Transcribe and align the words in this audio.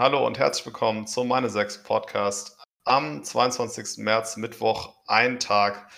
Hallo 0.00 0.26
und 0.26 0.38
herzlich 0.38 0.64
willkommen 0.64 1.06
zum 1.06 1.28
Meine 1.28 1.50
Sechs 1.50 1.82
Podcast 1.82 2.58
am 2.86 3.22
22. 3.22 4.02
März, 4.02 4.38
Mittwoch, 4.38 4.94
ein 5.06 5.38
Tag 5.38 5.94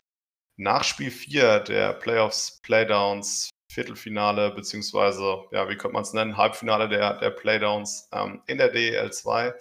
nach 0.56 0.82
Spiel 0.82 1.12
4 1.12 1.60
der 1.60 1.92
Playoffs, 1.92 2.60
Playdowns, 2.62 3.50
Viertelfinale, 3.70 4.50
beziehungsweise, 4.50 5.44
ja, 5.52 5.68
wie 5.68 5.76
könnte 5.76 5.94
man 5.94 6.02
es 6.02 6.12
nennen, 6.14 6.36
Halbfinale 6.36 6.88
der, 6.88 7.20
der 7.20 7.30
Playdowns 7.30 8.08
ähm, 8.10 8.42
in 8.48 8.58
der 8.58 8.70
DEL 8.70 9.12
2. 9.12 9.54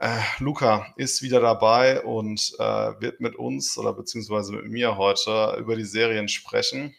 Äh, 0.00 0.20
Luca 0.38 0.94
ist 0.96 1.20
wieder 1.20 1.40
dabei 1.40 2.02
und 2.02 2.50
äh, 2.58 2.62
wird 3.02 3.20
mit 3.20 3.36
uns 3.36 3.76
oder 3.76 3.92
beziehungsweise 3.92 4.52
mit 4.52 4.70
mir 4.70 4.96
heute 4.96 5.56
über 5.58 5.76
die 5.76 5.84
Serien 5.84 6.28
sprechen. 6.28 6.96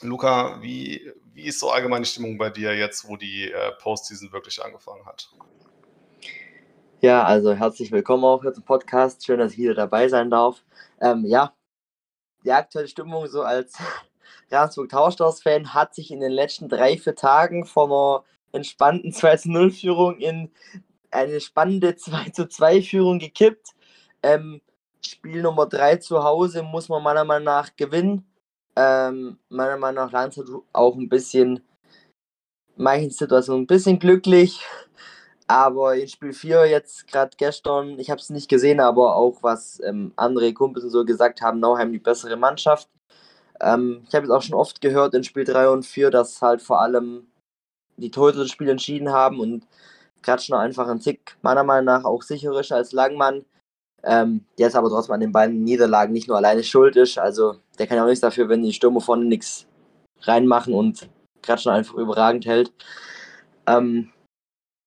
Luca, 0.00 0.62
wie, 0.62 1.12
wie 1.38 1.44
ist 1.44 1.60
so 1.60 1.70
allgemeine 1.70 2.04
Stimmung 2.04 2.36
bei 2.36 2.50
dir 2.50 2.76
jetzt, 2.76 3.08
wo 3.08 3.16
die 3.16 3.52
äh, 3.52 3.70
Postseason 3.80 4.32
wirklich 4.32 4.60
angefangen 4.60 5.06
hat? 5.06 5.30
Ja, 7.00 7.22
also 7.22 7.52
herzlich 7.52 7.92
willkommen 7.92 8.24
auch 8.24 8.42
hier 8.42 8.52
zum 8.52 8.64
Podcast. 8.64 9.24
Schön, 9.24 9.38
dass 9.38 9.52
ich 9.52 9.58
wieder 9.58 9.74
dabei 9.74 10.08
sein 10.08 10.30
darf. 10.30 10.64
Ähm, 11.00 11.24
ja, 11.24 11.54
die 12.44 12.50
aktuelle 12.50 12.88
Stimmung 12.88 13.28
so 13.28 13.42
als 13.42 13.74
Ravensburg 14.50 14.88
Tauschstars-Fan 14.88 15.74
hat 15.74 15.94
sich 15.94 16.10
in 16.10 16.18
den 16.18 16.32
letzten 16.32 16.68
drei, 16.68 16.98
vier 16.98 17.14
Tagen 17.14 17.66
von 17.66 17.92
einer 17.92 18.24
entspannten 18.50 19.12
2-0-Führung 19.12 20.18
in 20.18 20.50
eine 21.12 21.40
spannende 21.40 21.90
2-2-Führung 21.90 23.20
gekippt. 23.20 23.76
Ähm, 24.24 24.60
Spiel 25.06 25.42
Nummer 25.42 25.66
3 25.66 25.98
zu 25.98 26.24
Hause 26.24 26.64
muss 26.64 26.88
man 26.88 27.00
meiner 27.04 27.24
Meinung 27.24 27.44
nach 27.44 27.76
gewinnen. 27.76 28.27
Ähm, 28.80 29.38
meiner 29.48 29.76
Meinung 29.76 30.04
nach 30.04 30.12
Landshut 30.12 30.46
auch 30.72 30.94
ein 30.94 31.08
bisschen, 31.08 31.64
manchen 32.76 33.10
Situationen 33.10 33.64
ein 33.64 33.66
bisschen 33.66 33.98
glücklich. 33.98 34.64
Aber 35.48 35.96
in 35.96 36.06
Spiel 36.06 36.32
4 36.32 36.66
jetzt 36.66 37.08
gerade 37.08 37.36
gestern, 37.36 37.98
ich 37.98 38.08
habe 38.10 38.20
es 38.20 38.30
nicht 38.30 38.48
gesehen, 38.48 38.78
aber 38.78 39.16
auch 39.16 39.42
was 39.42 39.80
ähm, 39.82 40.12
andere 40.14 40.52
Kumpels 40.54 40.84
und 40.84 40.90
so 40.90 41.04
gesagt 41.04 41.40
haben, 41.42 41.58
Nauheim 41.58 41.90
die 41.90 41.98
bessere 41.98 42.36
Mannschaft. 42.36 42.88
Ähm, 43.60 44.04
ich 44.08 44.14
habe 44.14 44.26
es 44.26 44.30
auch 44.30 44.42
schon 44.42 44.54
oft 44.54 44.80
gehört 44.80 45.14
in 45.14 45.24
Spiel 45.24 45.44
3 45.44 45.70
und 45.70 45.84
4, 45.84 46.10
dass 46.10 46.40
halt 46.40 46.62
vor 46.62 46.80
allem 46.80 47.26
die 47.96 48.12
Torhüter 48.12 48.40
das 48.40 48.50
Spiel 48.50 48.68
entschieden 48.68 49.10
haben 49.10 49.40
und 49.40 49.66
Kratschner 50.22 50.60
einfach 50.60 50.86
ein 50.86 51.00
Tick 51.00 51.36
meiner 51.42 51.64
Meinung 51.64 51.86
nach 51.86 52.04
auch 52.04 52.22
sicherer 52.22 52.60
ist 52.60 52.70
als 52.70 52.92
Langmann. 52.92 53.44
Ähm, 54.04 54.44
der 54.58 54.68
ist 54.68 54.76
aber 54.76 54.88
trotzdem 54.88 55.14
an 55.14 55.20
den 55.20 55.32
beiden 55.32 55.64
Niederlagen 55.64 56.12
nicht 56.12 56.28
nur 56.28 56.36
alleine 56.36 56.62
schuld 56.62 56.96
ist. 56.96 57.18
Also 57.18 57.56
der 57.78 57.86
kann 57.86 57.96
ja 57.96 58.04
auch 58.04 58.08
nichts 58.08 58.20
dafür, 58.20 58.48
wenn 58.48 58.62
die 58.62 58.72
Stürmer 58.72 59.00
vorne 59.00 59.24
nichts 59.24 59.66
reinmachen 60.20 60.74
und 60.74 61.08
Kratschner 61.42 61.72
einfach 61.72 61.94
überragend 61.94 62.46
hält. 62.46 62.72
Ähm, 63.66 64.12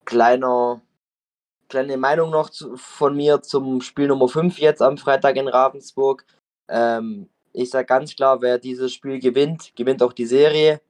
kleiner, 0.06 0.82
kleine 1.70 1.98
Meinung 1.98 2.32
noch 2.32 2.50
zu, 2.50 2.76
von 2.78 3.16
mir 3.16 3.42
zum 3.42 3.82
Spiel 3.82 4.08
Nummer 4.08 4.28
5 4.28 4.58
jetzt 4.60 4.82
am 4.82 4.98
Freitag 4.98 5.36
in 5.36 5.48
Ravensburg. 5.48 6.26
Ähm, 6.70 7.30
ich 7.54 7.70
sage 7.70 7.86
ganz 7.86 8.16
klar, 8.16 8.42
wer 8.42 8.58
dieses 8.58 8.94
Spiel 8.94 9.20
gewinnt, 9.20 9.74
gewinnt 9.76 10.02
auch 10.02 10.14
die 10.14 10.26
Serie. 10.26 10.82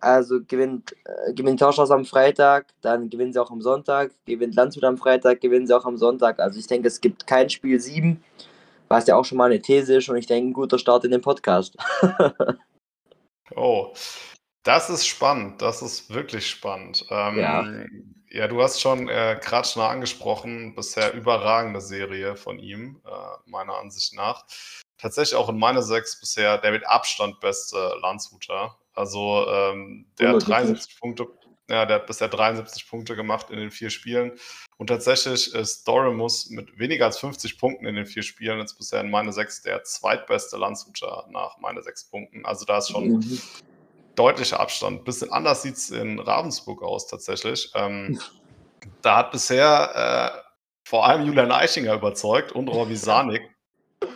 Also 0.00 0.40
gewinnt, 0.46 0.96
äh, 1.04 1.32
gewinnt 1.34 1.60
Tauschhaus 1.60 1.90
am 1.90 2.04
Freitag, 2.04 2.66
dann 2.80 3.10
gewinnen 3.10 3.32
sie 3.32 3.40
auch 3.40 3.50
am 3.50 3.60
Sonntag, 3.60 4.12
gewinnt 4.24 4.54
Landshut 4.54 4.84
am 4.84 4.96
Freitag, 4.96 5.40
gewinnen 5.40 5.66
sie 5.66 5.76
auch 5.76 5.84
am 5.84 5.96
Sonntag. 5.96 6.38
Also 6.38 6.58
ich 6.58 6.66
denke, 6.66 6.88
es 6.88 7.00
gibt 7.00 7.26
kein 7.26 7.50
Spiel 7.50 7.78
7, 7.78 8.22
was 8.88 9.06
ja 9.06 9.16
auch 9.16 9.24
schon 9.24 9.38
mal 9.38 9.46
eine 9.46 9.60
These 9.60 9.96
ist 9.98 10.08
und 10.08 10.16
ich 10.16 10.26
denke, 10.26 10.50
ein 10.50 10.52
guter 10.54 10.78
Start 10.78 11.04
in 11.04 11.10
den 11.10 11.20
Podcast. 11.20 11.76
oh, 13.54 13.92
das 14.62 14.90
ist 14.90 15.06
spannend, 15.06 15.60
das 15.60 15.82
ist 15.82 16.12
wirklich 16.12 16.48
spannend. 16.48 17.04
Ähm, 17.10 17.38
ja. 17.38 17.66
ja. 18.30 18.48
du 18.48 18.62
hast 18.62 18.80
schon 18.80 19.08
äh, 19.08 19.38
Kratschner 19.40 19.88
angesprochen, 19.88 20.74
bisher 20.74 21.12
überragende 21.14 21.80
Serie 21.80 22.36
von 22.36 22.58
ihm, 22.58 23.00
äh, 23.06 23.50
meiner 23.50 23.76
Ansicht 23.76 24.14
nach. 24.14 24.44
Tatsächlich 25.00 25.34
auch 25.38 25.48
in 25.48 25.58
meiner 25.58 25.82
sechs 25.82 26.20
bisher 26.20 26.58
der 26.58 26.72
mit 26.72 26.86
Abstand 26.86 27.40
beste 27.40 27.94
Landshuter. 28.02 28.76
Also 28.94 29.46
ähm, 29.48 30.06
der 30.18 30.30
hat 30.30 30.46
73 30.46 31.00
Punkte, 31.00 31.26
ja, 31.70 31.86
der 31.86 31.96
hat 31.96 32.06
bisher 32.06 32.28
73 32.28 32.88
Punkte 32.88 33.16
gemacht 33.16 33.48
in 33.50 33.58
den 33.58 33.70
vier 33.70 33.88
Spielen. 33.88 34.32
Und 34.76 34.88
tatsächlich 34.88 35.54
ist 35.54 35.86
Doremus 35.88 36.50
mit 36.50 36.78
weniger 36.78 37.06
als 37.06 37.18
50 37.18 37.58
Punkten 37.58 37.86
in 37.86 37.94
den 37.94 38.06
vier 38.06 38.22
Spielen 38.22 38.58
jetzt 38.58 38.76
bisher 38.76 39.00
in 39.00 39.10
meine 39.10 39.32
sechs 39.32 39.62
der 39.62 39.84
zweitbeste 39.84 40.56
Landshuter 40.56 41.26
nach 41.30 41.58
meine 41.58 41.82
sechs 41.82 42.04
Punkten. 42.04 42.44
Also 42.44 42.66
da 42.66 42.78
ist 42.78 42.90
schon 42.90 43.08
mhm. 43.08 43.40
deutlicher 44.16 44.60
Abstand. 44.60 45.04
Bisschen 45.04 45.32
anders 45.32 45.62
sieht 45.62 45.76
es 45.76 45.90
in 45.90 46.18
Ravensburg 46.18 46.82
aus 46.82 47.06
tatsächlich. 47.06 47.70
Ähm, 47.74 48.20
da 49.00 49.16
hat 49.16 49.32
bisher 49.32 50.34
äh, 50.36 50.50
vor 50.84 51.06
allem 51.06 51.26
Julian 51.26 51.52
Eichinger 51.52 51.94
überzeugt 51.94 52.52
und 52.52 52.68
Robbie 52.68 52.96
Sanik. 52.96 53.49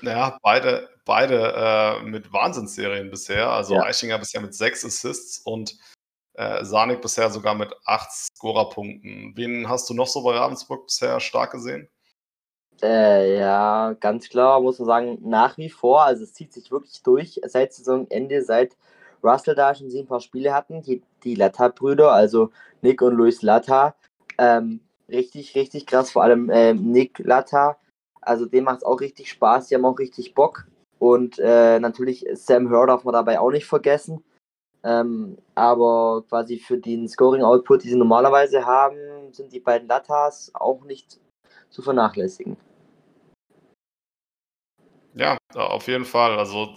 Ja, 0.03 0.39
beide 0.43 0.89
beide 1.05 1.53
äh, 1.55 2.03
mit 2.03 2.33
Wahnsinnsserien 2.33 3.11
bisher. 3.11 3.50
Also 3.50 3.75
ja. 3.75 3.83
Eichinger 3.83 4.19
bisher 4.19 4.41
mit 4.41 4.55
sechs 4.55 4.84
Assists 4.84 5.39
und 5.39 5.77
äh, 6.34 6.65
Sanik 6.65 7.00
bisher 7.00 7.31
sogar 7.31 7.55
mit 7.55 7.72
acht 7.84 8.11
Scorerpunkten. 8.11 9.33
Wen 9.37 9.69
hast 9.69 9.89
du 9.89 9.95
noch 9.95 10.06
so 10.06 10.22
bei 10.22 10.37
Ravensburg 10.37 10.87
bisher 10.87 11.21
stark 11.21 11.53
gesehen? 11.53 11.89
Äh, 12.83 13.39
ja, 13.39 13.93
ganz 14.00 14.28
klar 14.28 14.61
muss 14.61 14.78
man 14.81 14.87
sagen, 14.87 15.19
nach 15.22 15.56
wie 15.59 15.71
vor, 15.71 16.03
also 16.03 16.25
es 16.25 16.33
zieht 16.33 16.53
sich 16.53 16.72
wirklich 16.72 17.03
durch 17.03 17.41
seit 17.47 17.72
Saisonende, 17.72 18.43
seit 18.43 18.77
Russell 19.22 19.55
da 19.55 19.75
schon 19.75 19.87
ein 19.95 20.06
paar 20.06 20.21
Spiele 20.21 20.53
hatten, 20.53 20.83
die, 20.83 21.01
die 21.22 21.37
Latta-Brüder, 21.37 22.11
also 22.11 22.51
Nick 22.83 23.01
und 23.01 23.15
Luis 23.15 23.43
Latta, 23.43 23.95
ähm, 24.39 24.81
richtig, 25.09 25.55
richtig 25.55 25.87
krass, 25.87 26.11
vor 26.11 26.25
allem 26.25 26.51
äh, 26.51 26.75
Nick 26.75 27.21
Latta, 27.21 27.78
also 28.26 28.46
dem 28.46 28.64
macht 28.64 28.78
es 28.78 28.84
auch 28.84 29.00
richtig 29.00 29.30
Spaß, 29.30 29.68
die 29.68 29.74
haben 29.74 29.84
auch 29.84 29.98
richtig 29.98 30.34
Bock. 30.34 30.66
Und 30.98 31.38
äh, 31.38 31.78
natürlich 31.80 32.24
Sam 32.34 32.70
Hur 32.70 32.86
darf 32.86 33.04
man 33.04 33.12
dabei 33.12 33.38
auch 33.38 33.50
nicht 33.50 33.66
vergessen. 33.66 34.24
Ähm, 34.84 35.38
aber 35.54 36.24
quasi 36.28 36.58
für 36.58 36.78
den 36.78 37.08
Scoring-Output, 37.08 37.84
die 37.84 37.88
sie 37.88 37.96
normalerweise 37.96 38.66
haben, 38.66 39.32
sind 39.32 39.52
die 39.52 39.60
beiden 39.60 39.88
Latas 39.88 40.50
auch 40.54 40.84
nicht 40.84 41.18
zu 41.70 41.82
vernachlässigen. 41.82 42.56
Ja, 45.14 45.38
auf 45.54 45.86
jeden 45.88 46.04
Fall. 46.04 46.38
Also 46.38 46.68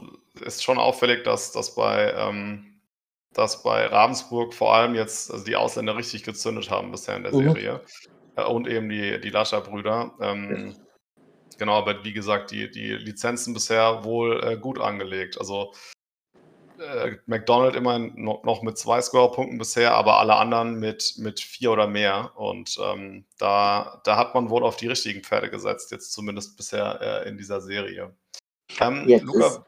ist 0.41 0.63
schon 0.63 0.77
auffällig, 0.77 1.23
dass, 1.23 1.51
dass, 1.51 1.75
bei, 1.75 2.13
ähm, 2.13 2.79
dass 3.33 3.63
bei 3.63 3.85
Ravensburg 3.87 4.53
vor 4.53 4.73
allem 4.73 4.95
jetzt 4.95 5.31
also 5.31 5.43
die 5.43 5.55
Ausländer 5.55 5.97
richtig 5.97 6.23
gezündet 6.23 6.69
haben 6.69 6.91
bisher 6.91 7.17
in 7.17 7.23
der 7.23 7.33
mhm. 7.33 7.43
Serie. 7.43 7.81
Äh, 8.35 8.45
und 8.45 8.67
eben 8.67 8.87
die, 8.87 9.19
die 9.19 9.29
Lascher-Brüder. 9.29 10.13
Ähm, 10.21 10.73
ja. 10.75 10.86
Genau, 11.57 11.73
aber 11.73 12.03
wie 12.03 12.13
gesagt, 12.13 12.51
die, 12.51 12.69
die 12.69 12.93
Lizenzen 12.93 13.53
bisher 13.53 14.03
wohl 14.03 14.43
äh, 14.43 14.57
gut 14.57 14.79
angelegt. 14.79 15.39
Also 15.39 15.73
äh, 16.79 17.15
McDonald 17.25 17.75
immerhin 17.75 18.13
noch, 18.15 18.43
noch 18.43 18.61
mit 18.61 18.77
zwei 18.77 19.01
Scorerpunkten 19.01 19.57
bisher, 19.57 19.95
aber 19.95 20.19
alle 20.19 20.35
anderen 20.35 20.79
mit, 20.79 21.15
mit 21.17 21.39
vier 21.39 21.71
oder 21.71 21.87
mehr. 21.87 22.31
Und 22.35 22.77
ähm, 22.83 23.25
da, 23.37 24.01
da 24.03 24.17
hat 24.17 24.35
man 24.35 24.49
wohl 24.49 24.63
auf 24.63 24.77
die 24.77 24.87
richtigen 24.87 25.23
Pferde 25.23 25.49
gesetzt, 25.49 25.91
jetzt 25.91 26.13
zumindest 26.13 26.55
bisher 26.57 26.99
äh, 27.01 27.29
in 27.29 27.37
dieser 27.37 27.61
Serie. 27.61 28.13
Ähm, 28.79 29.07
ja, 29.07 29.19
Luca, 29.19 29.65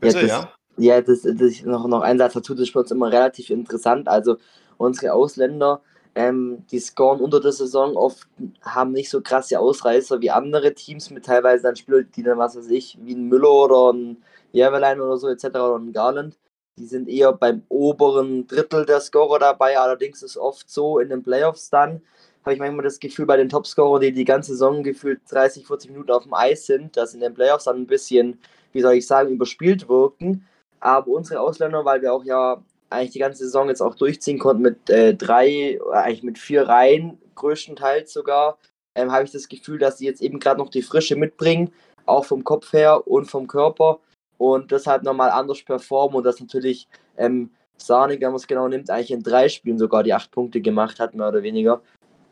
bitte, 0.00 0.26
ja, 0.26 0.52
ja 0.78 1.00
das, 1.00 1.22
das, 1.22 1.62
noch, 1.62 1.86
noch 1.86 2.00
ein 2.00 2.18
Satz 2.18 2.34
dazu, 2.34 2.54
das 2.54 2.62
ist 2.62 2.70
für 2.70 2.80
uns 2.80 2.90
immer 2.90 3.12
relativ 3.12 3.50
interessant. 3.50 4.08
Also 4.08 4.38
unsere 4.78 5.12
Ausländer 5.12 5.82
ähm, 6.16 6.64
die 6.70 6.80
scoren 6.80 7.20
unter 7.20 7.40
der 7.40 7.52
Saison 7.52 7.94
oft, 7.94 8.26
haben 8.62 8.92
nicht 8.92 9.10
so 9.10 9.20
krasse 9.20 9.60
Ausreißer 9.60 10.22
wie 10.22 10.30
andere 10.30 10.72
Teams 10.72 11.10
mit 11.10 11.26
teilweise 11.26 11.64
dann 11.64 11.76
Spielern, 11.76 12.08
die 12.16 12.22
dann, 12.22 12.38
was 12.38 12.56
weiß 12.56 12.70
ich, 12.70 12.98
wie 13.02 13.14
ein 13.14 13.28
Müller 13.28 13.50
oder 13.50 13.92
ein 13.92 14.16
Jäverlein 14.52 15.00
oder 15.00 15.18
so 15.18 15.28
etc. 15.28 15.44
oder 15.46 15.76
ein 15.76 15.92
Garland. 15.92 16.38
Die 16.78 16.86
sind 16.86 17.08
eher 17.08 17.32
beim 17.34 17.62
oberen 17.68 18.46
Drittel 18.46 18.86
der 18.86 19.00
Scorer 19.00 19.38
dabei. 19.38 19.78
Allerdings 19.78 20.22
ist 20.22 20.38
oft 20.38 20.70
so 20.70 20.98
in 20.98 21.10
den 21.10 21.22
Playoffs 21.22 21.68
dann, 21.68 22.00
habe 22.46 22.54
ich 22.54 22.60
manchmal 22.60 22.84
das 22.84 22.98
Gefühl, 22.98 23.26
bei 23.26 23.36
den 23.36 23.50
Topscorern, 23.50 24.00
die 24.00 24.12
die 24.12 24.24
ganze 24.24 24.52
Saison 24.52 24.82
gefühlt 24.82 25.20
30, 25.28 25.66
40 25.66 25.90
Minuten 25.90 26.12
auf 26.12 26.22
dem 26.22 26.32
Eis 26.32 26.64
sind, 26.64 26.96
dass 26.96 27.12
in 27.12 27.20
den 27.20 27.34
Playoffs 27.34 27.64
dann 27.64 27.76
ein 27.76 27.86
bisschen, 27.86 28.40
wie 28.72 28.80
soll 28.80 28.94
ich 28.94 29.06
sagen, 29.06 29.32
überspielt 29.32 29.88
wirken. 29.88 30.46
Aber 30.80 31.08
unsere 31.08 31.40
Ausländer, 31.40 31.84
weil 31.84 32.00
wir 32.00 32.14
auch 32.14 32.24
ja 32.24 32.62
eigentlich 32.90 33.12
die 33.12 33.18
ganze 33.18 33.44
Saison 33.44 33.68
jetzt 33.68 33.80
auch 33.80 33.94
durchziehen 33.94 34.38
konnten 34.38 34.62
mit 34.62 34.90
äh, 34.90 35.14
drei, 35.14 35.78
eigentlich 35.92 36.22
mit 36.22 36.38
vier 36.38 36.68
Reihen, 36.68 37.18
größtenteils 37.34 38.12
sogar, 38.12 38.58
ähm, 38.94 39.12
habe 39.12 39.24
ich 39.24 39.32
das 39.32 39.48
Gefühl, 39.48 39.78
dass 39.78 39.98
sie 39.98 40.06
jetzt 40.06 40.22
eben 40.22 40.38
gerade 40.38 40.58
noch 40.58 40.70
die 40.70 40.82
Frische 40.82 41.16
mitbringen, 41.16 41.72
auch 42.06 42.24
vom 42.24 42.44
Kopf 42.44 42.72
her 42.72 43.06
und 43.06 43.26
vom 43.26 43.46
Körper 43.46 44.00
und 44.38 44.70
deshalb 44.70 45.02
nochmal 45.02 45.30
anders 45.30 45.62
performen 45.62 46.16
und 46.16 46.24
das 46.24 46.40
natürlich 46.40 46.88
ähm, 47.16 47.50
Sarnik, 47.78 48.20
wenn 48.20 48.28
man 48.28 48.36
es 48.36 48.46
genau 48.46 48.68
nimmt, 48.68 48.90
eigentlich 48.90 49.10
in 49.10 49.22
drei 49.22 49.48
Spielen 49.48 49.78
sogar 49.78 50.02
die 50.02 50.14
acht 50.14 50.30
Punkte 50.30 50.60
gemacht 50.60 50.98
hat, 50.98 51.14
mehr 51.14 51.28
oder 51.28 51.42
weniger, 51.42 51.82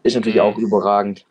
ist 0.02 0.14
natürlich 0.14 0.40
auch 0.40 0.56
überragend. 0.56 1.26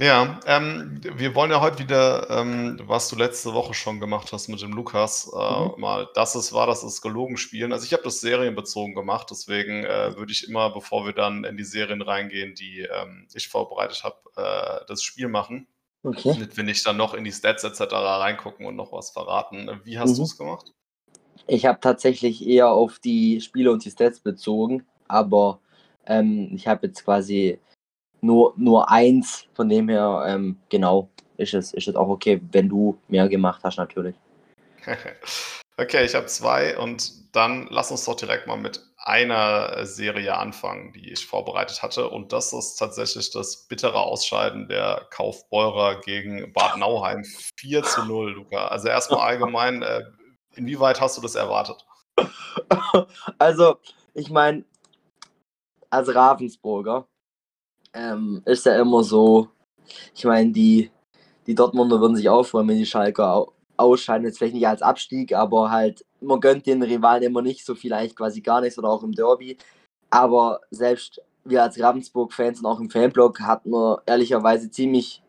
Ja, 0.00 0.38
ähm, 0.46 1.00
wir 1.02 1.34
wollen 1.34 1.50
ja 1.50 1.60
heute 1.60 1.80
wieder, 1.80 2.30
ähm, 2.30 2.78
was 2.84 3.08
du 3.08 3.16
letzte 3.16 3.52
Woche 3.52 3.74
schon 3.74 3.98
gemacht 3.98 4.32
hast 4.32 4.46
mit 4.46 4.62
dem 4.62 4.72
Lukas, 4.72 5.28
äh, 5.36 5.64
mhm. 5.64 5.80
mal 5.80 6.08
das 6.14 6.36
ist 6.36 6.52
war, 6.52 6.68
das 6.68 6.84
ist 6.84 7.02
gelogen 7.02 7.36
spielen. 7.36 7.72
Also 7.72 7.84
ich 7.84 7.92
habe 7.92 8.04
das 8.04 8.20
serienbezogen 8.20 8.94
gemacht, 8.94 9.26
deswegen 9.32 9.84
äh, 9.84 10.16
würde 10.16 10.30
ich 10.30 10.48
immer, 10.48 10.70
bevor 10.70 11.04
wir 11.04 11.14
dann 11.14 11.42
in 11.42 11.56
die 11.56 11.64
Serien 11.64 12.00
reingehen, 12.00 12.54
die 12.54 12.82
ähm, 12.82 13.26
ich 13.34 13.48
vorbereitet 13.48 14.04
habe, 14.04 14.16
äh, 14.36 14.84
das 14.86 15.02
Spiel 15.02 15.26
machen. 15.26 15.66
Okay. 16.04 16.32
Damit 16.32 16.56
wir 16.56 16.62
nicht 16.62 16.86
dann 16.86 16.96
noch 16.96 17.14
in 17.14 17.24
die 17.24 17.32
Stats 17.32 17.64
etc. 17.64 17.92
reingucken 17.92 18.66
und 18.66 18.76
noch 18.76 18.92
was 18.92 19.10
verraten. 19.10 19.80
Wie 19.82 19.98
hast 19.98 20.12
mhm. 20.12 20.16
du 20.16 20.22
es 20.22 20.38
gemacht? 20.38 20.72
Ich 21.48 21.66
habe 21.66 21.80
tatsächlich 21.80 22.46
eher 22.46 22.70
auf 22.70 23.00
die 23.00 23.40
Spiele 23.40 23.72
und 23.72 23.84
die 23.84 23.90
Stats 23.90 24.20
bezogen, 24.20 24.86
aber 25.08 25.58
ähm, 26.06 26.50
ich 26.54 26.68
habe 26.68 26.86
jetzt 26.86 27.04
quasi 27.04 27.58
nur, 28.20 28.54
nur 28.56 28.90
eins, 28.90 29.46
von 29.54 29.68
dem 29.68 29.88
her, 29.88 30.24
ähm, 30.26 30.58
genau, 30.68 31.08
ist 31.36 31.54
es, 31.54 31.72
ist 31.72 31.88
es 31.88 31.96
auch 31.96 32.08
okay, 32.08 32.40
wenn 32.52 32.68
du 32.68 32.98
mehr 33.08 33.28
gemacht 33.28 33.60
hast, 33.62 33.78
natürlich. 33.78 34.16
okay, 35.76 36.04
ich 36.04 36.14
habe 36.14 36.26
zwei 36.26 36.76
und 36.78 37.34
dann 37.34 37.68
lass 37.70 37.90
uns 37.90 38.04
doch 38.04 38.16
direkt 38.16 38.46
mal 38.46 38.56
mit 38.56 38.82
einer 38.96 39.86
Serie 39.86 40.36
anfangen, 40.36 40.92
die 40.92 41.12
ich 41.12 41.26
vorbereitet 41.26 41.82
hatte. 41.82 42.08
Und 42.10 42.32
das 42.32 42.52
ist 42.52 42.76
tatsächlich 42.76 43.30
das 43.30 43.66
bittere 43.68 44.00
Ausscheiden 44.00 44.68
der 44.68 45.06
Kaufbeurer 45.10 46.00
gegen 46.00 46.52
Bad 46.52 46.76
Nauheim 46.76 47.24
4 47.56 47.84
zu 47.84 48.04
0, 48.04 48.32
Luca. 48.32 48.68
Also 48.68 48.88
erstmal 48.88 49.20
allgemein, 49.20 49.82
äh, 49.82 50.02
inwieweit 50.56 51.00
hast 51.00 51.16
du 51.16 51.22
das 51.22 51.34
erwartet? 51.34 51.84
Also, 53.38 53.78
ich 54.14 54.30
meine, 54.30 54.64
als 55.90 56.12
Ravensburger 56.14 57.06
ähm, 57.98 58.42
ist 58.44 58.66
ja 58.66 58.80
immer 58.80 59.02
so, 59.02 59.48
ich 60.14 60.24
meine, 60.24 60.52
die, 60.52 60.90
die 61.46 61.54
Dortmunder 61.54 62.00
würden 62.00 62.16
sich 62.16 62.28
auch 62.28 62.44
freuen, 62.44 62.68
wenn 62.68 62.78
die 62.78 62.86
Schalker 62.86 63.46
ausscheiden, 63.76 64.26
jetzt 64.26 64.38
vielleicht 64.38 64.54
nicht 64.54 64.68
als 64.68 64.82
Abstieg, 64.82 65.32
aber 65.34 65.70
halt, 65.70 66.04
man 66.20 66.40
gönnt 66.40 66.66
den 66.66 66.82
Rivalen 66.82 67.22
immer 67.22 67.42
nicht, 67.42 67.64
so 67.64 67.74
viel 67.74 67.92
eigentlich 67.92 68.16
quasi 68.16 68.40
gar 68.40 68.60
nichts 68.60 68.78
oder 68.78 68.88
auch 68.88 69.02
im 69.02 69.12
Derby. 69.12 69.56
Aber 70.10 70.60
selbst 70.70 71.20
wir 71.44 71.62
als 71.62 71.80
Ravensburg-Fans 71.80 72.60
und 72.60 72.66
auch 72.66 72.80
im 72.80 72.90
Fanblog 72.90 73.40
hatten 73.40 73.70
wir 73.70 74.02
ehrlicherweise 74.06 74.70
ziemlich 74.70 75.22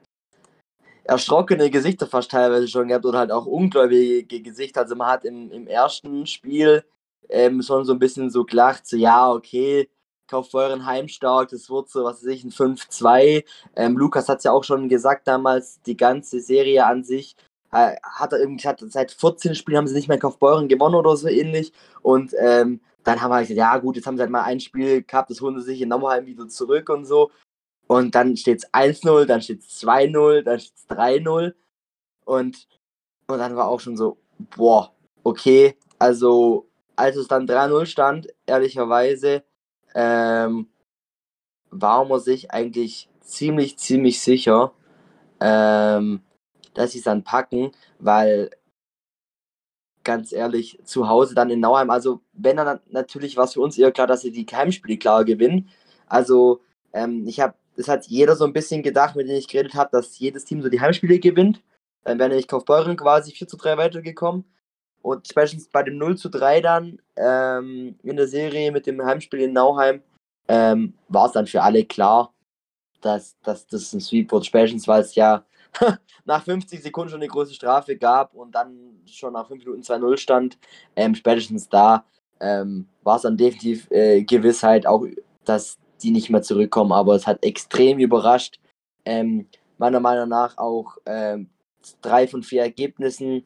erschrockene 1.04 1.69
Gesichter 1.71 2.07
fast 2.07 2.31
teilweise 2.31 2.68
schon 2.68 2.88
gehabt 2.88 3.06
oder 3.06 3.19
halt 3.19 3.31
auch 3.31 3.45
ungläubige 3.45 4.42
Gesichter. 4.42 4.81
Also 4.81 4.95
man 4.95 5.07
hat 5.07 5.25
im, 5.25 5.51
im 5.51 5.68
ersten 5.68 6.25
Spiel 6.27 6.83
ähm, 7.30 7.62
schon 7.62 7.86
so 7.86 7.94
ein 7.94 8.00
bisschen 8.00 8.30
so 8.30 8.45
gelacht, 8.45 8.88
so 8.88 8.95
ja, 8.98 9.31
okay, 9.31 9.89
Kaufbeuren 10.30 10.86
heimstark, 10.86 11.50
das 11.50 11.70
wird 11.70 11.90
so, 11.90 12.04
was 12.04 12.24
weiß 12.24 12.28
ich, 12.28 12.44
ein 12.44 12.52
5-2. 12.52 13.44
Ähm, 13.76 13.98
Lukas 13.98 14.30
hat 14.30 14.40
es 14.40 14.44
ja 14.44 14.52
auch 14.52 14.64
schon 14.64 14.90
gesagt 14.90 15.28
damals, 15.28 15.81
die 15.81 15.98
ganze 15.98 16.40
Serie 16.40 16.86
an 16.86 17.04
sich 17.04 17.36
äh, 17.72 17.96
hat 18.04 18.34
er 18.34 18.40
irgendwie 18.40 18.68
hat, 18.68 18.80
seit 18.88 19.12
14 19.12 19.56
Spielen 19.56 19.78
haben 19.78 19.88
sie 19.88 19.96
nicht 19.96 20.08
mehr 20.08 20.20
Kaufbeuren 20.20 20.68
gewonnen 20.68 20.96
oder 20.96 21.16
so 21.16 21.28
ähnlich. 21.28 21.72
Und 22.02 22.34
ähm, 22.40 22.81
dann 23.04 23.22
haben 23.22 23.31
wir 23.31 23.36
halt 23.36 23.48
gesagt, 23.48 23.58
ja 23.58 23.78
gut, 23.78 23.96
jetzt 23.96 24.08
haben 24.08 24.18
sie 24.18 24.22
halt 24.22 24.31
mal 24.31 24.44
ein 24.44 24.60
Spiel 24.60 25.04
gehabt, 25.04 25.30
das 25.30 25.42
holen 25.42 25.60
sie 25.60 25.66
sich 25.66 25.81
in 25.81 25.90
Nauheim 25.90 26.26
wieder 26.26 26.48
zurück 26.48 26.90
und 26.90 27.06
so. 27.06 27.31
Und 27.88 28.14
dann 28.16 28.38
steht 28.38 28.60
es 28.60 28.74
1-0, 28.74 29.26
dann 29.26 29.42
steht 29.42 29.62
es 29.62 29.81
2-0, 29.81 30.44
dann 30.44 30.60
steht 30.60 30.76
es 30.76 30.90
3-0. 30.90 31.54
Und, 32.26 32.68
und 33.28 33.38
dann 33.40 33.56
war 33.56 33.68
auch 33.68 33.80
schon 33.80 33.98
so, 33.98 34.18
boah, 34.56 34.94
okay, 35.24 35.76
also 35.98 36.70
als 36.96 37.16
es 37.16 37.28
dann 37.28 37.48
3-0 37.48 37.86
stand, 37.86 38.28
ehrlicherweise, 38.46 39.44
ähm, 39.96 40.68
war 41.72 42.06
man 42.06 42.20
sich 42.20 42.52
eigentlich 42.52 43.10
ziemlich, 43.22 43.78
ziemlich 43.78 44.22
sicher, 44.22 44.74
ähm, 45.40 46.22
dass 46.74 46.92
sie 46.92 47.00
es 47.00 47.04
dann 47.06 47.24
packen, 47.24 47.72
weil 48.00 48.50
ganz 50.04 50.32
ehrlich, 50.32 50.80
zu 50.86 51.08
Hause 51.08 51.36
dann 51.36 51.50
in 51.50 51.60
Nauheim, 51.60 51.90
also 51.90 52.22
wenn 52.34 52.58
dann 52.58 52.80
natürlich 52.90 53.38
war 53.38 53.46
es 53.46 53.54
für 53.54 53.62
uns 53.62 53.78
eher 53.78 53.92
klar, 53.92 54.08
dass 54.08 54.22
sie 54.22 54.32
die 54.32 54.46
Heimspiele 54.46 54.98
klar 54.98 55.26
gewinnen. 55.26 55.70
Also 56.08 56.62
ähm, 56.94 57.28
ich 57.28 57.40
habe, 57.40 57.54
das 57.76 57.88
hat 57.88 58.08
jeder 58.08 58.36
so 58.36 58.46
ein 58.46 58.54
bisschen 58.54 58.82
gedacht, 58.82 59.16
mit 59.16 59.28
dem 59.28 59.36
ich 59.36 59.48
geredet 59.48 59.76
habe, 59.76 59.90
dass 59.92 60.18
jedes 60.18 60.46
Team 60.46 60.62
so 60.62 60.70
die 60.70 60.82
Heimspiele 60.82 61.20
gewinnt. 61.20 61.62
Dann 62.04 62.18
wäre 62.18 62.30
nämlich 62.30 62.48
Kaufbeuren 62.48 62.98
quasi 62.98 63.32
4 63.32 63.48
zu 63.48 63.58
3 63.58 63.78
weitergekommen. 63.78 64.46
Und 65.01 65.28
spätestens 65.28 65.68
bei 65.68 65.84
dem 65.84 65.98
0 65.98 66.18
zu 66.18 66.30
3 66.30 66.62
dann 66.62 67.00
ähm, 67.16 67.98
in 68.04 68.18
der 68.18 68.28
Serie 68.28 68.72
mit 68.72 68.86
dem 68.86 69.04
Heimspiel 69.04 69.42
in 69.42 69.54
Nauheim 69.54 70.01
ähm, 70.48 70.94
war 71.07 71.28
es 71.28 71.34
dann 71.34 71.48
für 71.48 71.62
alle 71.62 71.86
klar, 71.86 72.34
dass, 73.01 73.40
dass 73.42 73.68
das 73.68 73.94
ein 73.94 74.01
Sweep 74.01 74.31
wird. 74.31 74.46
Spätestens, 74.46 74.88
weil 74.88 75.01
es 75.01 75.16
ja 75.16 75.46
nach 76.25 76.44
50 76.44 76.81
Sekunden 76.81 77.12
schon 77.12 77.22
eine 77.22 77.30
große 77.30 77.54
Strafe 77.54 77.96
gab 77.96 78.34
und 78.34 78.54
dann 78.54 79.01
schon 79.06 79.34
nach 79.34 79.48
5 79.48 79.63
Minuten 79.63 79.84
2-0 79.84 80.18
stand. 80.18 80.57
Ähm, 80.96 81.16
spätestens 81.16 81.69
da 81.69 82.04
ähm, 82.40 82.88
war 83.04 83.18
es 83.18 83.22
dann 83.22 83.38
definitiv 83.38 83.90
äh, 83.92 84.24
Gewissheit, 84.24 84.86
auch 84.86 85.06
dass 85.45 85.78
die 86.02 86.12
nicht 86.12 86.30
mehr 86.30 86.42
zurückkommen. 86.42 86.92
Aber 86.92 87.16
es 87.16 87.28
hat 87.28 87.44
extrem 87.44 88.00
überrascht. 88.00 88.60
Ähm, 89.06 89.48
meiner 89.78 90.00
Meinung 90.00 90.30
nach 90.30 90.57
auch 90.57 90.98
ähm, 91.06 91.50
drei 92.02 92.28
von 92.28 92.44
vier 92.44 92.63
Ergebnissen 92.63 93.45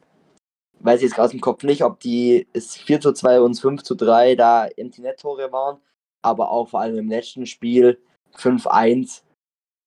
weiß 0.80 1.00
ich 1.02 1.10
jetzt 1.10 1.18
aus 1.18 1.30
dem 1.30 1.40
Kopf 1.40 1.62
nicht, 1.62 1.82
ob 1.82 2.00
die 2.00 2.46
es 2.52 2.76
4 2.76 3.00
zu 3.00 3.12
2 3.12 3.40
und 3.40 3.58
5 3.58 3.82
zu 3.82 3.94
3 3.94 4.36
da 4.36 4.66
Empty 4.66 5.02
Net 5.02 5.20
Tore 5.20 5.50
waren, 5.52 5.78
aber 6.22 6.50
auch 6.50 6.68
vor 6.68 6.80
allem 6.80 6.98
im 6.98 7.08
letzten 7.08 7.46
Spiel 7.46 7.98
5-1. 8.36 9.22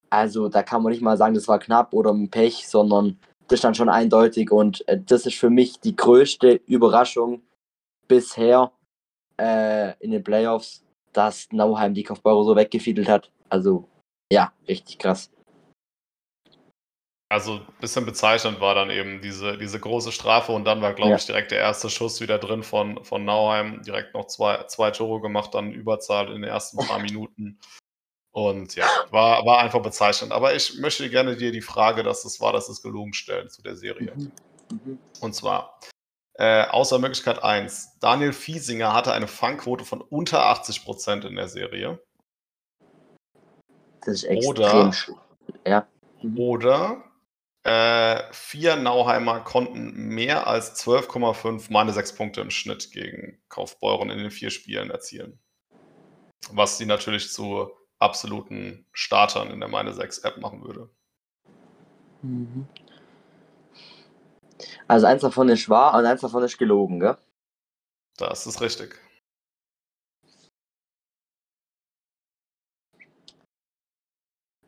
Also 0.10 0.50
da 0.50 0.64
kann 0.64 0.84
man 0.84 0.92
nicht 0.92 1.02
mal 1.02 1.18
sagen, 1.18 1.36
das 1.36 1.48
war 1.48 1.60
knapp 1.60 1.94
oder 1.94 2.12
ein 2.14 2.30
Pech, 2.30 2.68
sondern 2.68 3.20
das 3.48 3.60
stand 3.60 3.78
schon 3.78 3.90
eindeutig 3.90 4.52
und 4.52 4.88
äh, 4.88 5.00
das 5.00 5.26
ist 5.26 5.38
für 5.38 5.50
mich 5.50 5.80
die 5.80 5.96
größte 5.96 6.62
Überraschung 6.66 7.42
bisher 8.08 8.72
äh, 9.40 9.94
in 10.00 10.12
den 10.12 10.24
Playoffs, 10.24 10.84
dass 11.14 11.48
Nauheim 11.52 11.94
die 11.94 12.04
Kaufbeurer 12.04 12.44
so 12.44 12.56
weggefiedelt 12.56 13.08
hat. 13.08 13.32
Also 13.50 13.88
ja, 14.32 14.52
richtig 14.68 15.00
krass. 15.00 15.30
Also 17.30 17.56
ein 17.56 17.68
bisschen 17.82 18.06
bezeichnend 18.06 18.62
war 18.62 18.74
dann 18.74 18.90
eben 18.90 19.22
diese, 19.22 19.58
diese 19.58 19.80
große 19.80 20.14
Strafe 20.14 20.54
und 20.54 20.64
dann 20.64 20.82
war, 20.82 20.94
glaube 20.94 21.12
ja. 21.12 21.16
ich, 21.18 21.26
direkt 21.26 21.52
der 21.52 21.60
erste 21.60 21.90
Schuss 21.90 22.22
wieder 22.22 22.40
drin 22.40 22.64
von, 22.64 23.04
von 23.04 23.26
Nauheim. 23.26 23.82
Direkt 23.84 24.14
noch 24.14 24.28
zwei, 24.28 24.64
zwei 24.68 24.92
Tore 24.92 25.20
gemacht, 25.20 25.54
dann 25.54 25.74
Überzahl 25.74 26.28
in 26.28 26.42
den 26.42 26.46
ersten 26.46 26.78
paar 26.78 27.00
Minuten. 27.00 27.60
Und 28.32 28.76
ja, 28.76 28.88
war, 29.10 29.46
war 29.46 29.60
einfach 29.60 29.82
bezeichnend. 29.82 30.32
Aber 30.32 30.56
ich 30.56 30.78
möchte 30.80 31.10
gerne 31.10 31.36
dir 31.36 31.52
die 31.52 31.62
Frage, 31.62 32.04
dass 32.04 32.24
es 32.24 32.40
war, 32.40 32.54
dass 32.54 32.70
es 32.70 32.82
gelogen 32.82 33.14
stellen 33.14 33.50
zu 33.50 33.62
der 33.62 33.76
Serie. 33.76 34.14
Mhm. 34.16 34.32
Mhm. 34.72 35.00
Und 35.20 35.34
zwar, 35.34 35.80
äh, 36.36 36.66
außer 36.68 37.00
Möglichkeit 37.00 37.44
1, 37.44 37.98
Daniel 38.00 38.32
Fiesinger 38.32 38.94
hatte 38.94 39.12
eine 39.12 39.28
Fangquote 39.28 39.84
von 39.84 40.02
unter 40.02 40.46
80% 40.52 41.28
in 41.28 41.36
der 41.36 41.50
Serie. 41.50 42.00
Das 44.06 44.16
ist 44.16 44.24
extrem 44.24 44.50
Oder, 44.50 44.94
ja. 45.66 45.88
Mhm. 46.22 46.40
Oder 46.40 47.04
äh, 47.68 48.24
vier 48.32 48.78
Nauheimer 48.78 49.42
konnten 49.42 49.92
mehr 49.94 50.48
als 50.48 50.74
12,5 50.76 51.70
meine 51.70 51.92
sechs 51.92 52.16
Punkte 52.16 52.40
im 52.40 52.50
Schnitt 52.50 52.94
gegen 52.94 53.42
Kaufbeuren 53.50 54.10
in 54.10 54.20
den 54.20 54.32
vier 54.32 54.52
Spielen 54.52 54.90
erzielen. 54.90 55.38
Was 56.52 56.78
sie 56.78 56.86
natürlich 56.86 57.34
zu 57.34 57.70
absoluten 58.00 58.86
Startern 58.94 59.52
in 59.52 59.60
der 59.60 59.68
meine 59.68 59.94
6 59.94 60.20
App 60.20 60.38
machen 60.38 60.64
würde. 60.64 60.90
Mhm. 62.22 62.66
Also 64.88 65.06
eins 65.06 65.22
davon 65.22 65.50
ist 65.50 65.68
wahr 65.68 65.98
und 66.00 66.06
eins 66.06 66.22
davon 66.22 66.44
ist 66.44 66.58
gelogen, 66.58 67.02
gell? 67.02 67.18
Das 68.16 68.48
ist 68.48 68.62
richtig. 68.62 68.96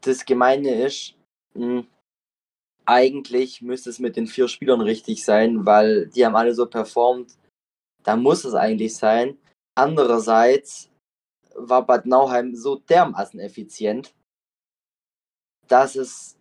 Das 0.02 0.26
Gemeine 0.26 0.84
ist, 0.84 1.16
mh, 1.54 1.66
hm, 1.66 1.88
eigentlich 2.90 3.62
müsste 3.62 3.92
es 3.92 4.00
mit 4.00 4.16
den 4.16 4.26
vier 4.26 4.48
Spielern 4.48 4.82
richtig 4.82 5.24
sein, 5.24 5.64
weil 5.68 6.08
die 6.08 6.26
haben 6.26 6.36
alle 6.36 6.56
so 6.56 6.66
performt. 6.66 7.38
Da 8.04 8.16
muss 8.16 8.44
es 8.46 8.56
eigentlich 8.56 8.98
sein. 8.98 9.38
Andererseits 9.76 10.90
war 11.54 11.86
Bad 11.86 12.08
Nauheim 12.08 12.56
so 12.56 12.78
dermaßen 12.78 13.40
effizient, 13.40 14.16
dass 15.68 15.96
es 15.96 16.36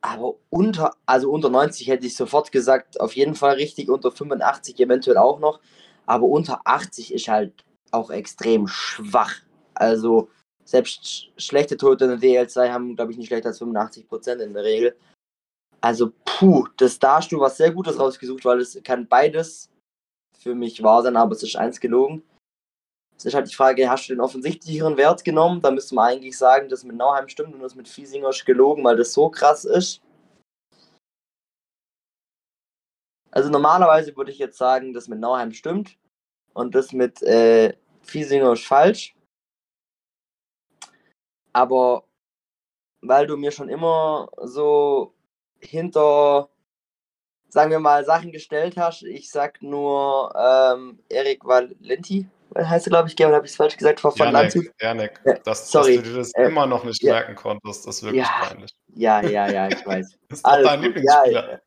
aber 0.00 0.36
unter, 0.50 0.94
also 1.04 1.30
unter 1.32 1.50
90 1.50 1.88
hätte 1.88 2.06
ich 2.06 2.16
sofort 2.16 2.52
gesagt, 2.52 3.00
auf 3.00 3.16
jeden 3.16 3.34
Fall 3.34 3.54
richtig, 3.54 3.88
unter 3.88 4.12
85 4.12 4.78
eventuell 4.78 5.16
auch 5.16 5.40
noch, 5.40 5.60
aber 6.06 6.26
unter 6.26 6.60
80 6.64 7.12
ist 7.12 7.26
halt 7.26 7.64
auch 7.90 8.10
extrem 8.10 8.68
schwach. 8.68 9.34
Also 9.74 10.28
selbst 10.64 11.30
schlechte 11.36 11.76
Tote 11.76 12.04
in 12.04 12.20
der 12.20 12.46
DL2 12.46 12.70
haben, 12.70 12.94
glaube 12.94 13.10
ich, 13.10 13.18
nicht 13.18 13.26
schlechter 13.28 13.48
als 13.48 13.60
85% 13.60 14.36
in 14.36 14.54
der 14.54 14.62
Regel. 14.62 14.96
Also, 15.82 16.12
puh, 16.24 16.68
das 16.76 16.98
da 16.98 17.16
hast 17.16 17.32
du 17.32 17.40
was 17.40 17.56
sehr 17.56 17.72
Gutes 17.72 17.98
rausgesucht, 17.98 18.44
weil 18.44 18.60
es 18.60 18.80
kann 18.84 19.08
beides 19.08 19.68
für 20.38 20.54
mich 20.54 20.82
wahr 20.82 21.02
sein, 21.02 21.16
aber 21.16 21.32
es 21.32 21.42
ist 21.42 21.56
eins 21.56 21.80
gelogen. 21.80 22.22
Es 23.16 23.24
ist 23.26 23.34
halt 23.34 23.50
die 23.50 23.54
Frage, 23.54 23.90
hast 23.90 24.08
du 24.08 24.14
den 24.14 24.20
offensichtlicheren 24.20 24.96
Wert 24.96 25.24
genommen? 25.24 25.60
Da 25.60 25.70
müsste 25.72 25.96
man 25.96 26.10
eigentlich 26.10 26.38
sagen, 26.38 26.68
das 26.68 26.84
mit 26.84 26.96
Nauheim 26.96 27.28
stimmt 27.28 27.54
und 27.54 27.60
das 27.60 27.74
mit 27.74 27.88
Fiesinger 27.88 28.30
ist 28.30 28.46
gelogen, 28.46 28.84
weil 28.84 28.96
das 28.96 29.12
so 29.12 29.28
krass 29.28 29.64
ist. 29.64 30.00
Also 33.32 33.50
normalerweise 33.50 34.16
würde 34.16 34.30
ich 34.30 34.38
jetzt 34.38 34.58
sagen, 34.58 34.92
das 34.92 35.08
mit 35.08 35.18
Nauheim 35.18 35.52
stimmt 35.52 35.98
und 36.54 36.74
das 36.74 36.92
mit 36.92 37.22
äh, 37.22 37.76
Fiesinger 38.02 38.52
ist 38.52 38.66
falsch. 38.66 39.16
Aber 41.52 42.04
weil 43.00 43.26
du 43.26 43.36
mir 43.36 43.50
schon 43.50 43.68
immer 43.68 44.30
so 44.42 45.11
hinter, 45.64 46.48
sagen 47.48 47.70
wir 47.70 47.80
mal, 47.80 48.04
Sachen 48.04 48.32
gestellt 48.32 48.76
hast, 48.76 49.02
ich 49.02 49.30
sag 49.30 49.62
nur 49.62 50.32
ähm, 50.36 50.98
Erik 51.08 51.44
Valenti, 51.44 52.26
heißt 52.56 52.86
er, 52.86 52.90
glaube 52.90 53.08
ich, 53.08 53.14
oder 53.14 53.36
habe 53.36 53.46
ich 53.46 53.52
es 53.52 53.56
falsch 53.56 53.76
gesagt, 53.76 54.00
von 54.00 54.12
Janek, 54.14 54.32
Landshut? 54.32 54.66
Janek, 54.80 55.20
ja, 55.24 55.34
dass, 55.44 55.70
sorry. 55.70 55.96
dass 55.96 56.04
du 56.04 56.10
dir 56.10 56.18
das 56.18 56.34
äh, 56.34 56.44
immer 56.44 56.66
noch 56.66 56.84
nicht 56.84 57.02
ja. 57.02 57.14
merken 57.14 57.34
konntest, 57.34 57.86
das 57.86 57.96
ist 57.96 58.02
wirklich 58.02 58.24
ja, 58.24 58.46
peinlich. 58.46 58.74
Ja, 58.94 59.22
ja, 59.22 59.48
ja, 59.50 59.68
ich 59.68 59.86
weiß. 59.86 60.18
das 60.28 60.38
ist 60.38 60.46
doch 60.46 60.62
dein 60.62 60.82
Lieblingsspieler. 60.82 61.60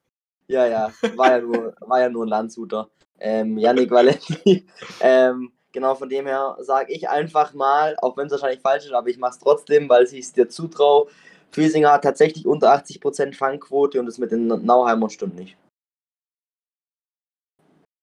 Ja, 0.47 0.65
ja, 0.67 0.67
ja, 0.67 1.17
war 1.17 1.31
ja 1.31 1.39
nur, 1.39 1.75
war 1.79 2.01
ja 2.01 2.09
nur 2.09 2.25
ein 2.25 2.29
Landshuter. 2.29 2.89
Ähm, 3.19 3.57
Yannick 3.57 3.89
Valenti. 3.89 4.67
ähm, 5.01 5.51
genau, 5.71 5.95
von 5.95 6.09
dem 6.09 6.27
her 6.27 6.57
sage 6.59 6.93
ich 6.93 7.09
einfach 7.09 7.53
mal, 7.53 7.95
auch 8.01 8.15
wenn 8.17 8.27
es 8.27 8.31
wahrscheinlich 8.31 8.61
falsch 8.61 8.85
ist, 8.85 8.93
aber 8.93 9.09
ich 9.09 9.17
mache 9.17 9.31
es 9.31 9.39
trotzdem, 9.39 9.89
weil 9.89 10.03
ich 10.03 10.13
es 10.13 10.33
dir 10.33 10.47
zutraue. 10.47 11.07
Füsinger 11.55 11.93
hat 11.93 12.03
tatsächlich 12.03 12.45
unter 12.45 12.74
80% 12.74 13.33
Fangquote 13.33 14.00
und 14.00 14.05
das 14.05 14.17
mit 14.17 14.31
den 14.31 14.47
Nauheimern 14.47 15.09
stimmt 15.09 15.35
nicht. 15.35 15.57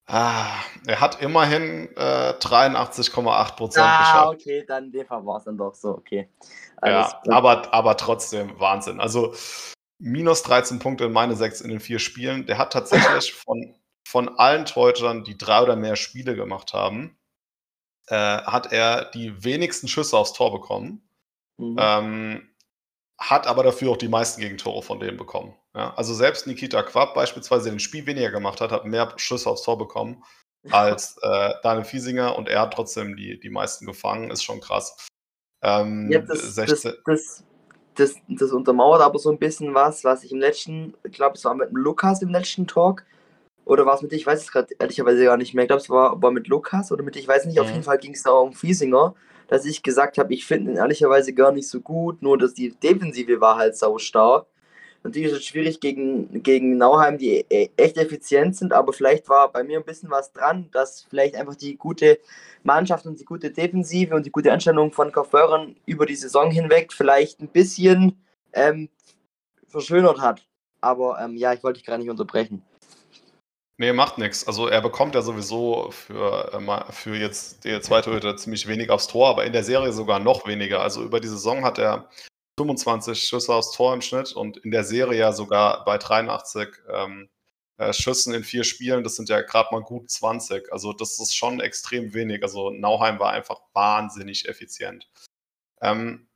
Ah, 0.07 0.57
er 0.87 1.01
hat 1.01 1.23
immerhin 1.23 1.89
äh, 1.97 2.33
83,8 2.33 3.57
Prozent 3.57 3.87
ah, 3.87 3.99
geschafft. 3.99 4.27
Ah, 4.27 4.31
okay, 4.31 4.65
dann 4.67 4.93
war 4.93 5.37
es 5.37 5.45
dann 5.45 5.57
doch 5.57 5.75
so, 5.75 5.91
okay. 5.91 6.29
Alles 6.79 7.13
ja, 7.25 7.33
aber, 7.33 7.73
aber 7.73 7.97
trotzdem 7.97 8.59
Wahnsinn. 8.59 9.01
Also 9.01 9.35
minus 9.99 10.43
13 10.43 10.81
Punkte 10.81 11.05
in 11.05 11.13
meine 11.13 11.37
sechs 11.37 11.61
in 11.61 11.71
den 11.71 11.81
vier 11.81 11.99
Spielen. 11.99 12.47
Der 12.47 12.59
hat 12.59 12.73
tatsächlich 12.73 13.33
von, 13.35 13.75
von 14.07 14.29
allen 14.39 14.65
Torhütern, 14.65 15.25
die 15.25 15.39
drei 15.39 15.63
oder 15.63 15.77
mehr 15.77 15.97
Spiele 15.97 16.35
gemacht 16.35 16.73
haben, 16.73 17.17
äh, 18.09 18.15
hat 18.17 18.73
er 18.73 19.11
die 19.11 19.45
wenigsten 19.45 19.89
Schüsse 19.89 20.17
aufs 20.17 20.33
Tor 20.33 20.53
bekommen. 20.53 21.09
Mhm. 21.59 21.77
Ähm, 21.79 22.52
hat 23.19 23.47
aber 23.47 23.63
dafür 23.63 23.91
auch 23.91 23.97
die 23.97 24.09
meisten 24.09 24.41
Gegentore 24.41 24.83
von 24.83 25.01
denen 25.01 25.17
bekommen. 25.17 25.55
Ja, 25.75 25.95
also 25.95 26.13
selbst 26.13 26.47
Nikita 26.47 26.83
Quapp 26.83 27.15
beispielsweise, 27.15 27.65
der 27.65 27.75
den 27.75 27.81
Spiel 27.81 28.07
weniger 28.07 28.31
gemacht 28.31 28.61
hat, 28.61 28.73
hat 28.73 28.85
mehr 28.85 29.13
Schüsse 29.17 29.49
aufs 29.49 29.63
Tor 29.63 29.79
bekommen 29.79 30.23
als 30.71 31.17
äh, 31.23 31.55
Daniel 31.63 31.85
Fiesinger 31.85 32.37
und 32.37 32.49
er 32.49 32.61
hat 32.61 32.75
trotzdem 32.75 33.17
die, 33.17 33.39
die 33.41 33.51
meisten 33.51 33.87
gefangen. 33.87 34.31
Ist 34.31 34.45
schon 34.45 34.61
krass. 34.61 35.09
Ähm, 35.63 36.09
ja, 36.11 36.21
das, 36.21 36.55
16... 36.55 36.67
das, 36.67 37.05
das, 37.05 37.45
das, 37.95 38.15
das, 38.29 38.53
untermauert 38.53 39.03
aber 39.03 39.19
so 39.19 39.31
ein 39.31 39.39
bisschen 39.39 39.75
was, 39.75 40.05
was 40.05 40.25
ich 40.25 40.33
im 40.33 40.39
letzten, 40.39 40.95
ich 41.05 41.13
glaube, 41.13 41.37
es 41.37 41.45
war 41.45 41.55
mit 41.55 41.69
Lukas 41.73 42.23
im 42.23 42.31
letzten 42.31 42.67
Talk. 42.67 43.05
Oder 43.65 43.87
war 43.87 43.95
es 43.95 44.03
mit 44.03 44.11
dir? 44.11 44.17
Ich 44.17 44.27
weiß 44.27 44.41
es 44.41 44.51
gerade 44.51 44.75
ehrlicherweise 44.79 45.25
gar 45.25 45.37
nicht 45.37 45.55
mehr. 45.55 45.65
Ich 45.65 45.69
glaube, 45.69 45.83
es 45.83 45.91
war, 45.91 46.21
war 46.21 46.33
mit 46.33 46.49
Lukas 46.49 46.91
oder 46.91 47.05
mit 47.05 47.15
dir, 47.15 47.21
ich 47.21 47.29
weiß 47.29 47.47
nicht. 47.47 47.57
Mhm. 47.57 47.63
Auf 47.63 47.71
jeden 47.71 47.85
Fall 47.85 47.99
ging 47.99 48.13
es 48.13 48.23
da 48.23 48.33
um 48.33 48.53
Fiesinger 48.53 49.15
dass 49.53 49.67
ich 49.67 49.83
gesagt 49.83 50.17
habe, 50.17 50.33
ich 50.33 50.47
finde 50.47 50.71
ihn 50.71 50.77
ehrlicherweise 50.79 51.35
gar 51.35 51.53
nicht 51.53 51.69
so 51.69 51.79
gut, 51.83 52.23
nur 52.23 52.39
dass 52.39 52.55
die 52.55 52.71
Defensive 52.71 53.39
war 53.43 53.59
halt 53.59 53.77
sau 53.77 53.99
stark. 53.99 54.47
Natürlich 55.03 55.31
ist 55.31 55.41
es 55.41 55.45
schwierig 55.45 55.79
gegen, 55.79 56.43
gegen 56.43 56.79
Nauheim, 56.79 57.19
die 57.19 57.45
e, 57.51 57.69
echt 57.77 57.99
effizient 57.99 58.57
sind, 58.57 58.73
aber 58.73 58.95
vielleicht 58.95 59.29
war 59.29 59.53
bei 59.53 59.63
mir 59.63 59.79
ein 59.79 59.85
bisschen 59.85 60.11
was 60.11 60.33
dran, 60.33 60.71
dass 60.73 61.03
vielleicht 61.11 61.35
einfach 61.35 61.55
die 61.55 61.77
gute 61.77 62.19
Mannschaft 62.63 63.05
und 63.05 63.21
die 63.21 63.27
gute 63.27 63.51
Defensive 63.51 64.15
und 64.15 64.25
die 64.25 64.33
gute 64.33 64.51
Anstellung 64.51 64.91
von 64.91 65.13
Kauförern 65.13 65.77
über 65.85 66.07
die 66.07 66.17
Saison 66.17 66.51
hinweg 66.51 66.91
vielleicht 66.91 67.41
ein 67.41 67.49
bisschen 67.49 68.25
ähm, 68.55 68.89
verschönert 69.69 70.23
hat. 70.23 70.47
Aber 70.81 71.21
ähm, 71.21 71.37
ja, 71.37 71.53
ich 71.53 71.63
wollte 71.63 71.77
dich 71.77 71.85
gerade 71.85 72.01
nicht 72.01 72.11
unterbrechen. 72.11 72.63
Nee, 73.79 73.93
macht 73.93 74.19
nichts. 74.19 74.47
Also 74.47 74.69
er 74.69 74.81
bekommt 74.83 75.15
ja 75.15 75.23
sowieso 75.23 75.91
für, 75.91 76.53
äh, 76.53 76.93
für 76.93 77.17
jetzt 77.17 77.65
die 77.65 77.81
zweite 77.81 78.13
Hütte 78.13 78.37
ziemlich 78.37 78.67
wenig 78.69 78.91
aufs 78.91 79.09
Tor, 79.09 79.29
aber 79.31 79.45
in 79.45 79.53
der 79.53 79.65
Serie 79.65 79.93
sogar 79.93 80.19
noch 80.19 80.47
weniger. 80.47 80.83
Also 80.83 81.03
über 81.03 81.21
die 81.21 81.29
Saison 81.29 81.65
hat 81.65 81.79
er 81.79 82.09
25 82.59 83.19
Schüsse 83.19 83.55
aufs 83.55 83.73
Tor 83.73 83.95
im 83.95 84.03
Schnitt 84.03 84.33
und 84.33 84.59
in 84.59 84.71
der 84.71 84.85
Serie 84.85 85.19
ja 85.19 85.33
sogar 85.33 85.85
bei 85.85 85.97
83 85.99 86.69
ähm, 86.89 87.31
äh, 87.79 87.93
Schüssen 87.95 88.35
in 88.35 88.45
vier 88.45 88.65
Spielen. 88.65 89.05
Das 89.05 89.17
sind 89.17 89.29
ja 89.31 89.41
gerade 89.41 89.71
mal 89.73 89.83
gut 89.83 90.11
20. 90.11 90.71
Also 90.73 90.93
das 90.93 91.19
ist 91.19 91.35
schon 91.35 91.61
extrem 91.61 92.13
wenig. 92.15 92.43
Also 92.43 92.71
Nauheim 92.71 93.19
war 93.19 93.33
einfach 93.33 93.61
wahnsinnig 93.73 94.49
effizient. 94.49 95.09
Ähm, 95.81 96.29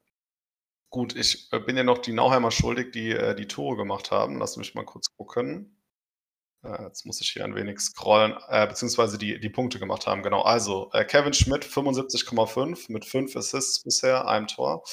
gut, 0.90 1.14
ich 1.14 1.52
äh, 1.52 1.61
bin 1.61 1.76
ja 1.76 1.85
noch 1.85 1.99
die 1.99 2.12
Nauheimer 2.12 2.50
schuldig, 2.50 2.93
die 2.93 3.16
die 3.38 3.49
Tore 3.49 3.76
gemacht 3.76 4.11
haben. 4.11 4.38
Lass 4.38 4.57
mich 4.57 4.75
mal 4.75 4.85
kurz 4.85 5.09
gucken. 5.16 5.75
Äh, 6.66 6.85
jetzt 6.85 7.06
muss 7.06 7.20
ich 7.20 7.30
hier 7.30 7.44
ein 7.44 7.54
wenig 7.54 7.80
scrollen, 7.80 8.35
äh, 8.49 8.66
beziehungsweise 8.66 9.18
die, 9.18 9.38
die 9.38 9.49
Punkte 9.49 9.78
gemacht 9.78 10.06
haben. 10.06 10.23
Genau, 10.23 10.42
also 10.42 10.90
äh, 10.92 11.04
Kevin 11.04 11.32
Schmidt 11.32 11.64
75,5 11.64 12.90
mit 12.92 13.04
5 13.04 13.37
Assists 13.37 13.82
bisher, 13.82 14.26
einem 14.26 14.46
Tor. 14.46 14.85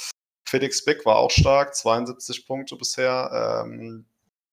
Felix 0.48 0.84
Bick 0.86 1.06
war 1.06 1.18
auch 1.18 1.32
stark, 1.32 1.76
72 1.76 2.46
Punkte 2.46 2.76
bisher. 2.76 3.64
Ähm, 3.66 4.06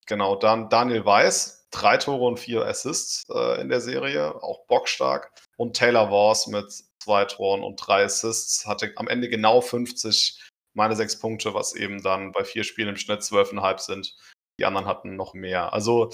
genau, 0.07 0.35
dann 0.35 0.69
Daniel 0.69 1.05
Weiß, 1.05 1.67
drei 1.71 1.97
Tore 1.97 2.25
und 2.25 2.39
vier 2.39 2.65
Assists 2.65 3.23
äh, 3.29 3.61
in 3.61 3.69
der 3.69 3.81
Serie, 3.81 4.41
auch 4.41 4.65
bockstark. 4.67 5.31
Und 5.57 5.75
Taylor 5.75 6.09
Wars 6.09 6.47
mit 6.47 6.71
zwei 6.99 7.25
Toren 7.25 7.63
und 7.63 7.75
drei 7.75 8.03
Assists, 8.03 8.65
hatte 8.65 8.93
am 8.95 9.07
Ende 9.07 9.29
genau 9.29 9.61
50 9.61 10.39
meine 10.73 10.95
sechs 10.95 11.19
Punkte, 11.19 11.53
was 11.53 11.75
eben 11.75 12.01
dann 12.01 12.31
bei 12.31 12.43
vier 12.45 12.63
Spielen 12.63 12.89
im 12.89 12.95
Schnitt 12.95 13.21
12,5 13.21 13.79
sind. 13.79 14.15
Die 14.57 14.65
anderen 14.65 14.87
hatten 14.87 15.15
noch 15.15 15.33
mehr. 15.33 15.73
Also 15.73 16.11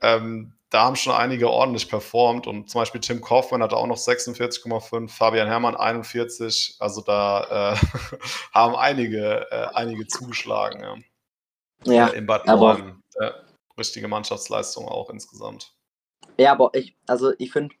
ähm, 0.00 0.52
da 0.70 0.84
haben 0.84 0.96
schon 0.96 1.14
einige 1.14 1.50
ordentlich 1.50 1.88
performt 1.88 2.46
und 2.46 2.68
zum 2.68 2.80
Beispiel 2.80 3.00
Tim 3.00 3.22
Kaufmann 3.22 3.62
hatte 3.62 3.76
auch 3.76 3.86
noch 3.86 3.96
46,5, 3.96 5.08
Fabian 5.08 5.48
Herrmann 5.48 5.76
41. 5.76 6.76
Also 6.78 7.00
da 7.00 7.72
äh, 7.72 7.76
haben 8.52 8.76
einige, 8.76 9.50
äh, 9.50 9.68
einige 9.74 10.06
zugeschlagen. 10.06 11.04
Ja, 11.84 11.92
ja 11.92 12.06
in 12.08 12.26
Bad 12.26 12.46
Nauheim. 12.46 13.02
Äh, 13.14 13.30
richtige 13.78 14.08
Mannschaftsleistung 14.08 14.86
auch 14.86 15.08
insgesamt. 15.08 15.72
Ja, 16.36 16.52
aber 16.52 16.70
ich, 16.74 16.94
also 17.06 17.32
ich 17.38 17.50
finde, 17.50 17.74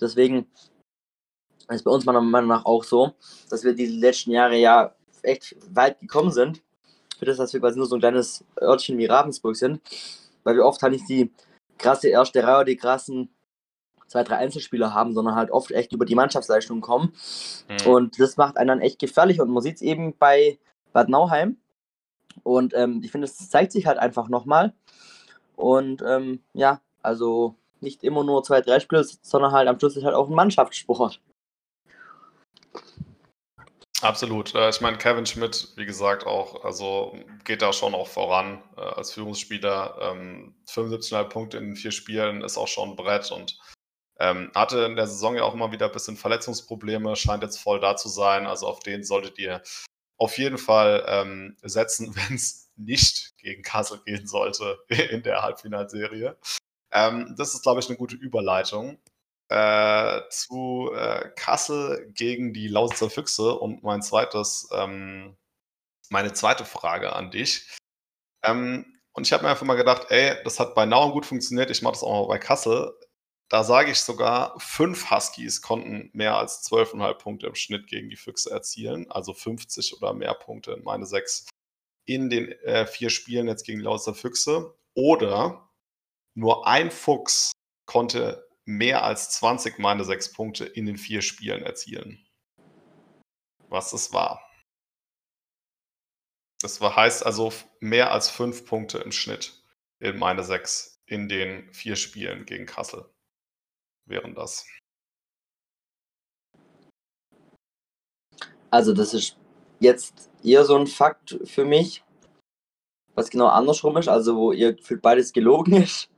deswegen 0.00 0.50
ist 1.68 1.84
bei 1.84 1.90
uns 1.90 2.04
meiner 2.04 2.20
Meinung 2.20 2.48
nach 2.48 2.64
auch 2.64 2.82
so, 2.82 3.12
dass 3.48 3.62
wir 3.62 3.74
die 3.74 3.86
letzten 3.86 4.32
Jahre 4.32 4.56
ja 4.56 4.94
echt 5.22 5.54
weit 5.70 6.00
gekommen 6.00 6.32
sind. 6.32 6.62
Für 7.18 7.26
das, 7.26 7.36
dass 7.36 7.52
wir 7.52 7.60
quasi 7.60 7.78
nur 7.78 7.86
so 7.86 7.96
ein 7.96 8.00
kleines 8.00 8.44
Örtchen 8.60 8.98
wie 8.98 9.06
Ravensburg 9.06 9.56
sind 9.56 9.80
weil 10.44 10.56
wir 10.56 10.64
oft 10.64 10.82
halt 10.82 10.92
nicht 10.92 11.08
die 11.08 11.32
krasse 11.78 12.08
erste 12.08 12.42
Reihe, 12.42 12.64
die 12.64 12.76
krassen 12.76 13.30
zwei, 14.08 14.24
drei 14.24 14.36
Einzelspieler 14.36 14.94
haben, 14.94 15.12
sondern 15.12 15.34
halt 15.34 15.50
oft 15.50 15.70
echt 15.70 15.92
über 15.92 16.04
die 16.04 16.14
Mannschaftsleistung 16.14 16.80
kommen. 16.80 17.12
Mhm. 17.68 17.90
Und 17.90 18.20
das 18.20 18.36
macht 18.36 18.56
einen 18.56 18.68
dann 18.68 18.80
echt 18.80 18.98
gefährlich. 18.98 19.40
Und 19.40 19.50
man 19.50 19.62
sieht 19.62 19.76
es 19.76 19.82
eben 19.82 20.16
bei 20.18 20.58
Bad 20.92 21.08
Nauheim. 21.08 21.58
Und 22.42 22.74
ähm, 22.74 23.00
ich 23.04 23.12
finde, 23.12 23.26
es 23.26 23.50
zeigt 23.50 23.72
sich 23.72 23.86
halt 23.86 23.98
einfach 23.98 24.28
nochmal. 24.28 24.72
Und 25.56 26.02
ähm, 26.02 26.40
ja, 26.54 26.80
also 27.02 27.54
nicht 27.80 28.02
immer 28.02 28.24
nur 28.24 28.42
zwei, 28.42 28.60
drei 28.60 28.80
Spieler, 28.80 29.04
sondern 29.22 29.52
halt 29.52 29.68
am 29.68 29.78
Schluss 29.78 29.96
ist 29.96 30.04
halt 30.04 30.14
auch 30.14 30.28
ein 30.28 30.34
Mannschaftssport. 30.34 31.20
Absolut. 34.00 34.54
Äh, 34.54 34.68
ich 34.68 34.80
meine, 34.80 34.96
Kevin 34.96 35.26
Schmidt, 35.26 35.72
wie 35.76 35.86
gesagt, 35.86 36.24
auch, 36.24 36.64
also 36.64 37.18
geht 37.44 37.62
da 37.62 37.72
schon 37.72 37.94
auch 37.94 38.06
voran 38.06 38.62
äh, 38.76 38.80
als 38.80 39.12
Führungsspieler. 39.12 39.98
Ähm, 40.00 40.54
75,5 40.68 41.24
Punkte 41.24 41.58
in 41.58 41.74
vier 41.74 41.90
Spielen 41.90 42.42
ist 42.42 42.58
auch 42.58 42.68
schon 42.68 42.90
ein 42.90 42.96
Brett 42.96 43.32
und 43.32 43.58
ähm, 44.20 44.52
hatte 44.54 44.84
in 44.84 44.96
der 44.96 45.06
Saison 45.06 45.36
ja 45.36 45.42
auch 45.42 45.54
immer 45.54 45.72
wieder 45.72 45.86
ein 45.86 45.92
bisschen 45.92 46.16
Verletzungsprobleme, 46.16 47.16
scheint 47.16 47.42
jetzt 47.42 47.58
voll 47.58 47.80
da 47.80 47.96
zu 47.96 48.08
sein. 48.08 48.46
Also 48.46 48.68
auf 48.68 48.80
den 48.80 49.02
solltet 49.02 49.38
ihr 49.38 49.62
auf 50.16 50.38
jeden 50.38 50.58
Fall 50.58 51.04
ähm, 51.08 51.56
setzen, 51.62 52.14
wenn 52.16 52.36
es 52.36 52.70
nicht 52.76 53.36
gegen 53.38 53.62
Kassel 53.62 54.00
gehen 54.04 54.26
sollte 54.28 54.78
in 54.88 55.22
der 55.22 55.42
Halbfinalserie. 55.42 56.36
Ähm, 56.92 57.34
das 57.36 57.54
ist, 57.54 57.62
glaube 57.62 57.80
ich, 57.80 57.88
eine 57.88 57.98
gute 57.98 58.16
Überleitung 58.16 58.98
äh, 59.48 60.20
zu 60.30 60.90
äh, 60.94 61.30
Kassel 61.36 62.10
gegen 62.12 62.52
die 62.52 62.68
Lausitzer 62.68 63.10
Füchse 63.10 63.54
und 63.54 63.82
mein 63.82 64.02
zweites, 64.02 64.68
ähm, 64.72 65.36
meine 66.10 66.32
zweite 66.32 66.64
Frage 66.64 67.14
an 67.14 67.30
dich. 67.30 67.68
Ähm, 68.44 69.00
und 69.12 69.26
ich 69.26 69.32
habe 69.32 69.42
mir 69.44 69.50
einfach 69.50 69.66
mal 69.66 69.74
gedacht, 69.74 70.06
ey, 70.10 70.36
das 70.44 70.60
hat 70.60 70.74
bei 70.74 70.86
Nauem 70.86 71.12
gut 71.12 71.26
funktioniert, 71.26 71.70
ich 71.70 71.82
mache 71.82 71.94
das 71.94 72.02
auch 72.02 72.22
mal 72.22 72.28
bei 72.28 72.38
Kassel. 72.38 72.94
Da 73.50 73.64
sage 73.64 73.90
ich 73.90 74.00
sogar, 74.00 74.54
fünf 74.60 75.10
Huskies 75.10 75.62
konnten 75.62 76.10
mehr 76.12 76.36
als 76.36 76.70
12,5 76.70 77.14
Punkte 77.14 77.46
im 77.46 77.54
Schnitt 77.54 77.86
gegen 77.86 78.10
die 78.10 78.16
Füchse 78.16 78.50
erzielen, 78.50 79.10
also 79.10 79.32
50 79.32 79.96
oder 79.96 80.12
mehr 80.12 80.34
Punkte 80.34 80.72
in 80.72 80.84
meine 80.84 81.06
sechs 81.06 81.46
in 82.04 82.30
den 82.30 82.52
äh, 82.62 82.86
vier 82.86 83.10
Spielen 83.10 83.48
jetzt 83.48 83.64
gegen 83.64 83.78
die 83.78 83.84
Lausitzer 83.84 84.14
Füchse. 84.14 84.74
Oder 84.94 85.70
nur 86.34 86.66
ein 86.66 86.90
Fuchs 86.90 87.52
konnte 87.86 88.47
mehr 88.68 89.02
als 89.02 89.30
20 89.30 89.78
meine 89.78 90.04
sechs 90.04 90.30
Punkte 90.30 90.66
in 90.66 90.84
den 90.84 90.98
vier 90.98 91.22
Spielen 91.22 91.62
erzielen. 91.62 92.22
was 93.70 93.92
es 93.92 94.12
war. 94.14 94.42
Das 96.60 96.80
war, 96.80 96.96
heißt 96.96 97.24
also 97.24 97.52
mehr 97.80 98.12
als 98.12 98.30
fünf 98.30 98.66
Punkte 98.66 98.98
im 98.98 99.12
Schnitt 99.12 99.62
in 100.00 100.18
meine 100.18 100.42
sechs 100.42 101.02
in 101.06 101.28
den 101.28 101.70
vier 101.72 101.96
Spielen 101.96 102.46
gegen 102.46 102.66
Kassel. 102.66 103.10
Wären 104.06 104.34
das. 104.34 104.66
Also, 108.70 108.94
das 108.94 109.12
ist 109.14 109.36
jetzt 109.80 110.30
eher 110.42 110.64
so 110.64 110.76
ein 110.76 110.86
Fakt 110.86 111.38
für 111.44 111.64
mich, 111.64 112.04
was 113.14 113.30
genau 113.30 113.48
andersrum 113.48 113.96
ist, 113.98 114.08
also 114.08 114.36
wo 114.36 114.52
ihr 114.52 114.74
gefühlt 114.74 115.02
beides 115.02 115.32
gelogen 115.32 115.74
ist, 115.82 116.10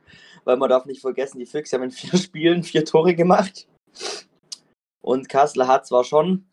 weil 0.43 0.57
man 0.57 0.69
darf 0.69 0.85
nicht 0.85 1.01
vergessen, 1.01 1.39
die 1.39 1.45
Füchse 1.45 1.75
haben 1.75 1.83
in 1.83 1.91
vier 1.91 2.17
Spielen 2.19 2.63
vier 2.63 2.85
Tore 2.85 3.15
gemacht. 3.15 3.67
Und 5.01 5.29
Kassel 5.29 5.67
hat 5.67 5.87
zwar 5.87 6.03
schon, 6.03 6.45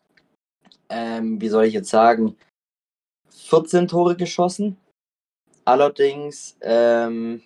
ähm, 0.89 1.39
wie 1.39 1.49
soll 1.49 1.65
ich 1.65 1.73
jetzt 1.73 1.89
sagen, 1.89 2.35
14 3.29 3.87
Tore 3.87 4.15
geschossen, 4.15 4.77
allerdings, 5.65 6.57
ähm, 6.61 7.43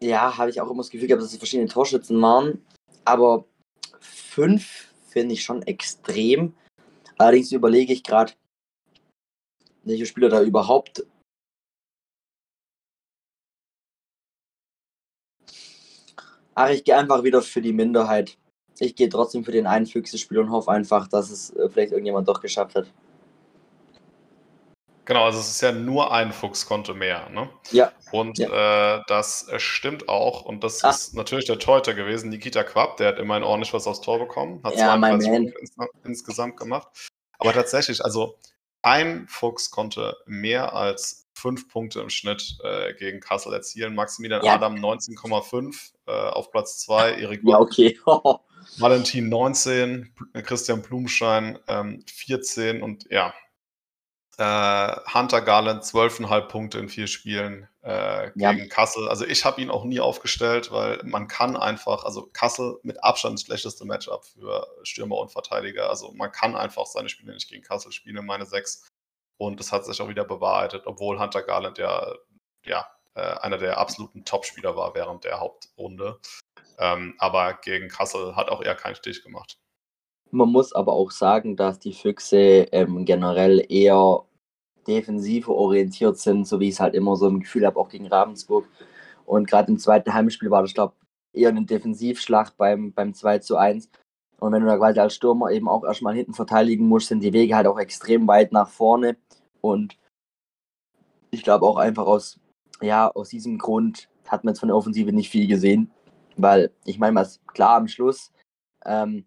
ja, 0.00 0.36
habe 0.36 0.50
ich 0.50 0.60
auch 0.60 0.70
immer 0.70 0.82
das 0.82 0.90
Gefühl 0.90 1.08
gehabt, 1.08 1.22
dass 1.22 1.32
es 1.32 1.38
verschiedene 1.38 1.68
Torschützen 1.68 2.20
waren, 2.20 2.64
aber 3.04 3.44
fünf 4.00 4.92
finde 5.08 5.34
ich 5.34 5.42
schon 5.42 5.62
extrem. 5.62 6.54
Allerdings 7.16 7.50
überlege 7.50 7.92
ich 7.92 8.04
gerade, 8.04 8.32
welche 9.82 10.06
Spieler 10.06 10.28
da 10.28 10.42
überhaupt 10.42 11.04
Ach, 16.58 16.70
ich 16.70 16.82
gehe 16.82 16.96
einfach 16.96 17.22
wieder 17.22 17.40
für 17.40 17.62
die 17.62 17.72
Minderheit. 17.72 18.36
Ich 18.80 18.96
gehe 18.96 19.08
trotzdem 19.08 19.44
für 19.44 19.52
den 19.52 19.68
einen 19.68 19.86
Füchse-Spiel 19.86 20.38
und 20.38 20.50
hoffe 20.50 20.72
einfach, 20.72 21.06
dass 21.06 21.30
es 21.30 21.54
äh, 21.54 21.68
vielleicht 21.68 21.92
irgendjemand 21.92 22.26
doch 22.26 22.40
geschafft 22.40 22.74
hat. 22.74 22.86
Genau, 25.04 25.24
also 25.24 25.38
es 25.38 25.50
ist 25.50 25.60
ja 25.60 25.70
nur 25.70 26.12
ein 26.12 26.32
Fuchskonto 26.32 26.94
mehr, 26.94 27.30
ne? 27.30 27.48
Ja. 27.70 27.92
Und 28.10 28.38
ja. 28.38 28.96
Äh, 28.96 29.02
das 29.06 29.48
stimmt 29.58 30.08
auch. 30.08 30.44
Und 30.46 30.64
das 30.64 30.82
Ach. 30.82 30.90
ist 30.90 31.14
natürlich 31.14 31.44
der 31.44 31.60
Torhüter 31.60 31.94
gewesen, 31.94 32.28
Nikita 32.28 32.64
Quapp, 32.64 32.96
der 32.96 33.08
hat 33.08 33.18
immerhin 33.20 33.44
ordentlich 33.44 33.72
was 33.72 33.86
aufs 33.86 34.00
Tor 34.00 34.18
bekommen, 34.18 34.60
hat 34.64 34.74
ja, 34.74 34.98
32 34.98 35.30
Punkte 35.30 35.58
ins, 35.60 35.76
insgesamt 36.04 36.56
gemacht. 36.56 36.88
Aber 37.38 37.52
tatsächlich, 37.52 38.04
also 38.04 38.36
ein 38.82 39.26
Fuchs 39.28 39.70
konnte 39.70 40.16
mehr 40.26 40.74
als 40.74 41.28
fünf 41.32 41.68
Punkte 41.68 42.00
im 42.00 42.10
Schnitt 42.10 42.58
äh, 42.62 42.94
gegen 42.94 43.20
Kassel 43.20 43.52
erzielen. 43.52 43.94
Maximilian 43.94 44.44
ja. 44.44 44.54
Adam 44.54 44.74
19,5 44.74 45.92
äh, 46.06 46.10
auf 46.10 46.50
Platz 46.50 46.78
2, 46.80 47.12
Erik 47.14 47.42
ja, 47.44 47.58
okay. 47.58 47.98
Valentin 48.78 49.28
19, 49.28 50.12
Christian 50.44 50.82
Blumschein 50.82 51.58
ähm, 51.68 52.04
14 52.10 52.82
und 52.82 53.06
ja, 53.10 53.32
äh, 54.38 54.96
Hunter 55.12 55.42
Garland 55.42 55.82
12,5 55.82 56.40
Punkte 56.42 56.78
in 56.78 56.88
vier 56.88 57.08
Spielen 57.08 57.68
äh, 57.82 58.30
gegen 58.30 58.58
ja. 58.58 58.66
Kassel. 58.66 59.08
Also 59.08 59.26
ich 59.26 59.44
habe 59.44 59.60
ihn 59.60 59.70
auch 59.70 59.84
nie 59.84 59.98
aufgestellt, 59.98 60.70
weil 60.70 61.00
man 61.02 61.26
kann 61.26 61.56
einfach, 61.56 62.04
also 62.04 62.28
Kassel 62.32 62.78
mit 62.82 63.02
Abstand 63.02 63.34
das 63.34 63.46
schlechteste 63.46 63.84
Matchup 63.84 64.24
für 64.24 64.66
Stürmer 64.84 65.18
und 65.18 65.32
Verteidiger. 65.32 65.90
Also 65.90 66.12
man 66.12 66.30
kann 66.30 66.54
einfach 66.54 66.86
seine 66.86 67.08
Spiele 67.08 67.34
nicht 67.34 67.48
gegen 67.48 67.64
Kassel 67.64 67.90
spielen, 67.90 68.24
meine 68.24 68.46
sechs. 68.46 68.88
Und 69.38 69.58
das 69.58 69.72
hat 69.72 69.84
sich 69.84 70.00
auch 70.00 70.08
wieder 70.08 70.24
bewahrheitet, 70.24 70.86
obwohl 70.86 71.18
Hunter 71.18 71.42
Garland 71.42 71.78
ja, 71.78 72.14
ja 72.64 72.86
äh, 73.14 73.20
einer 73.40 73.58
der 73.58 73.78
absoluten 73.78 74.24
Top-Spieler 74.24 74.76
war 74.76 74.94
während 74.94 75.24
der 75.24 75.40
Hauptrunde. 75.40 76.20
Ähm, 76.78 77.14
aber 77.18 77.54
gegen 77.54 77.88
Kassel 77.88 78.36
hat 78.36 78.50
auch 78.50 78.62
er 78.62 78.76
keinen 78.76 78.94
Stich 78.94 79.24
gemacht. 79.24 79.58
Man 80.30 80.50
muss 80.50 80.72
aber 80.72 80.92
auch 80.92 81.10
sagen, 81.10 81.56
dass 81.56 81.78
die 81.78 81.94
Füchse 81.94 82.68
ähm, 82.70 83.04
generell 83.04 83.64
eher 83.68 84.24
defensiv 84.88 85.48
orientiert 85.48 86.18
sind, 86.18 86.46
so 86.46 86.58
wie 86.58 86.68
ich 86.68 86.74
es 86.74 86.80
halt 86.80 86.94
immer 86.94 87.14
so 87.16 87.28
im 87.28 87.40
Gefühl 87.40 87.66
habe, 87.66 87.78
auch 87.78 87.90
gegen 87.90 88.06
Ravensburg. 88.06 88.66
Und 89.26 89.46
gerade 89.46 89.70
im 89.70 89.78
zweiten 89.78 90.14
Heimspiel 90.14 90.50
war 90.50 90.62
das, 90.62 90.74
glaube 90.74 90.94
ich, 91.34 91.42
eher 91.42 91.50
eine 91.50 91.64
Defensivschlacht 91.64 92.56
beim, 92.56 92.92
beim 92.92 93.14
2 93.14 93.40
zu 93.40 93.56
1. 93.56 93.90
Und 94.40 94.52
wenn 94.52 94.62
du 94.62 94.68
da 94.68 94.76
quasi 94.76 94.98
als 94.98 95.14
Stürmer 95.14 95.50
eben 95.50 95.68
auch 95.68 95.84
erstmal 95.84 96.14
hinten 96.14 96.32
verteidigen 96.32 96.86
musst, 96.88 97.08
sind 97.08 97.20
die 97.20 97.32
Wege 97.32 97.54
halt 97.54 97.66
auch 97.66 97.78
extrem 97.78 98.26
weit 98.26 98.52
nach 98.52 98.68
vorne. 98.68 99.16
Und 99.60 99.98
ich 101.30 101.42
glaube 101.42 101.66
auch 101.66 101.76
einfach 101.76 102.06
aus, 102.06 102.40
ja, 102.80 103.10
aus 103.10 103.28
diesem 103.28 103.58
Grund 103.58 104.08
hat 104.26 104.44
man 104.44 104.52
jetzt 104.52 104.60
von 104.60 104.68
der 104.68 104.76
Offensive 104.76 105.12
nicht 105.12 105.28
viel 105.28 105.46
gesehen. 105.46 105.90
Weil 106.36 106.70
ich 106.84 106.98
meine, 106.98 107.16
was 107.16 107.40
klar 107.48 107.76
am 107.76 107.88
Schluss 107.88 108.32
ähm, 108.86 109.26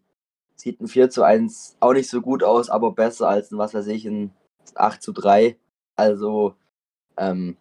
sieht 0.55 0.79
ein 0.79 0.88
4 0.88 1.09
zu 1.09 1.23
1 1.23 1.77
auch 1.79 1.93
nicht 1.93 2.09
so 2.09 2.21
gut 2.21 2.43
aus, 2.43 2.69
aber 2.69 2.93
besser 2.93 3.27
als 3.27 3.51
ein, 3.51 3.57
was 3.57 3.73
weiß 3.73 3.88
ich, 3.88 4.05
ein 4.05 4.31
8 4.76 5.02
zu 5.02 5.12
3. 5.12 5.58
Also, 5.95 6.56
ähm, 7.17 7.58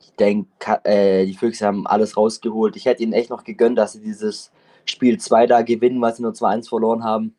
ich 0.00 0.12
denke, 0.12 0.80
äh, 0.84 1.26
die 1.26 1.34
Füchse 1.34 1.66
haben 1.66 1.86
alles 1.86 2.16
rausgeholt. 2.16 2.76
Ich 2.76 2.84
hätte 2.86 3.02
ihnen 3.02 3.12
echt 3.12 3.30
noch 3.30 3.44
gegönnt, 3.44 3.78
dass 3.78 3.92
sie 3.92 4.00
dieses 4.00 4.50
Spiel 4.84 5.18
2 5.18 5.46
da 5.46 5.62
gewinnen, 5.62 6.00
weil 6.00 6.14
sie 6.14 6.22
nur 6.22 6.32
2-1 6.32 6.68
verloren 6.68 7.04
haben. 7.04 7.34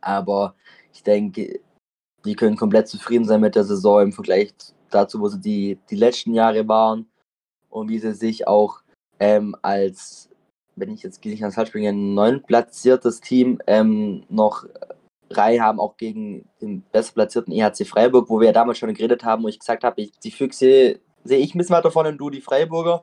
Aber 0.00 0.54
ich 0.92 1.02
denke, 1.02 1.60
die 2.24 2.34
können 2.34 2.56
komplett 2.56 2.88
zufrieden 2.88 3.24
sein 3.24 3.40
mit 3.40 3.54
der 3.54 3.64
Saison 3.64 4.02
im 4.02 4.12
Vergleich 4.12 4.52
dazu, 4.90 5.20
wo 5.20 5.28
sie 5.28 5.40
die, 5.40 5.78
die 5.90 5.96
letzten 5.96 6.34
Jahre 6.34 6.66
waren 6.68 7.06
und 7.70 7.88
wie 7.88 7.98
sie 7.98 8.14
sich 8.14 8.46
auch 8.48 8.80
ähm, 9.20 9.54
als, 9.62 10.28
wenn 10.74 10.92
ich 10.92 11.02
jetzt 11.02 11.24
nicht 11.24 11.42
ans 11.42 11.54
Falsch 11.54 11.72
bringe, 11.72 11.90
ein 11.90 12.14
neun 12.14 12.42
platziertes 12.42 13.20
Team 13.20 13.60
ähm, 13.66 14.24
noch 14.28 14.66
Reihe 15.30 15.60
haben, 15.60 15.80
auch 15.80 15.96
gegen 15.96 16.48
den 16.60 16.82
besser 16.92 17.12
platzierten 17.14 17.52
EHC 17.52 17.84
Freiburg, 17.84 18.28
wo 18.28 18.40
wir 18.40 18.46
ja 18.46 18.52
damals 18.52 18.78
schon 18.78 18.92
geredet 18.94 19.24
haben, 19.24 19.42
wo 19.42 19.48
ich 19.48 19.58
gesagt 19.58 19.84
habe, 19.84 20.00
ich, 20.00 20.12
die 20.20 20.30
Füchse 20.30 21.00
sehe 21.24 21.38
ich 21.38 21.54
ein 21.54 21.58
bisschen 21.58 21.76
weiter 21.76 21.90
vorne 21.90 22.10
und 22.10 22.18
du 22.18 22.30
die 22.30 22.40
Freiburger. 22.40 23.02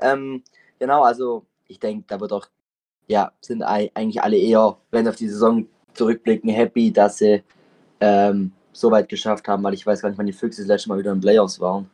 Ähm, 0.00 0.42
genau, 0.78 1.02
also 1.02 1.44
ich 1.66 1.78
denke, 1.78 2.04
da 2.08 2.20
wird 2.20 2.32
auch, 2.32 2.46
ja, 3.06 3.32
sind 3.40 3.62
eigentlich 3.62 4.22
alle 4.22 4.36
eher, 4.36 4.78
wenn 4.90 5.04
sie 5.04 5.10
auf 5.10 5.16
die 5.16 5.28
Saison 5.28 5.66
zurückblicken, 5.94 6.50
happy, 6.50 6.92
dass 6.92 7.18
sie 7.18 7.42
ähm, 8.00 8.52
so 8.72 8.90
weit 8.90 9.08
geschafft 9.08 9.48
haben, 9.48 9.62
weil 9.62 9.74
ich 9.74 9.86
weiß 9.86 10.02
gar 10.02 10.08
nicht, 10.08 10.18
wann 10.18 10.26
die 10.26 10.32
Füchse 10.32 10.62
das 10.62 10.68
letzte 10.68 10.88
Mal 10.88 10.98
wieder 10.98 11.12
in 11.12 11.20
Playoffs 11.20 11.60
waren. 11.60 11.90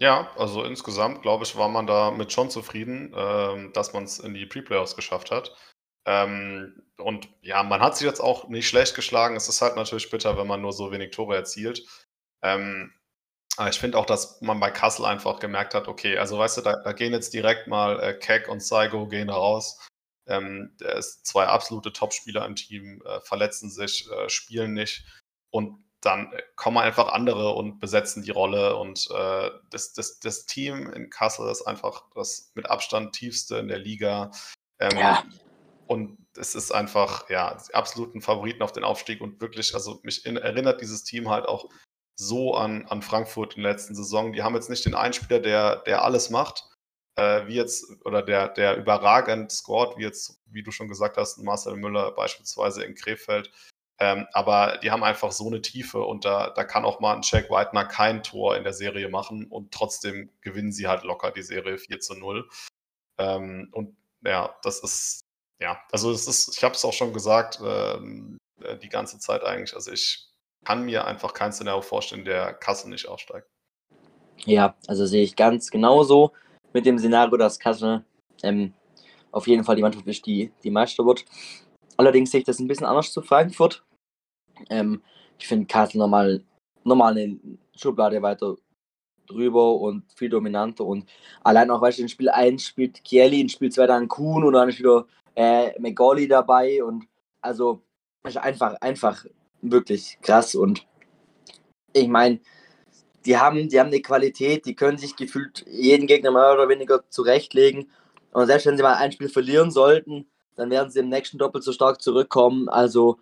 Ja, 0.00 0.30
also 0.36 0.62
insgesamt, 0.62 1.22
glaube 1.22 1.42
ich, 1.42 1.56
war 1.56 1.68
man 1.68 1.86
damit 1.88 2.32
schon 2.32 2.50
zufrieden, 2.50 3.12
ähm, 3.16 3.72
dass 3.72 3.92
man 3.92 4.04
es 4.04 4.20
in 4.20 4.32
die 4.32 4.46
Pre-Playoffs 4.46 4.94
geschafft 4.94 5.32
hat. 5.32 5.56
Ähm, 6.08 6.82
und 6.96 7.28
ja, 7.42 7.62
man 7.62 7.80
hat 7.80 7.96
sich 7.96 8.06
jetzt 8.06 8.20
auch 8.20 8.48
nicht 8.48 8.66
schlecht 8.66 8.94
geschlagen. 8.94 9.36
Es 9.36 9.48
ist 9.48 9.60
halt 9.60 9.76
natürlich 9.76 10.10
bitter, 10.10 10.38
wenn 10.38 10.46
man 10.46 10.62
nur 10.62 10.72
so 10.72 10.90
wenig 10.90 11.10
Tore 11.10 11.36
erzielt. 11.36 11.86
Ähm, 12.42 12.94
aber 13.58 13.68
ich 13.68 13.78
finde 13.78 13.98
auch, 13.98 14.06
dass 14.06 14.40
man 14.40 14.58
bei 14.58 14.70
Kassel 14.70 15.04
einfach 15.04 15.38
gemerkt 15.38 15.74
hat, 15.74 15.86
okay, 15.86 16.16
also 16.16 16.38
weißt 16.38 16.58
du, 16.58 16.60
da, 16.62 16.76
da 16.76 16.92
gehen 16.92 17.12
jetzt 17.12 17.34
direkt 17.34 17.66
mal 17.66 18.00
äh, 18.00 18.14
Keck 18.14 18.48
und 18.48 18.62
Saigo 18.62 19.06
gehen 19.06 19.28
raus. 19.28 19.86
Ähm, 20.26 20.74
der 20.80 20.94
ist 20.96 21.26
zwei 21.26 21.46
absolute 21.46 21.92
Topspieler 21.92 22.46
im 22.46 22.56
Team, 22.56 23.02
äh, 23.04 23.20
verletzen 23.20 23.70
sich, 23.70 24.10
äh, 24.10 24.30
spielen 24.30 24.72
nicht. 24.72 25.04
Und 25.50 25.84
dann 26.00 26.32
kommen 26.56 26.78
einfach 26.78 27.08
andere 27.08 27.52
und 27.52 27.80
besetzen 27.80 28.22
die 28.22 28.30
Rolle. 28.30 28.76
Und 28.76 29.08
äh, 29.10 29.50
das, 29.70 29.92
das, 29.92 30.20
das 30.20 30.46
Team 30.46 30.90
in 30.90 31.10
Kassel 31.10 31.50
ist 31.50 31.62
einfach 31.62 32.04
das 32.14 32.50
mit 32.54 32.70
Abstand 32.70 33.12
tiefste 33.12 33.58
in 33.58 33.68
der 33.68 33.78
Liga. 33.78 34.30
Ähm, 34.78 34.96
ja. 34.96 35.24
Und 35.88 36.18
es 36.36 36.54
ist 36.54 36.70
einfach, 36.70 37.30
ja, 37.30 37.56
die 37.56 37.74
absoluten 37.74 38.20
Favoriten 38.20 38.62
auf 38.62 38.72
den 38.72 38.84
Aufstieg 38.84 39.22
und 39.22 39.40
wirklich, 39.40 39.74
also 39.74 40.00
mich 40.02 40.26
in, 40.26 40.36
erinnert 40.36 40.82
dieses 40.82 41.02
Team 41.02 41.30
halt 41.30 41.46
auch 41.46 41.70
so 42.14 42.54
an, 42.54 42.84
an 42.86 43.00
Frankfurt 43.00 43.56
in 43.56 43.62
der 43.62 43.72
letzten 43.72 43.94
Saison. 43.94 44.34
Die 44.34 44.42
haben 44.42 44.54
jetzt 44.54 44.68
nicht 44.68 44.84
den 44.84 44.94
Einspieler, 44.94 45.40
der, 45.40 45.76
der 45.76 46.02
alles 46.02 46.28
macht, 46.28 46.68
äh, 47.16 47.46
wie 47.46 47.54
jetzt, 47.54 48.04
oder 48.04 48.22
der, 48.22 48.48
der 48.48 48.76
überragend 48.76 49.50
scored, 49.50 49.96
wie 49.96 50.02
jetzt, 50.02 50.38
wie 50.44 50.62
du 50.62 50.70
schon 50.72 50.88
gesagt 50.88 51.16
hast, 51.16 51.38
Marcel 51.38 51.76
Müller 51.76 52.12
beispielsweise 52.12 52.84
in 52.84 52.94
Krefeld. 52.94 53.50
Ähm, 53.98 54.26
aber 54.32 54.78
die 54.82 54.90
haben 54.90 55.02
einfach 55.02 55.32
so 55.32 55.46
eine 55.46 55.62
Tiefe 55.62 56.02
und 56.02 56.26
da, 56.26 56.50
da 56.50 56.64
kann 56.64 56.84
auch 56.84 57.00
mal 57.00 57.16
ein 57.16 57.22
Jack 57.24 57.50
Whitener 57.50 57.86
kein 57.86 58.22
Tor 58.22 58.56
in 58.56 58.62
der 58.62 58.74
Serie 58.74 59.08
machen 59.08 59.46
und 59.46 59.72
trotzdem 59.72 60.30
gewinnen 60.42 60.70
sie 60.70 60.86
halt 60.86 61.02
locker 61.02 61.32
die 61.32 61.42
Serie 61.42 61.78
4 61.78 61.98
zu 61.98 62.14
0. 62.14 62.48
Ähm, 63.18 63.70
und 63.72 63.96
ja, 64.24 64.54
das 64.62 64.80
ist 64.80 65.27
ja, 65.60 65.80
also 65.90 66.10
es 66.10 66.26
ist, 66.28 66.56
ich 66.56 66.64
habe 66.64 66.74
es 66.74 66.84
auch 66.84 66.92
schon 66.92 67.12
gesagt, 67.12 67.60
ähm, 67.64 68.38
äh, 68.62 68.76
die 68.76 68.88
ganze 68.88 69.18
Zeit 69.18 69.42
eigentlich. 69.42 69.74
Also 69.74 69.92
ich 69.92 70.28
kann 70.64 70.84
mir 70.84 71.06
einfach 71.06 71.34
kein 71.34 71.52
Szenario 71.52 71.82
vorstellen, 71.82 72.24
der 72.24 72.54
Kassel 72.54 72.90
nicht 72.90 73.08
aufsteigt. 73.08 73.48
Ja, 74.44 74.76
also 74.86 75.06
sehe 75.06 75.24
ich 75.24 75.34
ganz 75.34 75.70
genauso 75.70 76.32
mit 76.72 76.86
dem 76.86 76.98
Szenario, 76.98 77.36
dass 77.36 77.58
Kassel 77.58 78.04
ähm, 78.42 78.72
auf 79.32 79.46
jeden 79.46 79.64
Fall 79.64 79.76
die 79.76 79.82
Mannschaft 79.82 80.06
ist, 80.06 80.26
die, 80.26 80.52
die 80.62 80.70
Meister 80.70 81.04
wird. 81.04 81.24
Allerdings 81.96 82.30
sehe 82.30 82.40
ich 82.40 82.46
das 82.46 82.60
ein 82.60 82.68
bisschen 82.68 82.86
anders 82.86 83.12
zu 83.12 83.22
Frankfurt. 83.22 83.84
Ähm, 84.70 85.02
ich 85.38 85.48
finde 85.48 85.66
Kassel 85.66 85.98
nochmal, 85.98 86.44
nochmal 86.84 87.16
eine 87.16 87.38
Schublade 87.76 88.22
weiter 88.22 88.56
drüber 89.26 89.74
und 89.74 90.04
viel 90.14 90.30
dominanter 90.30 90.84
und 90.84 91.06
allein 91.44 91.70
auch, 91.70 91.80
weil 91.82 91.92
du, 91.92 92.02
in 92.02 92.08
Spiel 92.08 92.30
1 92.30 92.64
spielt 92.64 93.04
Kieli, 93.04 93.40
in 93.40 93.48
Spiel 93.48 93.70
2 93.70 93.86
dann 93.86 94.08
Kuhn 94.08 94.42
und 94.42 94.54
dann 94.54 94.68
ist 94.68 94.78
wieder 94.78 95.06
äh, 95.38 95.78
McGauley 95.78 96.26
dabei 96.26 96.82
und 96.82 97.06
also 97.40 97.80
einfach, 98.24 98.74
einfach 98.80 99.24
wirklich 99.62 100.18
krass 100.20 100.56
und 100.56 100.84
ich 101.92 102.08
meine, 102.08 102.40
die 103.24 103.38
haben, 103.38 103.68
die 103.68 103.78
haben 103.78 103.86
eine 103.86 104.02
Qualität, 104.02 104.66
die 104.66 104.74
können 104.74 104.98
sich 104.98 105.14
gefühlt 105.14 105.64
jeden 105.68 106.08
Gegner 106.08 106.32
mehr 106.32 106.52
oder 106.52 106.68
weniger 106.68 107.08
zurechtlegen 107.08 107.88
und 108.32 108.46
selbst 108.46 108.66
wenn 108.66 108.76
sie 108.76 108.82
mal 108.82 108.94
ein 108.94 109.12
Spiel 109.12 109.28
verlieren 109.28 109.70
sollten, 109.70 110.26
dann 110.56 110.70
werden 110.70 110.90
sie 110.90 111.00
im 111.00 111.08
nächsten 111.08 111.38
doppelt 111.38 111.62
so 111.62 111.72
stark 111.72 112.02
zurückkommen. 112.02 112.68
Also 112.68 113.18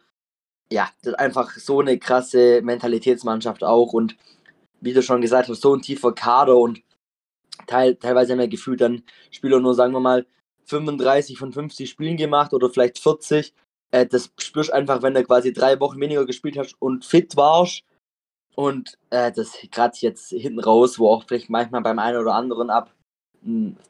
ja, 0.73 0.89
das 1.03 1.13
ist 1.13 1.19
einfach 1.19 1.51
so 1.51 1.81
eine 1.81 1.99
krasse 1.99 2.63
Mentalitätsmannschaft 2.63 3.63
auch 3.63 3.93
und 3.93 4.17
wie 4.81 4.95
du 4.95 5.03
schon 5.03 5.21
gesagt 5.21 5.51
hast, 5.51 5.61
so 5.61 5.75
ein 5.75 5.83
tiefer 5.83 6.13
Kader 6.13 6.57
und 6.57 6.83
teil, 7.67 7.97
teilweise 7.97 8.33
haben 8.33 8.41
wir 8.41 8.49
gefühlt 8.49 8.81
dann 8.81 9.03
Spieler 9.31 9.61
nur, 9.61 9.75
sagen 9.75 9.93
wir 9.93 10.01
mal, 10.01 10.27
35 10.67 11.39
von 11.39 11.53
50 11.53 11.89
Spielen 11.89 12.17
gemacht 12.17 12.53
oder 12.53 12.71
vielleicht 12.71 12.99
40. 12.99 13.55
Äh, 13.91 14.07
das 14.07 14.31
spürst 14.39 14.73
einfach, 14.73 15.03
wenn 15.03 15.15
du 15.15 15.25
quasi 15.25 15.53
drei 15.53 15.79
Wochen 15.81 16.01
weniger 16.01 16.27
gespielt 16.27 16.59
hast 16.59 16.77
und 16.81 17.05
fit 17.05 17.37
warst. 17.37 17.83
Und 18.55 18.99
äh, 19.11 19.33
das 19.33 19.57
gerade 19.71 19.97
jetzt 20.01 20.31
hinten 20.31 20.61
raus, 20.61 20.99
wo 20.99 21.11
auch 21.11 21.25
vielleicht 21.27 21.51
manchmal 21.51 21.83
beim 21.83 21.99
einen 21.99 22.19
oder 22.19 22.35
anderen 22.35 22.71
ab 22.71 22.91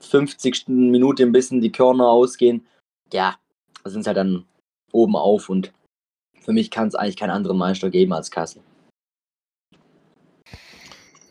50. 0.01 0.69
Minute 0.69 1.23
ein 1.23 1.33
bisschen 1.33 1.61
die 1.61 1.73
Körner 1.73 2.09
ausgehen. 2.09 2.67
Ja, 3.13 3.37
da 3.85 3.91
sind 3.91 4.03
sie 4.03 4.09
halt 4.09 4.19
dann 4.19 4.45
oben 4.93 5.17
auf 5.17 5.49
und 5.49 5.73
für 6.41 6.53
mich 6.53 6.71
kann 6.71 6.89
es 6.89 6.95
eigentlich 6.95 7.17
keinen 7.17 7.31
anderen 7.31 7.57
Meister 7.57 7.91
geben 7.91 8.13
als 8.13 8.31
Kassel. 8.31 8.63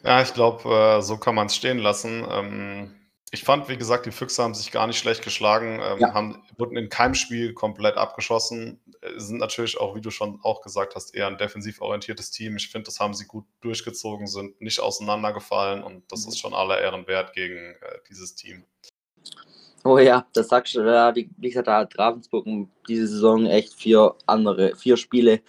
Ja, 0.04 0.22
ich 0.22 0.34
glaube, 0.34 0.70
äh, 0.70 1.02
so 1.02 1.18
kann 1.18 1.36
man 1.36 1.48
es 1.48 1.56
stehen 1.56 1.80
lassen. 1.80 2.26
Ähm, 2.30 2.96
ich 3.36 3.44
fand, 3.44 3.68
wie 3.68 3.76
gesagt, 3.76 4.06
die 4.06 4.12
Füchse 4.12 4.42
haben 4.42 4.54
sich 4.54 4.72
gar 4.72 4.88
nicht 4.88 4.98
schlecht 4.98 5.22
geschlagen, 5.22 5.82
ähm, 5.84 6.00
ja. 6.00 6.14
haben, 6.14 6.42
wurden 6.58 6.78
in 6.78 6.88
keinem 6.88 7.16
Spiel 7.16 7.54
komplett 7.54 7.98
abgeschossen, 7.98 8.80
äh, 9.02 9.20
sind 9.20 9.40
natürlich 9.40 9.78
auch, 9.78 9.94
wie 9.94 10.00
du 10.00 10.10
schon 10.10 10.40
auch 10.42 10.62
gesagt 10.62 10.96
hast, 10.96 11.14
eher 11.14 11.28
ein 11.28 11.38
defensiv 11.38 11.82
orientiertes 11.82 12.32
Team. 12.32 12.56
Ich 12.56 12.70
finde, 12.70 12.86
das 12.86 13.02
haben 13.02 13.14
sie 13.14 13.26
gut 13.26 13.46
durchgezogen, 13.60 14.26
sind 14.26 14.62
nicht 14.62 14.80
auseinandergefallen 14.80 15.84
und 15.84 16.10
das 16.10 16.24
mhm. 16.24 16.30
ist 16.30 16.40
schon 16.40 16.54
aller 16.54 16.80
Ehren 16.80 17.08
wert 17.08 17.34
gegen 17.34 17.58
äh, 17.58 17.98
dieses 18.10 18.36
Team. 18.36 18.64
Oh 19.84 19.98
ja, 19.98 20.26
das 20.32 20.48
sagst 20.48 20.74
du, 20.76 20.86
da, 20.86 21.14
wie 21.14 21.30
gesagt, 21.50 21.68
da 21.68 21.80
hat 21.80 22.00
Ravensburg 22.00 22.48
diese 22.88 23.08
Saison 23.08 23.48
echt 23.48 23.74
vier 23.74 24.16
andere, 24.28 24.78
vier 24.78 24.96
Spiele 24.96 25.42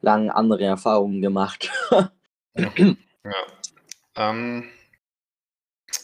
lang 0.00 0.30
andere 0.30 0.64
Erfahrungen 0.64 1.20
gemacht. 1.20 1.70
ja. 1.90 2.10
ja. 2.78 3.34
Ähm, 4.16 4.70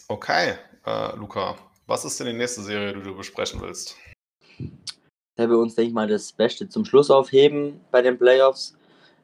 okay, 0.07 0.55
äh, 0.85 1.15
Luca, 1.15 1.55
was 1.87 2.05
ist 2.05 2.19
denn 2.19 2.27
die 2.27 2.33
nächste 2.33 2.61
Serie, 2.61 2.93
die 2.93 3.01
du 3.03 3.15
besprechen 3.15 3.61
willst? 3.61 3.97
Da 5.35 5.49
wir 5.49 5.57
uns, 5.57 5.75
denke 5.75 5.89
ich 5.89 5.93
mal, 5.93 6.07
das 6.07 6.31
Beste 6.31 6.69
zum 6.69 6.85
Schluss 6.85 7.09
aufheben 7.09 7.81
bei 7.91 8.01
den 8.01 8.17
Playoffs, 8.17 8.75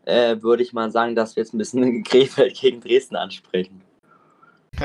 äh, 0.05 0.41
würde 0.41 0.63
ich 0.63 0.73
mal 0.73 0.91
sagen, 0.91 1.15
dass 1.15 1.35
wir 1.35 1.43
jetzt 1.43 1.53
ein 1.53 1.57
bisschen 1.57 2.03
Krefeld 2.05 2.59
gegen 2.59 2.81
Dresden 2.81 3.15
ansprechen. 3.15 3.81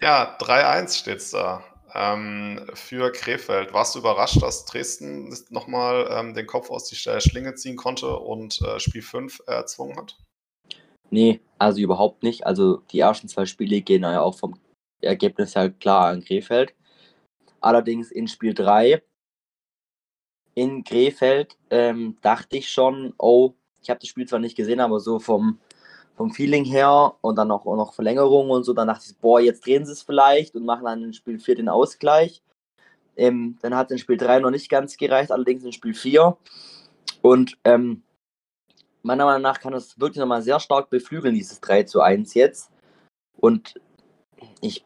ja, 0.00 0.36
3-1 0.38 0.98
steht's 0.98 1.30
da. 1.30 1.64
Ähm, 1.94 2.66
für 2.74 3.12
Krefeld. 3.12 3.74
Warst 3.74 3.94
du 3.94 3.98
überrascht, 3.98 4.42
dass 4.42 4.64
Dresden 4.64 5.36
nochmal 5.50 6.08
ähm, 6.10 6.32
den 6.32 6.46
Kopf 6.46 6.70
aus 6.70 6.88
der 6.88 7.20
Schlinge 7.20 7.54
ziehen 7.54 7.76
konnte 7.76 8.16
und 8.16 8.62
äh, 8.62 8.80
Spiel 8.80 9.02
5 9.02 9.42
erzwungen 9.46 9.98
hat? 9.98 10.16
Nee, 11.12 11.42
also 11.58 11.80
überhaupt 11.82 12.22
nicht. 12.22 12.46
Also 12.46 12.78
die 12.90 13.00
ersten 13.00 13.28
zwei 13.28 13.44
Spiele 13.44 13.82
gehen 13.82 14.02
ja 14.02 14.22
auch 14.22 14.38
vom 14.38 14.54
Ergebnis 15.02 15.54
her 15.54 15.68
klar 15.68 16.06
an 16.08 16.24
Krefeld. 16.24 16.74
Allerdings 17.60 18.10
in 18.10 18.28
Spiel 18.28 18.54
3 18.54 19.02
in 20.54 20.84
Krefeld 20.84 21.58
ähm, 21.68 22.16
dachte 22.22 22.56
ich 22.56 22.70
schon, 22.70 23.12
oh, 23.18 23.52
ich 23.82 23.90
habe 23.90 24.00
das 24.00 24.08
Spiel 24.08 24.26
zwar 24.26 24.38
nicht 24.38 24.56
gesehen, 24.56 24.80
aber 24.80 25.00
so 25.00 25.18
vom, 25.18 25.58
vom 26.16 26.30
Feeling 26.32 26.64
her 26.64 27.14
und 27.20 27.36
dann 27.36 27.50
auch, 27.50 27.66
auch 27.66 27.76
noch 27.76 27.92
Verlängerung 27.92 28.48
und 28.48 28.64
so, 28.64 28.72
dann 28.72 28.88
dachte 28.88 29.04
ich, 29.06 29.18
boah, 29.18 29.38
jetzt 29.38 29.66
drehen 29.66 29.84
sie 29.84 29.92
es 29.92 30.02
vielleicht 30.02 30.54
und 30.54 30.64
machen 30.64 30.86
dann 30.86 31.04
in 31.04 31.12
Spiel 31.12 31.38
4 31.38 31.56
den 31.56 31.68
Ausgleich. 31.68 32.42
Ähm, 33.18 33.58
dann 33.60 33.76
hat 33.76 33.90
in 33.90 33.98
Spiel 33.98 34.16
3 34.16 34.38
noch 34.40 34.50
nicht 34.50 34.70
ganz 34.70 34.96
gereicht, 34.96 35.30
allerdings 35.30 35.62
in 35.62 35.72
Spiel 35.72 35.92
4. 35.92 36.38
Und 37.20 37.58
ähm, 37.64 38.02
meiner 39.02 39.24
Meinung 39.24 39.42
nach 39.42 39.60
kann 39.60 39.74
es 39.74 39.98
wirklich 39.98 40.18
nochmal 40.18 40.42
sehr 40.42 40.60
stark 40.60 40.90
beflügeln, 40.90 41.34
dieses 41.34 41.60
3 41.60 41.84
zu 41.84 42.00
1 42.00 42.34
jetzt. 42.34 42.70
Und 43.36 43.80
ich, 44.60 44.84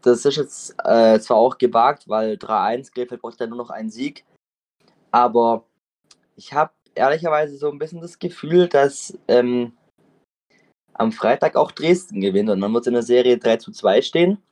das 0.00 0.24
ist 0.24 0.36
jetzt 0.36 0.74
äh, 0.84 1.18
zwar 1.20 1.36
auch 1.36 1.58
gewagt, 1.58 2.08
weil 2.08 2.34
3-1, 2.34 2.92
Krefeld 2.92 3.20
braucht 3.20 3.40
ja 3.40 3.46
nur 3.46 3.58
noch 3.58 3.70
einen 3.70 3.90
Sieg. 3.90 4.24
Aber 5.10 5.64
ich 6.36 6.52
habe 6.52 6.72
ehrlicherweise 6.94 7.56
so 7.56 7.70
ein 7.70 7.78
bisschen 7.78 8.00
das 8.00 8.18
Gefühl, 8.18 8.68
dass 8.68 9.18
ähm, 9.28 9.76
am 10.94 11.12
Freitag 11.12 11.56
auch 11.56 11.72
Dresden 11.72 12.20
gewinnt 12.20 12.50
und 12.50 12.60
dann 12.60 12.72
wird 12.72 12.82
es 12.82 12.86
in 12.88 12.94
der 12.94 13.02
Serie 13.02 13.38
3 13.38 13.56
zu 13.58 13.72
2 13.72 14.02
stehen. 14.02 14.42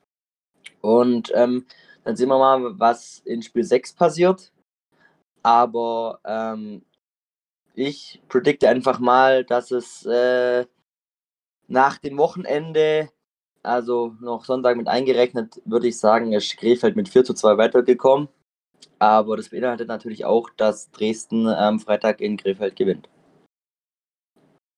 Und 0.81 1.31
ähm, 1.35 1.67
dann 2.05 2.17
sehen 2.17 2.29
wir 2.29 2.39
mal, 2.39 2.79
was 2.79 3.21
in 3.25 3.43
Spiel 3.43 3.65
6 3.65 3.93
passiert. 3.95 4.53
Aber 5.43 6.21
ähm, 6.25 6.83
ich 7.75 8.21
predikte 8.29 8.69
einfach 8.69 8.99
mal, 8.99 9.45
dass 9.45 9.71
es 9.71 10.05
äh, 10.07 10.67
nach 11.69 11.99
dem 11.99 12.19
Wochenende, 12.19 13.11
also 13.63 14.15
noch 14.21 14.45
Sonntag 14.45 14.77
mit 14.77 14.89
eingerechnet, 14.89 15.61
würde 15.65 15.89
ich 15.89 15.99
sagen, 15.99 16.33
ist 16.33 16.57
Krefeld 16.57 16.97
mit 16.97 17.09
4 17.09 17.25
zu 17.25 17.35
2 17.35 17.59
weitergekommen. 17.59 18.29
Aber 18.99 19.37
das 19.37 19.51
beinhaltet 19.51 19.89
natürlich 19.89 20.25
auch, 20.25 20.51
dass 20.57 20.91
Dresden 20.91 21.47
am 21.47 21.81
Freitag 21.81 22.21
in 22.21 22.37
Krefeld 22.37 22.77
gewinnt. 22.77 23.09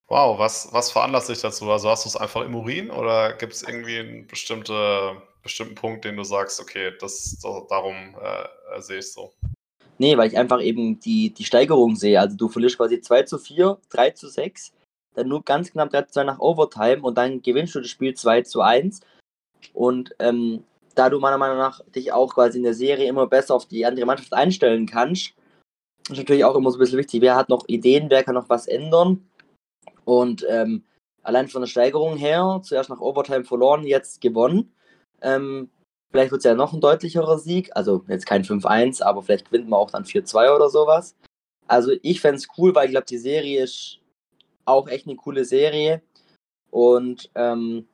Wow, 0.09 0.38
was, 0.38 0.68
was 0.72 0.92
veranlasst 0.92 1.31
dich 1.31 1.40
dazu? 1.40 1.70
Also 1.70 1.88
hast 1.88 2.05
du 2.05 2.09
es 2.09 2.16
einfach 2.16 2.42
im 2.42 2.55
Urin 2.55 2.90
oder 2.90 3.33
gibt 3.33 3.55
es 3.55 3.62
irgendwie 3.62 3.98
einen 3.98 4.26
bestimmte, 4.26 5.22
bestimmten 5.42 5.74
Punkt, 5.74 6.05
den 6.05 6.16
du 6.16 6.22
sagst, 6.22 6.61
okay, 6.61 6.92
das, 7.00 7.38
darum 7.40 8.14
äh, 8.20 8.81
sehe 8.81 8.98
ich 8.98 9.11
so? 9.11 9.33
Nee, 10.02 10.16
weil 10.18 10.26
ich 10.26 10.36
einfach 10.36 10.60
eben 10.60 10.98
die, 10.98 11.30
die 11.32 11.44
Steigerung 11.44 11.94
sehe. 11.94 12.18
Also 12.18 12.36
du 12.36 12.48
verlierst 12.48 12.76
quasi 12.76 13.00
2 13.00 13.22
zu 13.22 13.38
4, 13.38 13.78
3 13.88 14.10
zu 14.10 14.26
6, 14.28 14.72
dann 15.14 15.28
nur 15.28 15.44
ganz 15.44 15.70
knapp 15.70 15.90
3 15.90 16.02
zu 16.02 16.14
2 16.14 16.24
nach 16.24 16.40
Overtime 16.40 17.02
und 17.02 17.16
dann 17.16 17.40
gewinnst 17.40 17.76
du 17.76 17.78
das 17.78 17.88
Spiel 17.88 18.12
2 18.12 18.42
zu 18.42 18.62
1. 18.62 18.98
Und 19.72 20.12
ähm, 20.18 20.64
da 20.96 21.08
du 21.08 21.20
meiner 21.20 21.38
Meinung 21.38 21.58
nach 21.58 21.84
dich 21.94 22.10
auch 22.10 22.34
quasi 22.34 22.58
in 22.58 22.64
der 22.64 22.74
Serie 22.74 23.06
immer 23.06 23.28
besser 23.28 23.54
auf 23.54 23.66
die 23.66 23.86
andere 23.86 24.04
Mannschaft 24.04 24.32
einstellen 24.32 24.86
kannst, 24.86 25.34
ist 26.10 26.18
natürlich 26.18 26.44
auch 26.44 26.56
immer 26.56 26.72
so 26.72 26.78
ein 26.78 26.80
bisschen 26.80 26.98
wichtig, 26.98 27.20
wer 27.20 27.36
hat 27.36 27.48
noch 27.48 27.68
Ideen, 27.68 28.10
wer 28.10 28.24
kann 28.24 28.34
noch 28.34 28.48
was 28.48 28.66
ändern. 28.66 29.24
Und 30.04 30.44
ähm, 30.48 30.82
allein 31.22 31.46
von 31.46 31.62
der 31.62 31.68
Steigerung 31.68 32.16
her, 32.16 32.60
zuerst 32.64 32.90
nach 32.90 33.00
Overtime 33.00 33.44
verloren, 33.44 33.86
jetzt 33.86 34.20
gewonnen. 34.20 34.74
Ähm, 35.20 35.70
Vielleicht 36.12 36.31
wird 36.31 36.40
es 36.40 36.44
ja 36.44 36.55
noch 36.55 36.75
ein 36.75 36.81
deutlicherer 36.81 37.38
Sieg. 37.38 37.70
Also 37.75 38.05
jetzt 38.07 38.27
kein 38.27 38.44
5-1, 38.44 39.03
aber 39.03 39.22
vielleicht 39.22 39.46
gewinnt 39.46 39.68
man 39.68 39.81
auch 39.81 39.90
dann 39.90 40.05
4-2 40.05 40.55
oder 40.55 40.68
sowas. 40.68 41.16
Also 41.66 41.92
ich 42.03 42.20
fände 42.20 42.37
es 42.37 42.48
cool, 42.59 42.75
weil 42.75 42.87
ich 42.87 42.90
glaube, 42.92 43.07
die 43.07 43.18
Serie 43.18 43.64
ist 43.64 43.98
auch 44.66 44.88
echt 44.88 45.07
eine 45.07 45.16
coole 45.16 45.46
Serie. 45.46 46.03
Und 46.70 47.31
ähm, 47.35 47.87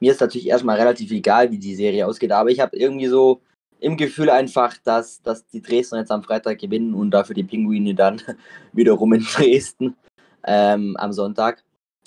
mir 0.00 0.10
ist 0.10 0.20
natürlich 0.20 0.48
erstmal 0.48 0.76
relativ 0.76 1.12
egal, 1.12 1.52
wie 1.52 1.58
die 1.58 1.76
Serie 1.76 2.06
ausgeht. 2.06 2.32
Aber 2.32 2.50
ich 2.50 2.58
habe 2.58 2.76
irgendwie 2.76 3.06
so 3.06 3.42
im 3.78 3.96
Gefühl 3.96 4.30
einfach, 4.30 4.76
dass, 4.78 5.22
dass 5.22 5.46
die 5.46 5.62
Dresdner 5.62 6.00
jetzt 6.00 6.10
am 6.10 6.24
Freitag 6.24 6.58
gewinnen 6.58 6.94
und 6.94 7.12
dafür 7.12 7.34
die 7.34 7.44
Pinguine 7.44 7.94
dann 7.94 8.20
wiederum 8.72 9.12
in 9.12 9.22
Dresden 9.22 9.96
ähm, 10.44 10.96
am 10.96 11.12
Sonntag. 11.12 11.62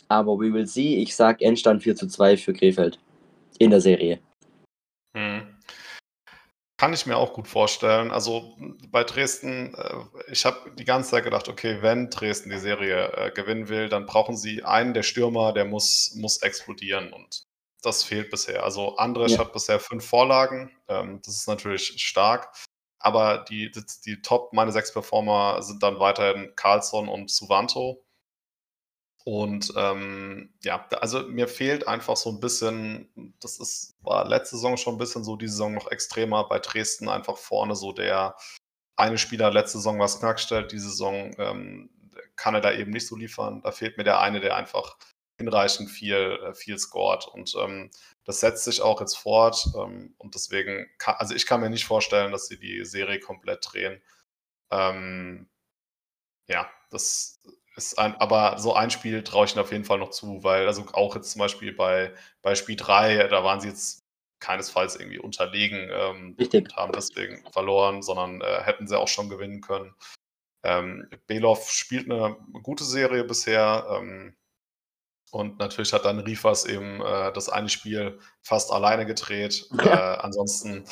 Aber 0.10 0.38
we 0.38 0.52
will 0.52 0.68
see. 0.68 0.98
Ich 0.98 1.16
sage 1.16 1.46
Endstand 1.46 1.84
4 1.84 1.96
zu 1.96 2.08
2 2.08 2.36
für 2.38 2.54
Krefeld 2.54 3.00
in 3.58 3.70
der 3.70 3.82
Serie. 3.82 4.20
Mhm. 5.18 5.58
Kann 6.80 6.94
ich 6.94 7.08
mir 7.08 7.18
auch 7.18 7.34
gut 7.34 7.48
vorstellen. 7.48 8.12
Also 8.12 8.56
bei 8.90 9.04
Dresden, 9.04 9.74
äh, 9.74 10.32
ich 10.32 10.46
habe 10.46 10.72
die 10.76 10.86
ganze 10.86 11.10
Zeit 11.10 11.24
gedacht, 11.24 11.50
okay, 11.50 11.82
wenn 11.82 12.12
Dresden 12.12 12.52
die 12.52 12.60
Serie 12.60 13.12
äh, 13.14 13.32
gewinnen 13.32 13.68
will, 13.68 13.90
dann 13.90 14.06
brauchen 14.06 14.38
sie 14.38 14.64
einen 14.64 14.94
der 14.94 15.02
Stürmer, 15.02 15.54
der 15.54 15.66
muss, 15.66 16.14
muss 16.16 16.44
explodieren 16.44 17.12
und 17.14 17.44
das 17.82 18.04
fehlt 18.04 18.30
bisher. 18.30 18.64
Also 18.64 18.96
Andres 18.98 19.34
ja. 19.34 19.40
hat 19.40 19.54
bisher 19.54 19.80
fünf 19.80 20.06
Vorlagen, 20.06 20.72
ähm, 20.88 21.20
das 21.26 21.36
ist 21.36 21.48
natürlich 21.48 22.00
stark, 22.00 22.52
aber 23.00 23.40
die, 23.50 23.72
die, 23.72 23.84
die 24.06 24.22
Top, 24.22 24.54
meine 24.54 24.72
sechs 24.72 24.94
Performer 24.94 25.64
sind 25.64 25.82
dann 25.82 26.00
weiterhin 26.00 26.54
Carlson 26.56 27.08
und 27.08 27.32
Suvanto. 27.32 28.04
Und 29.28 29.74
ähm, 29.76 30.54
ja, 30.64 30.88
also 31.02 31.24
mir 31.24 31.50
fehlt 31.50 31.86
einfach 31.86 32.16
so 32.16 32.30
ein 32.30 32.40
bisschen, 32.40 33.34
das 33.42 33.60
ist, 33.60 33.98
war 34.02 34.26
letzte 34.26 34.56
Saison 34.56 34.78
schon 34.78 34.96
ein 34.96 35.00
bisschen 35.00 35.26
so, 35.26 35.36
die 35.36 35.50
Saison 35.50 35.74
noch 35.74 35.92
extremer 35.92 36.48
bei 36.48 36.60
Dresden 36.60 37.10
einfach 37.10 37.36
vorne 37.36 37.76
so 37.76 37.92
der 37.92 38.38
eine 38.96 39.18
Spieler 39.18 39.52
letzte 39.52 39.80
Saison 39.80 40.00
was 40.00 40.22
knack 40.22 40.40
stellt, 40.40 40.72
die 40.72 40.80
Saison 40.80 41.36
ähm, 41.40 41.90
kann 42.38 42.56
er 42.56 42.62
da 42.62 42.72
eben 42.72 42.92
nicht 42.92 43.06
so 43.06 43.18
liefern. 43.18 43.62
Da 43.64 43.74
fehlt 43.74 43.98
mir 43.98 44.06
der 44.06 44.22
eine, 44.22 44.40
der 44.40 44.56
einfach 44.56 44.98
hinreichend 45.38 45.90
viel, 45.90 46.40
äh, 46.46 46.54
viel 46.54 46.80
scored. 46.80 47.28
Und 47.28 47.54
ähm, 47.60 47.92
das 48.24 48.40
setzt 48.40 48.64
sich 48.64 48.82
auch 48.82 49.02
jetzt 49.02 49.18
fort. 49.18 49.68
Ähm, 49.78 50.16
und 50.20 50.36
deswegen, 50.36 50.88
kann, 51.00 51.16
also 51.18 51.36
ich 51.36 51.46
kann 51.46 51.60
mir 51.60 51.70
nicht 51.70 51.86
vorstellen, 51.86 52.32
dass 52.32 52.48
sie 52.48 52.58
die 52.58 52.86
Serie 52.86 53.20
komplett 53.20 53.68
drehen. 53.74 54.02
Ähm, 54.72 55.50
ja, 56.48 56.70
das 56.92 57.42
ist 57.78 58.00
ein, 58.00 58.16
aber 58.16 58.58
so 58.58 58.74
ein 58.74 58.90
Spiel 58.90 59.24
traue 59.24 59.46
ich 59.46 59.54
ihnen 59.54 59.62
auf 59.64 59.72
jeden 59.72 59.86
Fall 59.86 60.00
noch 60.00 60.10
zu, 60.10 60.44
weil, 60.44 60.68
also 60.68 60.86
auch 60.94 61.16
jetzt 61.16 61.32
zum 61.32 61.40
Beispiel 61.40 61.74
bei, 61.74 62.14
bei 62.42 62.56
Spiel 62.56 62.76
3, 62.76 63.28
da 63.28 63.44
waren 63.44 63.62
sie 63.62 63.68
jetzt 63.70 64.04
keinesfalls 64.40 64.96
irgendwie 64.96 65.20
unterlegen 65.20 65.90
ähm, 65.92 66.36
und 66.38 66.76
haben 66.76 66.92
deswegen 66.92 67.44
verloren, 67.52 68.02
sondern 68.02 68.42
äh, 68.42 68.64
hätten 68.64 68.88
sie 68.88 68.98
auch 68.98 69.08
schon 69.08 69.30
gewinnen 69.30 69.62
können. 69.62 69.96
Ähm, 70.64 71.08
Belov 71.28 71.70
spielt 71.72 72.12
eine 72.12 72.36
gute 72.64 72.84
Serie 72.84 73.24
bisher. 73.24 73.88
Ähm, 73.92 74.36
und 75.32 75.60
natürlich 75.60 75.94
hat 75.94 76.06
dann 76.06 76.20
Rifas 76.20 76.66
eben 76.66 77.02
äh, 77.02 77.32
das 77.34 77.50
eine 77.50 77.70
Spiel 77.70 78.20
fast 78.42 78.72
alleine 78.72 79.06
gedreht. 79.06 79.70
Äh, 79.80 79.90
ansonsten 79.90 80.86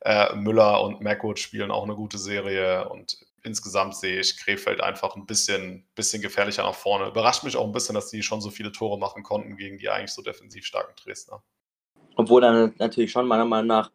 äh, 0.00 0.34
Müller 0.34 0.82
und 0.82 1.00
Merkwood 1.00 1.38
spielen 1.38 1.70
auch 1.70 1.84
eine 1.84 1.94
gute 1.94 2.18
Serie. 2.18 2.88
Und 2.88 3.18
insgesamt 3.42 3.96
sehe 3.96 4.20
ich 4.20 4.36
Krefeld 4.36 4.80
einfach 4.80 5.16
ein 5.16 5.26
bisschen, 5.26 5.86
bisschen 5.94 6.22
gefährlicher 6.22 6.62
nach 6.62 6.74
vorne. 6.74 7.08
Überrascht 7.08 7.44
mich 7.44 7.56
auch 7.56 7.66
ein 7.66 7.72
bisschen, 7.72 7.94
dass 7.94 8.10
die 8.10 8.22
schon 8.22 8.40
so 8.40 8.50
viele 8.50 8.72
Tore 8.72 8.98
machen 8.98 9.22
konnten 9.22 9.56
gegen 9.56 9.78
die 9.78 9.88
eigentlich 9.88 10.12
so 10.12 10.22
defensiv 10.22 10.64
starken 10.64 10.94
Dresdner. 11.02 11.42
Obwohl 12.16 12.40
dann 12.40 12.74
natürlich 12.78 13.10
schon 13.10 13.26
meiner 13.26 13.44
Meinung 13.44 13.68
nach 13.68 13.90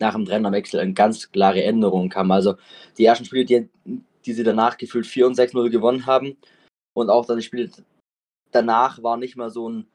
nach 0.00 0.14
dem 0.14 0.24
Trainerwechsel 0.24 0.80
eine 0.80 0.94
ganz 0.94 1.30
klare 1.30 1.62
Änderung 1.62 2.08
kam. 2.08 2.30
Also 2.30 2.56
die 2.96 3.04
ersten 3.04 3.26
Spiele, 3.26 3.44
die, 3.44 3.68
die 4.24 4.32
sie 4.32 4.42
danach 4.42 4.78
gefühlt 4.78 5.06
4 5.06 5.26
und 5.26 5.38
6-0 5.38 5.68
gewonnen 5.68 6.06
haben 6.06 6.38
und 6.94 7.10
auch 7.10 7.26
dann 7.26 7.36
die 7.36 7.42
Spiele 7.42 7.70
danach 8.50 9.02
war 9.02 9.16
nicht 9.16 9.36
mehr 9.36 9.50
so 9.50 9.68
ein 9.68 9.86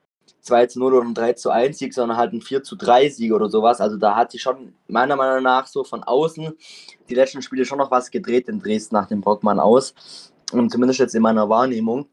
2 0.42 0.68
zu 0.68 0.80
0 0.80 0.94
oder 0.94 1.08
ein 1.08 1.14
3 1.14 1.34
zu 1.34 1.50
1 1.50 1.78
Sieg, 1.78 1.94
sondern 1.94 2.18
halt 2.18 2.34
ein 2.34 2.42
4 2.42 2.64
zu 2.64 2.76
3 2.76 3.10
Sieg 3.10 3.34
oder 3.34 3.50
sowas. 3.50 3.82
Also 3.82 3.98
da 3.98 4.16
hat 4.16 4.32
sich 4.32 4.42
schon 4.42 4.74
meiner 4.88 5.16
Meinung 5.16 5.44
nach 5.44 5.68
so 5.68 5.84
von 5.84 6.04
außen 6.04 6.54
die 7.10 7.16
letzten 7.16 7.42
Spiele 7.42 7.66
schon 7.66 7.80
noch 7.80 7.92
was 7.92 8.12
gedreht 8.12 8.48
in 8.48 8.60
Dresden 8.60 8.96
nach 8.96 9.08
dem 9.08 9.22
Brockmann 9.22 9.60
aus. 9.60 9.94
Und 10.52 10.72
zumindest 10.72 11.00
jetzt 11.00 11.16
in 11.16 11.24
meiner 11.24 11.50
Wahrnehmung. 11.50 12.08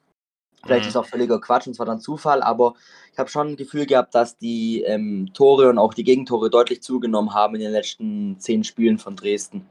Vielleicht 0.64 0.85
mhm. 0.85 0.88
ist 0.88 0.96
auch 0.96 1.07
völliger 1.07 1.40
Quatsch 1.40 1.66
und 1.66 1.75
zwar 1.75 1.87
dann 1.87 2.01
Zufall, 2.01 2.40
aber 2.40 2.75
ich 3.12 3.18
habe 3.18 3.29
schon 3.29 3.48
ein 3.48 3.57
Gefühl 3.57 3.85
gehabt, 3.85 4.14
dass 4.14 4.38
die 4.38 4.83
ähm, 4.83 5.31
Tore 5.35 5.68
und 5.68 5.79
auch 5.79 5.92
die 5.92 6.05
Gegentore 6.05 6.51
deutlich 6.51 6.83
zugenommen 6.83 7.35
haben 7.35 7.57
in 7.57 7.62
den 7.62 7.72
letzten 7.72 8.38
zehn 8.38 8.62
Spielen 8.62 8.98
von 8.98 9.16
Dresden. 9.16 9.66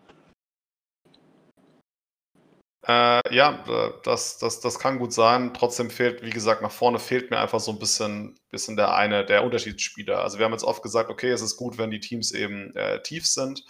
Äh, 2.87 3.35
ja, 3.35 3.63
das, 4.03 4.39
das, 4.39 4.59
das 4.59 4.79
kann 4.79 4.97
gut 4.97 5.13
sein. 5.13 5.53
Trotzdem 5.53 5.91
fehlt, 5.91 6.23
wie 6.23 6.31
gesagt, 6.31 6.61
nach 6.61 6.71
vorne 6.71 6.97
fehlt 6.99 7.29
mir 7.29 7.39
einfach 7.39 7.59
so 7.59 7.71
ein 7.71 7.79
bisschen, 7.79 8.39
bisschen 8.49 8.75
der 8.75 8.95
eine, 8.95 9.23
der 9.23 9.43
Unterschiedsspieler. 9.43 10.19
Also 10.19 10.39
wir 10.39 10.45
haben 10.45 10.53
jetzt 10.53 10.63
oft 10.63 10.81
gesagt, 10.81 11.09
okay, 11.09 11.29
es 11.29 11.41
ist 11.41 11.57
gut, 11.57 11.77
wenn 11.77 11.91
die 11.91 11.99
Teams 11.99 12.31
eben 12.31 12.75
äh, 12.75 13.01
tief 13.03 13.27
sind. 13.27 13.65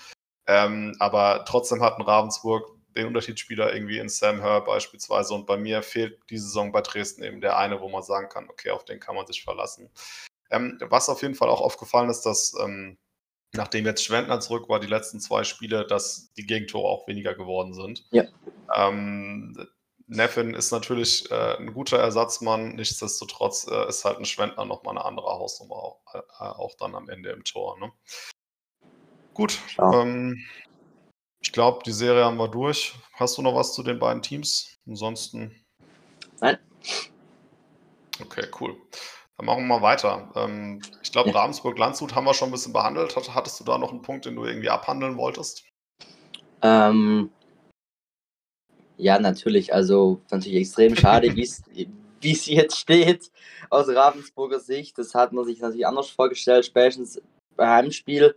Ähm, 0.48 0.96
aber 1.00 1.44
trotzdem 1.46 1.82
hat 1.82 1.98
ein 1.98 2.04
Ravensburg 2.04 2.66
den 2.96 3.08
Unterschiedsspieler 3.08 3.74
irgendwie 3.74 4.00
in 4.00 4.10
Sam 4.10 4.42
Hör 4.42 4.62
beispielsweise. 4.64 5.34
Und 5.34 5.46
bei 5.46 5.58
mir 5.58 5.82
fehlt 5.82 6.20
diese 6.30 6.46
Saison 6.46 6.72
bei 6.72 6.82
Dresden 6.82 7.24
eben 7.24 7.42
der 7.42 7.58
eine, 7.58 7.82
wo 7.82 7.90
man 7.90 8.04
sagen 8.04 8.30
kann, 8.30 8.50
okay, 8.50 8.72
auf 8.72 8.86
den 8.86 9.00
kann 9.00 9.16
man 9.16 9.28
sich 9.28 9.44
verlassen. 9.44 9.90
Ähm, 10.50 10.78
was 10.82 11.10
auf 11.10 11.22
jeden 11.22 11.36
Fall 11.36 11.50
auch 11.50 11.62
aufgefallen 11.62 12.10
ist, 12.10 12.22
dass 12.22 12.54
ähm, 12.62 12.98
nachdem 13.54 13.86
jetzt 13.86 14.04
Schwendner 14.04 14.40
zurück 14.40 14.70
war, 14.70 14.80
die 14.80 14.88
letzten 14.88 15.20
zwei 15.20 15.44
Spiele, 15.44 15.86
dass 15.86 16.32
die 16.34 16.46
Gegentore 16.46 16.88
auch 16.88 17.08
weniger 17.08 17.34
geworden 17.34 17.74
sind. 17.74 18.06
Ja. 18.12 18.24
Ähm, 18.76 19.68
Neffin 20.08 20.54
ist 20.54 20.72
natürlich 20.72 21.32
äh, 21.32 21.58
ein 21.58 21.74
guter 21.74 21.98
Ersatzmann, 21.98 22.76
nichtsdestotrotz 22.76 23.68
äh, 23.70 23.88
ist 23.88 24.04
halt 24.04 24.20
ein 24.20 24.26
Schwendner 24.26 24.66
nochmal 24.66 24.98
eine 24.98 25.06
andere 25.06 25.28
Hausnummer, 25.28 25.76
auch, 25.76 26.02
äh, 26.14 26.20
auch, 26.40 26.76
dann 26.78 26.96
am 26.96 27.10
Ende 27.10 27.30
im 27.30 27.46
Tor. 27.46 27.80
Ne? 27.80 27.92
Gut, 29.34 29.58
ja. 29.78 30.02
ähm, 30.02 30.46
ich 31.40 31.54
glaube, 31.54 31.84
die 31.86 31.94
Serie 31.94 32.26
haben 32.26 32.38
wir 32.38 32.50
durch. 32.50 32.94
Hast 33.14 33.38
du 33.38 33.42
noch 33.42 33.56
was 33.56 33.74
zu 33.74 33.84
den 33.84 34.00
beiden 34.00 34.22
Teams? 34.22 34.78
Ansonsten. 34.86 35.56
Nein. 36.42 36.58
Okay, 38.22 38.48
cool. 38.60 38.76
Dann 39.42 39.48
machen 39.48 39.64
wir 39.64 39.80
mal 39.80 39.82
weiter. 39.82 40.30
Ähm, 40.36 40.80
ich 41.02 41.12
glaube, 41.12 41.34
Ravensburg-Landshut 41.34 42.14
haben 42.14 42.26
wir 42.26 42.36
schon 42.36 42.50
ein 42.50 42.52
bisschen 42.52 42.74
behandelt. 42.74 43.16
Hattest 43.16 43.60
du 43.60 43.64
da 43.64 43.80
noch 43.80 43.90
einen 43.90 44.04
Punkt, 44.04 44.26
den 44.26 44.36
du 44.36 44.46
irgendwie 44.46 44.70
abhandeln 44.70 45.18
wolltest? 45.18 45.66
Ähm, 46.62 47.32
ja, 48.98 49.18
natürlich. 49.18 49.74
Also 49.74 50.22
natürlich 50.30 50.60
extrem 50.60 50.96
schade, 50.96 51.36
wie 51.36 51.42
es 51.42 52.46
jetzt 52.46 52.78
steht 52.78 53.32
aus 53.72 53.88
Ravensburger 53.90 54.60
Sicht. 54.60 55.00
Das 55.00 55.16
hat 55.16 55.34
man 55.34 55.44
sich 55.44 55.60
natürlich 55.60 55.88
anders 55.88 56.12
vorgestellt, 56.12 56.68
spätestens 56.68 57.20
beim 57.56 57.68
Heimspiel 57.68 58.36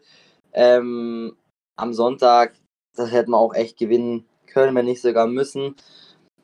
ähm, 0.54 1.36
am 1.76 1.92
Sonntag. 1.92 2.54
Das 2.96 3.12
hätte 3.12 3.30
man 3.30 3.40
auch 3.40 3.52
echt 3.52 3.76
gewinnen 3.76 4.24
können, 4.46 4.74
wenn 4.74 4.86
nicht 4.86 5.02
sogar 5.02 5.26
müssen. 5.26 5.76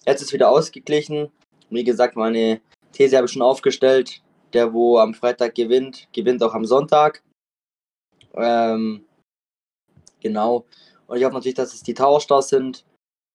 Jetzt 0.06 0.20
ist 0.20 0.34
wieder 0.34 0.50
ausgeglichen. 0.50 1.32
Wie 1.70 1.84
gesagt, 1.84 2.14
meine 2.14 2.60
These 2.92 3.16
habe 3.16 3.24
ich 3.24 3.32
schon 3.32 3.40
aufgestellt 3.40 4.20
der 4.52 4.72
wo 4.72 4.98
am 4.98 5.14
Freitag 5.14 5.54
gewinnt, 5.54 6.08
gewinnt 6.12 6.42
auch 6.42 6.54
am 6.54 6.64
Sonntag. 6.64 7.22
Ähm, 8.34 9.04
genau. 10.20 10.64
Und 11.06 11.18
ich 11.18 11.24
hoffe 11.24 11.34
natürlich, 11.34 11.56
dass 11.56 11.74
es 11.74 11.82
die 11.82 11.94
Tower 11.94 12.20
Stars 12.20 12.48
sind. 12.48 12.84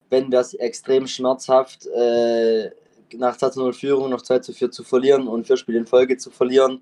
Wenn 0.09 0.31
das 0.31 0.53
extrem 0.53 1.07
schmerzhaft 1.07 1.87
äh, 1.87 2.69
nach 3.13 3.37
2 3.37 3.51
0 3.55 3.73
Führung 3.73 4.09
noch 4.09 4.21
2 4.21 4.39
zu 4.39 4.53
4 4.53 4.71
zu 4.71 4.83
verlieren 4.83 5.27
und 5.27 5.47
vier 5.47 5.57
Spiele 5.57 5.79
in 5.79 5.87
Folge 5.87 6.17
zu 6.17 6.29
verlieren, 6.29 6.81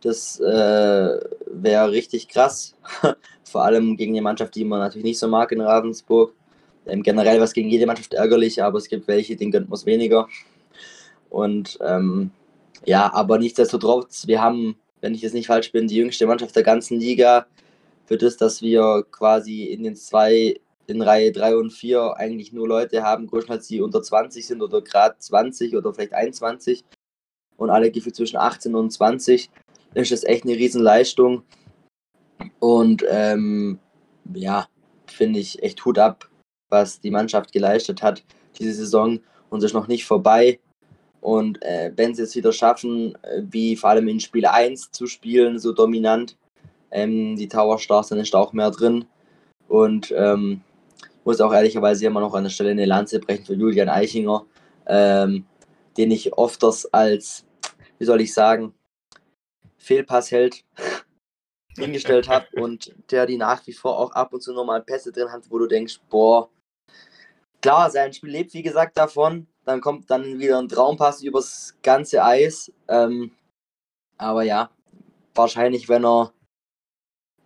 das 0.00 0.38
äh, 0.40 1.20
wäre 1.46 1.90
richtig 1.90 2.28
krass. 2.28 2.74
Vor 3.44 3.64
allem 3.64 3.96
gegen 3.96 4.14
die 4.14 4.20
Mannschaft, 4.20 4.54
die 4.54 4.64
man 4.64 4.80
natürlich 4.80 5.04
nicht 5.04 5.18
so 5.18 5.28
mag 5.28 5.52
in 5.52 5.60
Ravensburg. 5.60 6.34
Ähm, 6.86 7.02
generell 7.02 7.40
was 7.40 7.54
gegen 7.54 7.70
jede 7.70 7.86
Mannschaft 7.86 8.12
ärgerlich, 8.12 8.62
aber 8.62 8.78
es 8.78 8.88
gibt 8.88 9.08
welche, 9.08 9.36
denen 9.36 9.52
gönnt 9.52 9.68
man 9.68 9.76
es 9.76 9.86
weniger. 9.86 10.28
Und 11.30 11.78
ähm, 11.80 12.30
ja, 12.86 13.12
aber 13.12 13.38
nichtsdestotrotz, 13.38 14.26
wir 14.26 14.40
haben, 14.40 14.76
wenn 15.00 15.14
ich 15.14 15.22
jetzt 15.22 15.34
nicht 15.34 15.46
falsch 15.46 15.72
bin, 15.72 15.86
die 15.86 15.96
jüngste 15.96 16.26
Mannschaft 16.26 16.54
der 16.56 16.62
ganzen 16.62 16.98
Liga. 16.98 17.46
Für 18.06 18.18
das, 18.18 18.36
dass 18.36 18.60
wir 18.60 19.04
quasi 19.10 19.64
in 19.64 19.82
den 19.82 19.96
zwei, 19.96 20.60
in 20.86 21.00
Reihe 21.00 21.32
3 21.32 21.56
und 21.56 21.70
4 21.70 22.16
eigentlich 22.16 22.52
nur 22.52 22.68
Leute 22.68 23.02
haben, 23.02 23.26
größtenteils 23.26 23.68
die 23.68 23.80
unter 23.80 24.02
20 24.02 24.46
sind 24.46 24.60
oder 24.60 24.82
gerade 24.82 25.16
20 25.18 25.74
oder 25.74 25.94
vielleicht 25.94 26.12
21 26.12 26.84
und 27.56 27.70
alle 27.70 27.90
gefühlt 27.90 28.16
zwischen 28.16 28.36
18 28.36 28.74
und 28.74 28.90
20, 28.90 29.50
ist 29.94 30.12
das 30.12 30.24
echt 30.24 30.44
eine 30.44 30.56
Riesenleistung. 30.56 31.44
Und 32.58 33.04
ähm, 33.08 33.78
ja, 34.34 34.68
finde 35.06 35.38
ich 35.38 35.62
echt 35.62 35.82
Hut 35.84 35.98
ab, 35.98 36.28
was 36.68 37.00
die 37.00 37.10
Mannschaft 37.10 37.52
geleistet 37.52 38.02
hat 38.02 38.22
diese 38.58 38.72
Saison 38.72 39.20
und 39.50 39.58
es 39.58 39.66
ist 39.66 39.74
noch 39.74 39.88
nicht 39.88 40.04
vorbei. 40.04 40.58
Und 41.24 41.62
äh, 41.62 41.90
wenn 41.96 42.14
sie 42.14 42.24
es 42.24 42.36
wieder 42.36 42.52
schaffen, 42.52 43.14
äh, 43.22 43.40
wie 43.48 43.76
vor 43.76 43.88
allem 43.88 44.08
in 44.08 44.20
Spiel 44.20 44.44
1 44.44 44.90
zu 44.90 45.06
spielen, 45.06 45.58
so 45.58 45.72
dominant, 45.72 46.36
ähm, 46.90 47.34
die 47.36 47.48
Tower 47.48 47.78
Stars, 47.78 48.08
dann 48.08 48.18
ist 48.18 48.34
da 48.34 48.40
auch 48.40 48.52
mehr 48.52 48.70
drin. 48.70 49.06
Und 49.66 50.12
ähm, 50.14 50.60
muss 51.24 51.40
auch 51.40 51.54
ehrlicherweise 51.54 52.04
immer 52.04 52.20
noch 52.20 52.34
an 52.34 52.44
der 52.44 52.50
Stelle 52.50 52.72
eine 52.72 52.84
Lanze 52.84 53.20
brechen 53.20 53.46
für 53.46 53.54
Julian 53.54 53.88
Eichinger, 53.88 54.44
ähm, 54.86 55.46
den 55.96 56.10
ich 56.10 56.34
oft 56.34 56.62
als, 56.92 57.46
wie 57.98 58.04
soll 58.04 58.20
ich 58.20 58.34
sagen, 58.34 58.74
Fehlpassheld 59.78 60.62
hingestellt 61.78 62.28
habe 62.28 62.48
und 62.60 62.94
der 63.10 63.24
die 63.24 63.38
nach 63.38 63.66
wie 63.66 63.72
vor 63.72 63.98
auch 63.98 64.10
ab 64.10 64.34
und 64.34 64.42
zu 64.42 64.52
nochmal 64.52 64.82
Pässe 64.82 65.10
drin 65.10 65.32
hat, 65.32 65.50
wo 65.50 65.58
du 65.58 65.68
denkst, 65.68 66.00
boah, 66.10 66.50
klar, 67.62 67.90
sein 67.90 68.12
Spiel 68.12 68.28
lebt 68.28 68.52
wie 68.52 68.62
gesagt 68.62 68.98
davon, 68.98 69.46
dann 69.64 69.80
kommt 69.80 70.10
dann 70.10 70.38
wieder 70.38 70.58
ein 70.58 70.68
Traumpass 70.68 71.22
übers 71.22 71.76
ganze 71.82 72.22
Eis. 72.22 72.72
Ähm, 72.88 73.30
aber 74.18 74.42
ja, 74.42 74.70
wahrscheinlich, 75.34 75.88
wenn 75.88 76.04
er, 76.04 76.32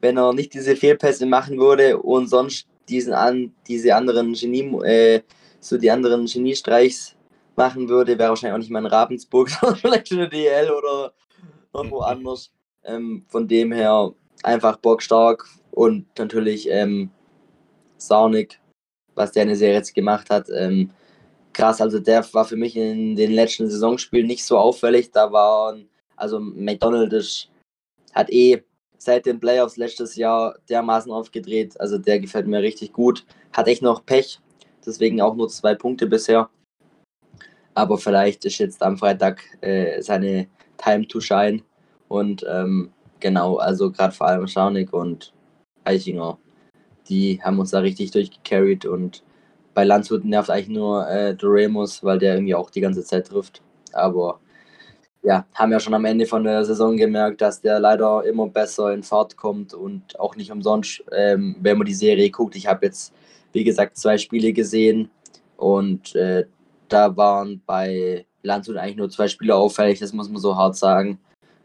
wenn 0.00 0.16
er 0.16 0.33
nicht 0.33 0.54
diese 0.54 0.76
Fehlpässe 0.76 1.26
machen 1.26 1.59
würde 1.59 1.98
und 1.98 2.28
sonst 2.28 2.66
diesen 2.88 3.12
an, 3.12 3.54
diese 3.66 3.94
anderen 3.94 4.33
Genie, 4.33 4.64
äh, 4.85 5.22
so 5.61 5.78
die 5.78 5.90
anderen 5.90 6.26
Geniestreichs 6.26 7.14
machen 7.57 7.88
würde, 7.88 8.18
wäre 8.18 8.31
wahrscheinlich 8.31 8.54
auch 8.54 8.59
nicht 8.59 8.70
mal 8.70 8.81
in 8.81 8.87
Ravensburg, 8.87 9.50
sondern 9.61 9.78
vielleicht 9.78 10.11
in 10.11 10.18
der 10.18 10.28
DL 10.28 10.70
oder 10.70 11.12
irgendwo 11.72 12.00
anders. 12.00 12.50
Ähm, 12.85 13.24
von 13.28 13.46
dem 13.46 13.72
her 13.72 14.12
einfach 14.42 14.76
bockstark 14.78 15.46
und 15.72 16.07
natürlich 16.18 16.68
ähm, 16.70 17.11
Sarnik, 17.98 18.61
was 19.14 19.33
der 19.33 19.42
eine 19.42 19.57
Serie 19.57 19.76
jetzt 19.76 19.94
gemacht 19.94 20.31
hat. 20.31 20.48
Ähm, 20.48 20.90
krass. 21.59 21.81
Also 21.81 21.99
der 21.99 22.25
war 22.33 22.44
für 22.44 22.57
mich 22.57 22.77
in 22.77 23.16
den 23.16 23.33
letzten 23.33 23.68
Saisonspielen 23.68 24.29
nicht 24.29 24.44
so 24.44 24.57
auffällig. 24.57 25.11
Da 25.11 25.33
war, 25.33 25.77
also 26.16 26.38
McDonald 26.38 27.12
ist, 27.12 27.51
hat 28.14 28.31
eh 28.31 28.62
seit 28.97 29.27
den 29.27 29.40
Playoffs 29.40 29.77
letztes 29.77 30.14
Jahr 30.16 30.57
dermaßen 30.68 31.11
aufgedreht. 31.11 31.79
Also 31.81 31.99
der 31.99 32.21
gefällt 32.21 32.47
mir 32.47 32.62
richtig 32.62 32.92
gut. 32.92 33.27
Hat 33.53 33.66
echt 33.66 33.83
noch 33.83 34.07
Pech. 34.07 34.40
Deswegen 34.87 35.21
auch 35.21 35.35
nur 35.35 35.49
zwei 35.49 35.75
Punkte 35.75 36.07
bisher. 36.07 36.49
Aber 37.75 37.99
vielleicht 37.99 38.44
ist 38.44 38.59
jetzt 38.59 38.83
am 38.83 38.97
Freitag 38.97 39.42
äh, 39.61 40.01
seine 40.01 40.49
Time 40.77 41.07
to 41.09 41.21
Shine. 41.21 41.62
Und 42.07 42.44
ähm, 42.49 42.92
genau, 43.18 43.57
also 43.57 43.90
gerade 43.90 44.14
vor 44.14 44.29
allem 44.29 44.47
Scharnik 44.47 44.92
und 44.92 45.33
Eichinger, 45.85 46.38
die 47.09 47.42
haben 47.42 47.59
uns 47.59 47.71
da 47.71 47.81
richtig 47.81 48.12
durchgecarried 48.12 48.87
und 48.87 49.23
bei 49.78 49.84
Landshut 49.84 50.24
nervt 50.24 50.50
eigentlich 50.50 50.76
nur 50.76 51.08
äh, 51.08 51.36
Doremus, 51.36 52.02
weil 52.02 52.18
der 52.18 52.34
irgendwie 52.34 52.56
auch 52.56 52.68
die 52.68 52.80
ganze 52.80 53.04
Zeit 53.04 53.28
trifft. 53.28 53.62
Aber 53.92 54.40
ja, 55.22 55.46
haben 55.54 55.70
ja 55.70 55.78
schon 55.78 55.94
am 55.94 56.04
Ende 56.04 56.26
von 56.26 56.42
der 56.42 56.64
Saison 56.64 56.96
gemerkt, 56.96 57.40
dass 57.40 57.60
der 57.60 57.78
leider 57.78 58.24
immer 58.24 58.48
besser 58.48 58.92
in 58.92 59.04
Fahrt 59.04 59.36
kommt 59.36 59.74
und 59.74 60.18
auch 60.18 60.34
nicht 60.34 60.50
umsonst, 60.50 61.04
ähm, 61.12 61.54
wenn 61.60 61.78
man 61.78 61.86
die 61.86 61.94
Serie 61.94 62.28
guckt. 62.28 62.56
Ich 62.56 62.66
habe 62.66 62.86
jetzt, 62.86 63.14
wie 63.52 63.62
gesagt, 63.62 63.96
zwei 63.96 64.18
Spiele 64.18 64.52
gesehen 64.52 65.10
und 65.56 66.16
äh, 66.16 66.44
da 66.88 67.16
waren 67.16 67.62
bei 67.64 68.26
Landshut 68.42 68.78
eigentlich 68.78 68.96
nur 68.96 69.10
zwei 69.10 69.28
Spieler 69.28 69.58
auffällig, 69.58 70.00
das 70.00 70.12
muss 70.12 70.28
man 70.28 70.42
so 70.42 70.56
hart 70.56 70.74
sagen. 70.74 71.20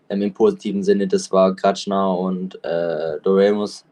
Ähm, 0.07 0.21
Im 0.21 0.35
positiven 0.35 0.83
Sinne, 0.83 1.07
das 1.07 1.31
war 1.31 1.55
Kratschner 1.55 2.15
und 2.15 2.63
äh, 2.63 3.19
Doremus. 3.23 3.83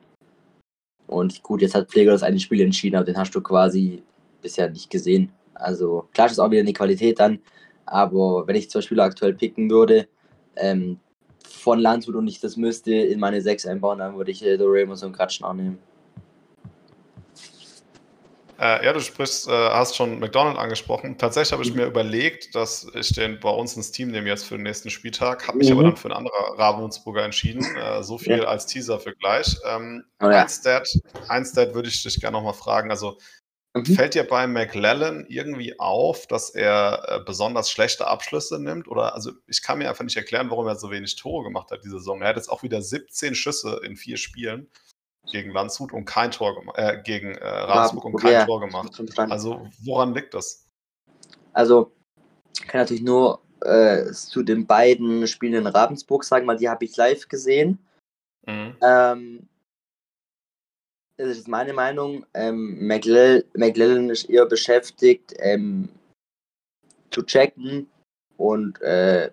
Und 1.07 1.41
gut, 1.41 1.63
jetzt 1.63 1.73
hat 1.73 1.89
Pfleger 1.89 2.11
das 2.11 2.21
eine 2.21 2.39
Spiel 2.39 2.61
entschieden, 2.61 2.97
aber 2.97 3.05
den 3.05 3.17
hast 3.17 3.33
du 3.33 3.41
quasi 3.41 4.03
bisher 4.41 4.69
nicht 4.69 4.89
gesehen. 4.89 5.31
Also 5.53 6.07
klar 6.13 6.27
ist 6.27 6.39
auch 6.39 6.51
wieder 6.51 6.61
eine 6.61 6.73
Qualität 6.73 7.19
dann, 7.19 7.39
aber 7.85 8.47
wenn 8.47 8.55
ich 8.55 8.69
zwei 8.69 8.81
Spieler 8.81 9.03
aktuell 9.03 9.33
picken 9.33 9.69
würde, 9.69 10.07
ähm, 10.55 10.99
von 11.43 11.79
Landshut 11.79 12.15
und 12.15 12.27
ich 12.27 12.39
das 12.39 12.57
müsste 12.57 12.93
in 12.93 13.19
meine 13.19 13.41
sechs 13.41 13.65
einbauen, 13.65 13.99
dann 13.99 14.17
würde 14.17 14.31
ich 14.31 14.43
äh, 14.43 14.57
Doremus 14.57 15.03
und 15.03 15.13
Kratschner 15.13 15.53
nehmen. 15.53 15.79
Äh, 18.61 18.85
ja, 18.85 18.93
du 18.93 18.99
sprichst, 18.99 19.47
äh, 19.47 19.51
hast 19.51 19.95
schon 19.95 20.19
McDonald 20.19 20.55
angesprochen. 20.55 21.17
Tatsächlich 21.17 21.51
habe 21.51 21.63
ich 21.63 21.71
mhm. 21.71 21.77
mir 21.77 21.85
überlegt, 21.87 22.53
dass 22.53 22.85
ich 22.93 23.11
den 23.11 23.39
bei 23.39 23.49
uns 23.49 23.75
ins 23.75 23.91
Team 23.91 24.11
nehme 24.11 24.29
jetzt 24.29 24.45
für 24.45 24.55
den 24.55 24.61
nächsten 24.63 24.91
Spieltag, 24.91 25.47
habe 25.47 25.57
mich 25.57 25.69
mhm. 25.71 25.79
aber 25.79 25.83
dann 25.83 25.97
für 25.97 26.09
einen 26.09 26.27
anderen 26.27 26.59
Ravensburger 26.59 27.23
entschieden. 27.23 27.65
Äh, 27.75 28.03
so 28.03 28.19
viel 28.19 28.37
ja. 28.37 28.43
als 28.43 28.67
Teaser 28.67 28.99
für 28.99 29.15
gleich. 29.15 29.57
Ähm, 29.65 30.03
oh, 30.21 30.25
ja. 30.25 30.43
ein, 30.43 30.49
Stat, 30.49 30.87
ein 31.27 31.43
Stat 31.43 31.73
würde 31.73 31.89
ich 31.89 32.03
dich 32.03 32.19
gerne 32.19 32.37
nochmal 32.37 32.53
fragen. 32.53 32.91
Also 32.91 33.17
mhm. 33.73 33.85
fällt 33.85 34.15
dir 34.15 34.23
bei 34.23 34.47
McLellan 34.47 35.25
irgendwie 35.29 35.79
auf, 35.79 36.27
dass 36.27 36.49
er 36.49 37.03
äh, 37.07 37.19
besonders 37.25 37.69
schlechte 37.69 38.07
Abschlüsse 38.07 38.61
nimmt? 38.61 38.87
Oder 38.87 39.15
also 39.15 39.31
ich 39.47 39.61
kann 39.61 39.77
mir 39.77 39.89
einfach 39.89 40.03
nicht 40.03 40.17
erklären, 40.17 40.49
warum 40.49 40.67
er 40.67 40.75
so 40.75 40.91
wenig 40.91 41.15
Tore 41.15 41.43
gemacht 41.43 41.71
hat 41.71 41.83
diese 41.83 41.99
Saison. 41.99 42.21
Er 42.21 42.29
hat 42.29 42.35
jetzt 42.35 42.49
auch 42.49 42.63
wieder 42.63 42.81
17 42.81 43.35
Schüsse 43.35 43.81
in 43.83 43.95
vier 43.95 44.17
Spielen 44.17 44.69
gegen 45.31 45.51
Landshut 45.51 45.93
und 45.93 46.05
kein 46.05 46.31
Tor 46.31 46.55
gemacht, 46.55 46.77
äh, 46.77 47.01
gegen 47.03 47.35
äh, 47.35 47.47
Ravensburg 47.47 48.05
und 48.05 48.15
kein 48.17 48.33
ja, 48.33 48.45
Tor 48.45 48.59
gemacht. 48.59 49.01
Also 49.17 49.67
woran 49.83 50.13
liegt 50.13 50.33
das? 50.33 50.67
Also 51.53 51.91
kann 52.67 52.81
natürlich 52.81 53.03
nur 53.03 53.41
äh, 53.61 54.11
zu 54.11 54.43
den 54.43 54.65
beiden 54.65 55.27
Spielen 55.27 55.53
in 55.53 55.67
Ravensburg 55.67 56.23
sagen, 56.23 56.47
weil 56.47 56.57
die 56.57 56.69
habe 56.69 56.85
ich 56.85 56.95
live 56.97 57.27
gesehen. 57.27 57.79
Mhm. 58.45 58.75
Ähm, 58.81 59.49
das 61.27 61.37
ist 61.37 61.47
meine 61.47 61.73
Meinung. 61.73 62.25
Ähm, 62.33 62.87
McLellan 62.87 64.09
ist 64.09 64.29
eher 64.29 64.45
beschäftigt, 64.45 65.33
ähm, 65.39 65.89
zu 67.11 67.23
checken 67.23 67.87
und 68.37 68.81
äh, 68.81 69.29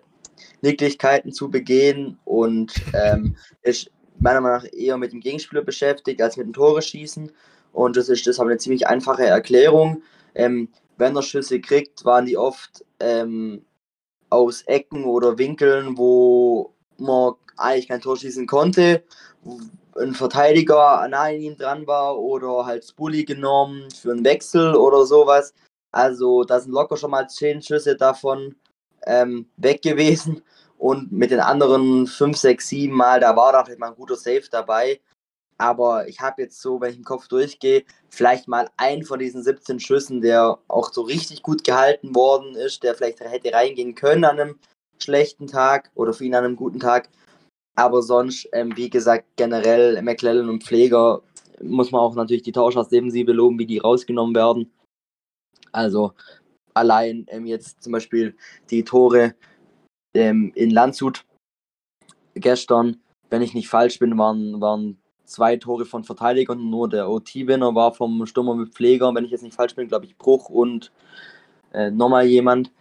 Nicklichkeiten 0.61 1.31
zu 1.31 1.49
begehen 1.49 2.19
und 2.25 2.73
ähm, 2.93 3.35
ist 3.61 3.89
meiner 4.19 4.41
Meinung 4.41 4.63
nach 4.63 4.73
eher 4.73 4.97
mit 4.97 5.13
dem 5.13 5.21
Gegenspieler 5.21 5.63
beschäftigt 5.63 6.21
als 6.21 6.37
mit 6.37 6.45
dem 6.45 6.53
Tore 6.53 6.81
schießen. 6.81 7.31
Und 7.71 7.95
das 7.95 8.09
ist 8.09 8.25
deshalb 8.27 8.49
eine 8.49 8.57
ziemlich 8.57 8.87
einfache 8.87 9.25
Erklärung. 9.25 10.03
Ähm, 10.35 10.69
wenn 10.97 11.15
er 11.15 11.23
Schüsse 11.23 11.61
kriegt, 11.61 12.03
waren 12.03 12.25
die 12.25 12.37
oft 12.37 12.85
ähm, 12.99 13.63
aus 14.29 14.63
Ecken 14.63 15.05
oder 15.05 15.37
Winkeln, 15.37 15.97
wo 15.97 16.73
man 16.97 17.33
eigentlich 17.57 17.87
kein 17.87 18.01
Tor 18.01 18.17
schießen 18.17 18.47
konnte. 18.47 19.03
Ein 19.99 20.13
Verteidiger 20.13 21.07
nah 21.09 21.23
an 21.23 21.35
ihm 21.35 21.57
dran 21.57 21.85
war 21.85 22.17
oder 22.17 22.65
halt 22.65 22.95
Bully 22.95 23.25
genommen 23.25 23.89
für 23.91 24.11
einen 24.11 24.23
Wechsel 24.23 24.75
oder 24.75 25.05
sowas. 25.05 25.53
Also 25.91 26.43
da 26.43 26.59
sind 26.59 26.71
locker 26.71 26.97
schon 26.97 27.11
mal 27.11 27.27
zehn 27.27 27.61
Schüsse 27.61 27.95
davon 27.95 28.55
ähm, 29.05 29.47
weg 29.57 29.81
gewesen. 29.81 30.41
Und 30.77 31.11
mit 31.11 31.31
den 31.31 31.41
anderen 31.41 32.07
5, 32.07 32.37
6, 32.37 32.67
7 32.67 32.95
Mal, 32.95 33.19
da 33.19 33.35
war 33.35 33.51
da 33.51 33.65
vielleicht 33.65 33.79
mal 33.79 33.89
ein 33.89 33.95
guter 33.95 34.15
Safe 34.15 34.43
dabei. 34.49 35.01
Aber 35.57 36.07
ich 36.07 36.21
habe 36.21 36.43
jetzt 36.43 36.61
so, 36.61 36.79
wenn 36.79 36.91
ich 36.91 36.97
im 36.97 37.03
Kopf 37.03 37.27
durchgehe, 37.27 37.83
vielleicht 38.09 38.47
mal 38.47 38.69
einen 38.77 39.03
von 39.03 39.19
diesen 39.19 39.43
17 39.43 39.81
Schüssen, 39.81 40.21
der 40.21 40.57
auch 40.69 40.93
so 40.93 41.01
richtig 41.01 41.43
gut 41.43 41.65
gehalten 41.65 42.15
worden 42.15 42.55
ist, 42.55 42.83
der 42.83 42.95
vielleicht 42.95 43.19
hätte 43.19 43.51
reingehen 43.51 43.93
können 43.93 44.23
an 44.23 44.39
einem 44.39 44.59
schlechten 44.99 45.47
Tag 45.47 45.91
oder 45.95 46.13
für 46.13 46.23
ihn 46.23 46.35
an 46.35 46.45
einem 46.45 46.55
guten 46.55 46.79
Tag. 46.79 47.09
Aber 47.79 48.01
sonst, 48.01 48.45
ähm, 48.51 48.75
wie 48.75 48.89
gesagt, 48.89 49.25
generell 49.37 50.01
McClellan 50.01 50.49
und 50.49 50.65
Pfleger 50.65 51.21
muss 51.61 51.91
man 51.91 52.01
auch 52.01 52.13
natürlich 52.13 52.43
die 52.43 52.51
Tauschers-Defensive 52.51 53.31
loben, 53.31 53.57
wie 53.57 53.65
die 53.65 53.77
rausgenommen 53.77 54.35
werden. 54.35 54.69
Also 55.71 56.11
allein 56.73 57.25
ähm, 57.29 57.45
jetzt 57.45 57.81
zum 57.81 57.93
Beispiel 57.93 58.35
die 58.69 58.83
Tore 58.83 59.33
ähm, 60.13 60.51
in 60.55 60.71
Landshut 60.71 61.23
gestern, 62.35 62.97
wenn 63.29 63.41
ich 63.41 63.53
nicht 63.53 63.69
falsch 63.69 63.97
bin, 63.97 64.17
waren, 64.17 64.59
waren 64.59 65.01
zwei 65.23 65.55
Tore 65.55 65.85
von 65.85 66.03
Verteidigern. 66.03 66.69
Nur 66.69 66.89
der 66.89 67.09
OT-Winner 67.09 67.73
war 67.75 67.93
vom 67.93 68.25
Stürmer 68.25 68.55
mit 68.55 68.73
Pfleger, 68.73 69.15
wenn 69.15 69.23
ich 69.23 69.31
jetzt 69.31 69.43
nicht 69.43 69.55
falsch 69.55 69.75
bin, 69.75 69.87
glaube 69.87 70.05
ich, 70.05 70.17
Bruch 70.17 70.49
und 70.49 70.91
äh, 71.71 71.91
nochmal 71.91 72.25
jemand. 72.25 72.73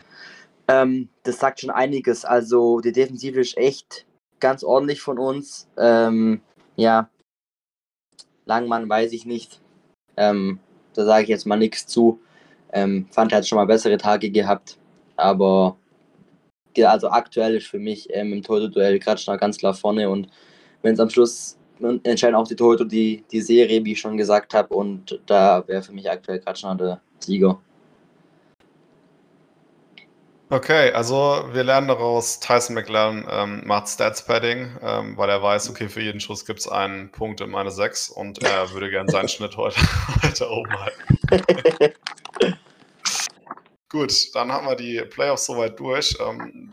Ähm, 0.67 1.09
das 1.23 1.39
sagt 1.39 1.61
schon 1.61 1.71
einiges. 1.71 2.25
Also 2.25 2.81
die 2.81 2.91
Defensive 2.91 3.39
ist 3.39 3.57
echt 3.57 4.08
ganz 4.41 4.63
ordentlich 4.65 5.01
von 5.01 5.19
uns. 5.19 5.69
Ähm, 5.77 6.41
ja, 6.77 7.11
Langmann 8.45 8.89
weiß 8.89 9.13
ich 9.13 9.27
nicht. 9.27 9.61
Ähm, 10.17 10.59
da 10.95 11.05
sage 11.05 11.25
ich 11.25 11.29
jetzt 11.29 11.47
mal 11.47 11.57
nichts 11.57 11.87
zu. 11.87 12.21
Ähm, 12.73 13.07
fand 13.11 13.33
er 13.33 13.39
hat 13.39 13.47
schon 13.47 13.57
mal 13.57 13.67
bessere 13.67 13.99
Tage 13.99 14.31
gehabt. 14.31 14.79
Aber 15.17 15.77
also 16.85 17.09
aktuell 17.09 17.57
ist 17.57 17.67
für 17.67 17.79
mich 17.79 18.09
ähm, 18.11 18.33
im 18.33 18.43
Torhüter-Duell 18.43 18.99
Kratschner 19.01 19.37
ganz 19.37 19.59
klar 19.59 19.75
vorne 19.75 20.09
und 20.09 20.29
wenn 20.83 20.95
es 20.95 21.01
am 21.01 21.11
Schluss 21.11 21.59
entscheiden 22.05 22.35
auch 22.35 22.47
die 22.47 22.57
Torhüter 22.57 22.85
die, 22.85 23.25
die 23.31 23.41
Serie, 23.41 23.85
wie 23.85 23.93
ich 23.93 24.01
schon 24.01 24.17
gesagt 24.17 24.55
habe, 24.55 24.75
und 24.75 25.21
da 25.27 25.67
wäre 25.67 25.83
für 25.83 25.93
mich 25.93 26.11
aktuell 26.11 26.41
Kratschner 26.41 26.75
der 26.75 27.01
Sieger. 27.21 27.61
Okay, 30.51 30.93
also 30.93 31.45
wir 31.53 31.63
lernen 31.63 31.89
daraus, 31.89 32.41
Tyson 32.41 32.75
McLaren 32.75 33.27
ähm, 33.31 33.63
macht 33.67 33.87
Stats-Padding, 33.89 34.79
ähm, 34.81 35.17
weil 35.19 35.29
er 35.29 35.43
weiß, 35.43 35.69
okay, 35.69 35.91
für 35.91 36.01
jeden 36.01 36.21
Schuss 36.21 36.47
gibt 36.47 36.61
es 36.61 36.69
einen 36.69 37.13
Punkt 37.13 37.43
in 37.43 37.51
meine 37.51 37.71
6 37.71 38.09
und 38.09 38.43
er 38.43 38.73
würde 38.73 38.89
gerne 38.89 39.11
seinen 39.11 39.29
Schnitt 39.29 39.59
heute, 39.59 39.77
heute 40.23 40.51
oben 40.51 40.73
halten. 40.81 41.95
Gut, 43.91 44.35
dann 44.35 44.51
haben 44.51 44.67
wir 44.67 44.77
die 44.77 45.03
Playoffs 45.11 45.45
soweit 45.45 45.79
durch. 45.79 46.17
Ähm, 46.19 46.73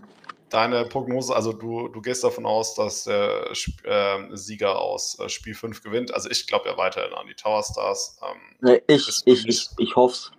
deine 0.50 0.86
Prognose, 0.86 1.36
also 1.36 1.52
du, 1.52 1.90
du 1.90 2.02
gehst 2.02 2.24
davon 2.24 2.46
aus, 2.46 2.76
dass 2.76 3.04
der 3.04 3.52
äh, 3.84 4.38
Sieger 4.38 4.80
aus 4.80 5.20
äh, 5.20 5.28
Spiel 5.28 5.54
5 5.54 5.84
gewinnt. 5.84 6.14
Also 6.14 6.30
ich 6.30 6.48
glaube 6.48 6.70
ja 6.70 6.78
weiterhin 6.78 7.14
an 7.14 7.28
die 7.28 7.36
Tower 7.36 7.62
Stars. 7.62 8.20
Ähm, 8.24 8.38
nee, 8.62 8.82
ich, 8.88 9.22
ich, 9.26 9.46
ich, 9.46 9.70
ich 9.78 9.96
hoffe 9.98 10.32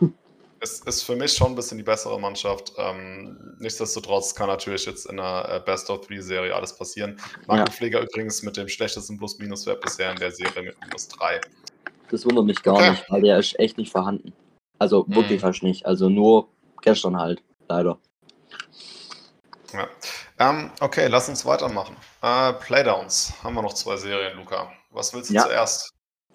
es. 0.00 0.08
Ist 0.62 1.02
für 1.02 1.16
mich 1.16 1.32
schon 1.32 1.52
ein 1.52 1.54
bisschen 1.54 1.78
die 1.78 1.84
bessere 1.84 2.18
Mannschaft. 2.20 2.72
Ähm, 2.78 3.56
nichtsdestotrotz 3.58 4.34
kann 4.34 4.46
natürlich 4.48 4.86
jetzt 4.86 5.06
in 5.06 5.16
der 5.16 5.48
äh, 5.48 5.60
Best 5.60 5.90
of 5.90 6.06
Three 6.06 6.20
Serie 6.20 6.54
alles 6.54 6.76
passieren. 6.76 7.18
Marco 7.46 7.70
ja. 7.84 8.00
Übrigens 8.00 8.42
mit 8.42 8.56
dem 8.56 8.68
schlechtesten 8.68 9.18
Plus-Minus-Wert 9.18 9.80
bisher 9.80 10.12
in 10.12 10.18
der 10.18 10.30
Serie 10.30 10.62
mit 10.62 10.80
minus 10.80 11.08
3. 11.08 11.40
Das 12.10 12.24
wundert 12.24 12.44
mich 12.44 12.62
gar 12.62 12.74
okay. 12.74 12.90
nicht, 12.90 13.04
weil 13.10 13.22
der 13.22 13.38
ist 13.38 13.58
echt 13.58 13.78
nicht 13.78 13.90
vorhanden. 13.90 14.32
Also 14.78 15.06
hm. 15.06 15.14
wirklich 15.14 15.40
fast 15.40 15.62
nicht. 15.62 15.84
Also 15.86 16.08
nur 16.08 16.48
gestern 16.82 17.16
halt, 17.16 17.42
leider. 17.68 17.98
Ja. 19.72 19.88
Ähm, 20.38 20.70
okay, 20.80 21.06
lass 21.08 21.28
uns 21.28 21.44
weitermachen. 21.46 21.96
Äh, 22.20 22.52
Playdowns. 22.54 23.32
Haben 23.42 23.54
wir 23.54 23.62
noch 23.62 23.74
zwei 23.74 23.96
Serien, 23.96 24.36
Luca. 24.36 24.70
Was 24.90 25.14
willst 25.14 25.30
du 25.30 25.34
ja. 25.34 25.44
zuerst? 25.44 25.92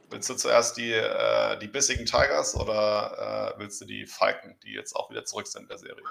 Willst 0.10 0.30
du 0.30 0.36
zuerst 0.36 0.78
die, 0.78 0.92
äh, 0.92 1.60
die 1.60 1.68
bissigen 1.68 2.06
Tigers 2.06 2.56
oder 2.56 3.54
äh, 3.56 3.60
willst 3.60 3.82
du 3.82 3.86
die 3.86 4.06
Falken, 4.06 4.56
die 4.64 4.74
jetzt 4.74 4.96
auch 4.96 5.10
wieder 5.10 5.26
zurück 5.26 5.48
sind 5.48 5.64
in 5.64 5.68
der 5.68 5.78
Serie? 5.78 6.04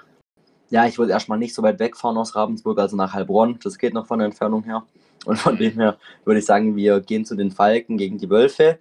Ja, 0.69 0.85
ich 0.85 0.99
wollte 0.99 1.13
erstmal 1.13 1.39
nicht 1.39 1.55
so 1.55 1.63
weit 1.63 1.79
wegfahren 1.79 2.17
aus 2.17 2.35
Ravensburg, 2.35 2.77
also 2.77 2.95
nach 2.95 3.13
Heilbronn. 3.13 3.57
Das 3.63 3.77
geht 3.77 3.93
noch 3.93 4.05
von 4.05 4.19
der 4.19 4.27
Entfernung 4.27 4.63
her. 4.63 4.85
Und 5.25 5.37
von 5.37 5.57
dem 5.57 5.73
her 5.73 5.97
würde 6.25 6.39
ich 6.39 6.45
sagen, 6.45 6.75
wir 6.75 6.99
gehen 6.99 7.25
zu 7.25 7.35
den 7.35 7.51
Falken 7.51 7.97
gegen 7.97 8.17
die 8.17 8.29
Wölfe. 8.29 8.79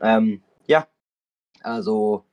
Ähm, 0.00 0.42
ja, 0.66 0.86
also 1.62 2.24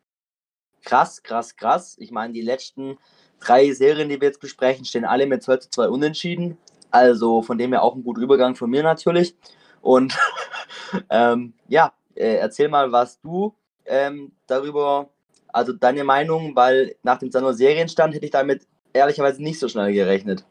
krass, 0.84 1.22
krass, 1.24 1.56
krass. 1.56 1.96
Ich 2.00 2.12
meine, 2.12 2.34
die 2.34 2.42
letzten 2.42 2.98
drei 3.40 3.72
Serien, 3.74 4.10
die 4.10 4.22
wir 4.22 4.28
jetzt 4.28 4.40
besprechen, 4.40 4.86
stehen 4.86 5.06
alle 5.06 5.26
mit 5.26 5.44
2 5.44 5.58
zu 5.58 5.70
2 5.70 5.90
unentschieden. 5.90 6.58
Also 6.92 7.42
von 7.42 7.58
dem 7.58 7.72
her 7.72 7.84
auch 7.84 7.96
ein 7.96 8.04
guter 8.04 8.22
Übergang 8.22 8.56
von 8.56 8.70
mir 8.70 8.84
natürlich. 8.84 9.36
Und 9.84 10.18
ähm, 11.10 11.54
ja, 11.68 11.94
äh, 12.16 12.38
erzähl 12.38 12.70
mal, 12.70 12.92
was 12.92 13.20
du 13.22 13.54
ähm, 13.86 14.32
darüber, 14.48 15.10
also 15.50 15.74
deine 15.74 16.04
Meinung, 16.04 16.56
weil 16.56 16.96
nach 17.04 17.20
dem 17.20 17.30
Januar 17.30 17.54
Serienstand 17.54 18.16
hätte 18.16 18.26
ich 18.26 18.32
damit 18.32 18.66
ehrlicherweise 18.94 19.44
nicht 19.44 19.60
so 19.60 19.68
schnell 19.68 19.94
gerechnet. 19.94 20.46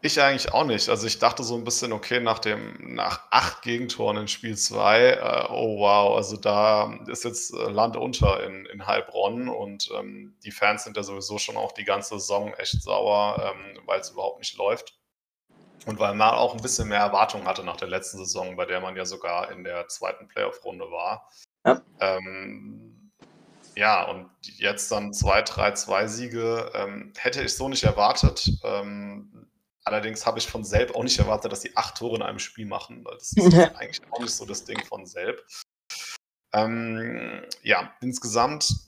Ich 0.00 0.20
eigentlich 0.20 0.52
auch 0.52 0.64
nicht. 0.64 0.88
Also 0.90 1.06
ich 1.06 1.18
dachte 1.18 1.42
so 1.42 1.56
ein 1.56 1.64
bisschen, 1.64 1.92
okay, 1.92 2.20
nach 2.20 2.38
dem, 2.38 2.94
nach 2.94 3.26
acht 3.30 3.62
Gegentoren 3.62 4.18
in 4.18 4.28
Spiel 4.28 4.56
2, 4.56 5.10
äh, 5.10 5.46
oh 5.50 5.78
wow, 5.80 6.16
also 6.16 6.36
da 6.36 6.94
ist 7.08 7.24
jetzt 7.24 7.52
äh, 7.52 7.70
Land 7.70 7.96
unter 7.96 8.44
in, 8.44 8.66
in 8.66 8.86
Heilbronn 8.86 9.48
und 9.48 9.90
ähm, 9.98 10.36
die 10.44 10.52
Fans 10.52 10.84
sind 10.84 10.96
ja 10.96 11.02
sowieso 11.02 11.38
schon 11.38 11.56
auch 11.56 11.72
die 11.72 11.84
ganze 11.84 12.18
Saison 12.20 12.52
echt 12.58 12.80
sauer, 12.80 13.42
ähm, 13.42 13.80
weil 13.86 13.98
es 13.98 14.10
überhaupt 14.10 14.38
nicht 14.38 14.56
läuft. 14.56 14.98
Und 15.88 15.98
weil 15.98 16.14
man 16.14 16.34
auch 16.34 16.54
ein 16.54 16.60
bisschen 16.60 16.88
mehr 16.88 17.00
Erwartung 17.00 17.46
hatte 17.46 17.64
nach 17.64 17.78
der 17.78 17.88
letzten 17.88 18.18
Saison, 18.18 18.56
bei 18.56 18.66
der 18.66 18.80
man 18.80 18.94
ja 18.94 19.06
sogar 19.06 19.50
in 19.50 19.64
der 19.64 19.88
zweiten 19.88 20.28
Playoff-Runde 20.28 20.84
war. 20.90 21.30
Ja. 21.64 21.80
Ähm, 22.00 23.10
ja, 23.74 24.04
und 24.04 24.28
jetzt 24.42 24.92
dann 24.92 25.14
zwei, 25.14 25.40
drei, 25.40 25.72
zwei 25.72 26.06
Siege 26.06 26.70
ähm, 26.74 27.14
hätte 27.16 27.42
ich 27.42 27.56
so 27.56 27.70
nicht 27.70 27.84
erwartet. 27.84 28.50
Ähm, 28.62 29.48
Allerdings 29.84 30.26
habe 30.26 30.38
ich 30.38 30.46
von 30.46 30.64
Selb 30.64 30.94
auch 30.94 31.02
nicht 31.02 31.18
erwartet, 31.18 31.50
dass 31.50 31.62
sie 31.62 31.74
acht 31.74 31.96
Tore 31.96 32.16
in 32.16 32.22
einem 32.22 32.38
Spiel 32.38 32.66
machen, 32.66 33.02
weil 33.06 33.14
das 33.14 33.32
ist 33.32 33.38
eigentlich 33.76 34.02
auch 34.10 34.20
nicht 34.20 34.34
so 34.34 34.44
das 34.44 34.62
Ding 34.64 34.78
von 34.84 35.06
Selb. 35.06 35.42
Ähm, 36.52 37.46
ja, 37.62 37.90
insgesamt 38.02 38.87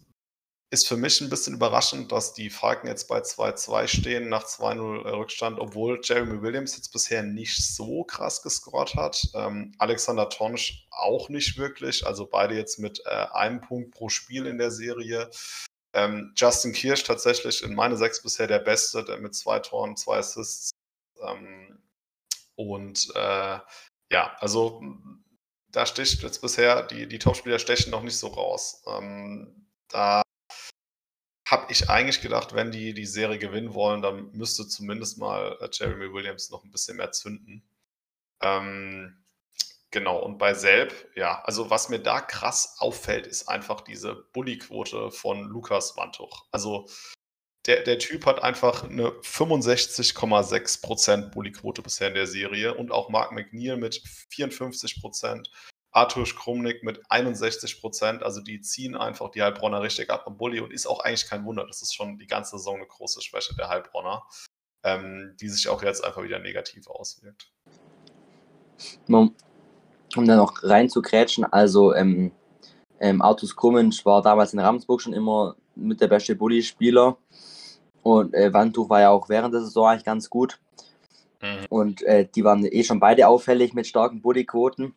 ist 0.73 0.87
für 0.87 0.97
mich 0.97 1.21
ein 1.21 1.29
bisschen 1.29 1.55
überraschend, 1.55 2.13
dass 2.13 2.33
die 2.33 2.49
Falken 2.49 2.87
jetzt 2.87 3.09
bei 3.09 3.19
2-2 3.19 3.89
stehen 3.89 4.29
nach 4.29 4.45
2-0 4.45 5.05
Rückstand, 5.19 5.59
obwohl 5.59 6.01
Jeremy 6.03 6.41
Williams 6.43 6.77
jetzt 6.77 6.93
bisher 6.93 7.25
nicht 7.25 7.57
so 7.75 8.05
krass 8.05 8.41
gescored 8.41 8.95
hat. 8.95 9.29
Ähm, 9.35 9.73
Alexander 9.79 10.29
Tonsch 10.29 10.87
auch 10.91 11.29
nicht 11.29 11.59
wirklich, 11.59 12.07
also 12.07 12.27
beide 12.27 12.55
jetzt 12.55 12.79
mit 12.79 13.03
äh, 13.05 13.27
einem 13.33 13.61
Punkt 13.61 13.91
pro 13.91 14.09
Spiel 14.09 14.47
in 14.47 14.59
der 14.59 14.71
Serie. 14.71 15.29
Ähm, 15.93 16.33
Justin 16.37 16.73
Kirsch 16.73 17.03
tatsächlich 17.03 17.65
in 17.65 17.75
meine 17.75 17.97
sechs 17.97 18.23
bisher 18.23 18.47
der 18.47 18.61
Beste, 18.61 19.05
der 19.05 19.19
mit 19.19 19.35
zwei 19.35 19.59
Toren, 19.59 19.97
zwei 19.97 20.19
Assists 20.19 20.71
ähm, 21.21 21.83
und 22.55 23.09
äh, 23.17 23.59
ja, 24.13 24.37
also 24.39 24.83
da 25.73 25.87
sticht 25.87 26.23
jetzt 26.23 26.41
bisher, 26.41 26.83
die, 26.85 27.09
die 27.09 27.19
Topspieler 27.19 27.59
stechen 27.59 27.91
noch 27.91 28.03
nicht 28.03 28.19
so 28.19 28.29
raus. 28.29 28.83
Ähm, 28.87 29.67
da 29.89 30.23
habe 31.51 31.73
ich 31.73 31.91
eigentlich 31.91 32.21
gedacht, 32.21 32.55
wenn 32.55 32.71
die 32.71 32.95
die 32.95 33.07
Serie 33.07 33.39
gewinnen 33.39 33.75
wollen, 33.75 34.03
dann 34.03 34.31
müsste 34.33 34.69
zumindest 34.69 35.19
mal 35.19 35.59
äh, 35.61 35.69
Jeremy 35.73 36.13
Williams 36.13 36.51
noch 36.51 36.63
ein 36.65 36.71
bisschen 36.71 36.97
mehr 36.97 37.11
zünden. 37.11 37.65
Ähm, 38.41 39.17
genau, 39.91 40.21
und 40.21 40.39
bei 40.39 40.55
Selb, 40.55 40.95
ja, 41.17 41.43
also 41.43 41.69
was 41.69 41.89
mir 41.89 41.99
da 41.99 42.21
krass 42.21 42.77
auffällt, 42.79 43.27
ist 43.27 43.49
einfach 43.49 43.81
diese 43.81 44.15
Bully-Quote 44.33 45.11
von 45.11 45.43
Lukas 45.43 45.97
Wantuch. 45.97 46.45
Also 46.53 46.89
der, 47.67 47.83
der 47.83 47.99
Typ 47.99 48.27
hat 48.27 48.45
einfach 48.45 48.85
eine 48.85 49.09
65,6% 49.09 51.31
Bully-Quote 51.31 51.83
bisher 51.83 52.07
in 52.09 52.15
der 52.15 52.29
Serie 52.29 52.75
und 52.75 52.93
auch 52.93 53.09
Mark 53.11 53.33
McNeil 53.33 53.77
mit 53.77 54.01
54%, 54.33 55.49
Arthur 55.93 56.25
Krumnick 56.25 56.83
mit 56.83 57.05
61%. 57.07 58.23
Also 58.23 58.41
die 58.41 58.61
ziehen 58.61 58.97
einfach 58.97 59.31
die 59.31 59.43
Heilbronner 59.43 59.83
richtig 59.83 60.11
ab 60.11 60.25
am 60.27 60.37
Bully 60.37 60.61
und 60.61 60.73
ist 60.73 60.87
auch 60.87 61.01
eigentlich 61.01 61.29
kein 61.29 61.45
Wunder. 61.45 61.67
Das 61.67 61.83
ist 61.83 61.95
schon 61.95 62.19
die 62.19 62.27
ganze 62.27 62.59
Saison 62.59 62.77
eine 62.77 62.87
große 62.87 63.21
Schwäche 63.23 63.55
der 63.57 63.69
Heilbronner, 63.69 64.23
ähm, 64.85 65.37
die 65.41 65.49
sich 65.49 65.69
auch 65.69 65.83
jetzt 65.83 66.05
einfach 66.05 66.23
wieder 66.23 66.39
negativ 66.39 66.87
auswirkt. 66.89 67.53
Um, 69.09 69.35
um 70.17 70.27
da 70.27 70.37
noch 70.37 70.63
rein 70.63 70.89
zu 70.89 71.03
grätschen, 71.03 71.45
also 71.45 71.95
ähm, 71.95 72.33
ähm, 73.01 73.23
Artus 73.23 73.57
Krummensch 73.57 74.05
war 74.05 74.23
damals 74.23 74.53
in 74.53 74.61
Ramsburg 74.61 75.01
schon 75.01 75.13
immer 75.13 75.57
mit 75.75 76.01
der 76.01 76.09
beste 76.09 76.37
Bully-Spieler. 76.37 77.17
Und 78.03 78.35
äh, 78.35 78.53
Wandtuch 78.53 78.89
war 78.89 79.01
ja 79.01 79.11
auch 79.11 79.29
während 79.29 79.55
der 79.55 79.63
Saison 79.63 79.89
eigentlich 79.89 80.05
ganz 80.05 80.31
gut. 80.31 80.61
Mhm. 81.43 81.67
Und 81.69 82.03
äh, 82.03 82.27
die 82.27 82.45
waren 82.45 82.65
eh 82.65 82.85
schon 82.85 83.01
beide 83.01 83.29
auffällig 83.29 83.75
mit 83.75 83.87
starken 83.87 84.21
Bodyquoten. 84.23 84.95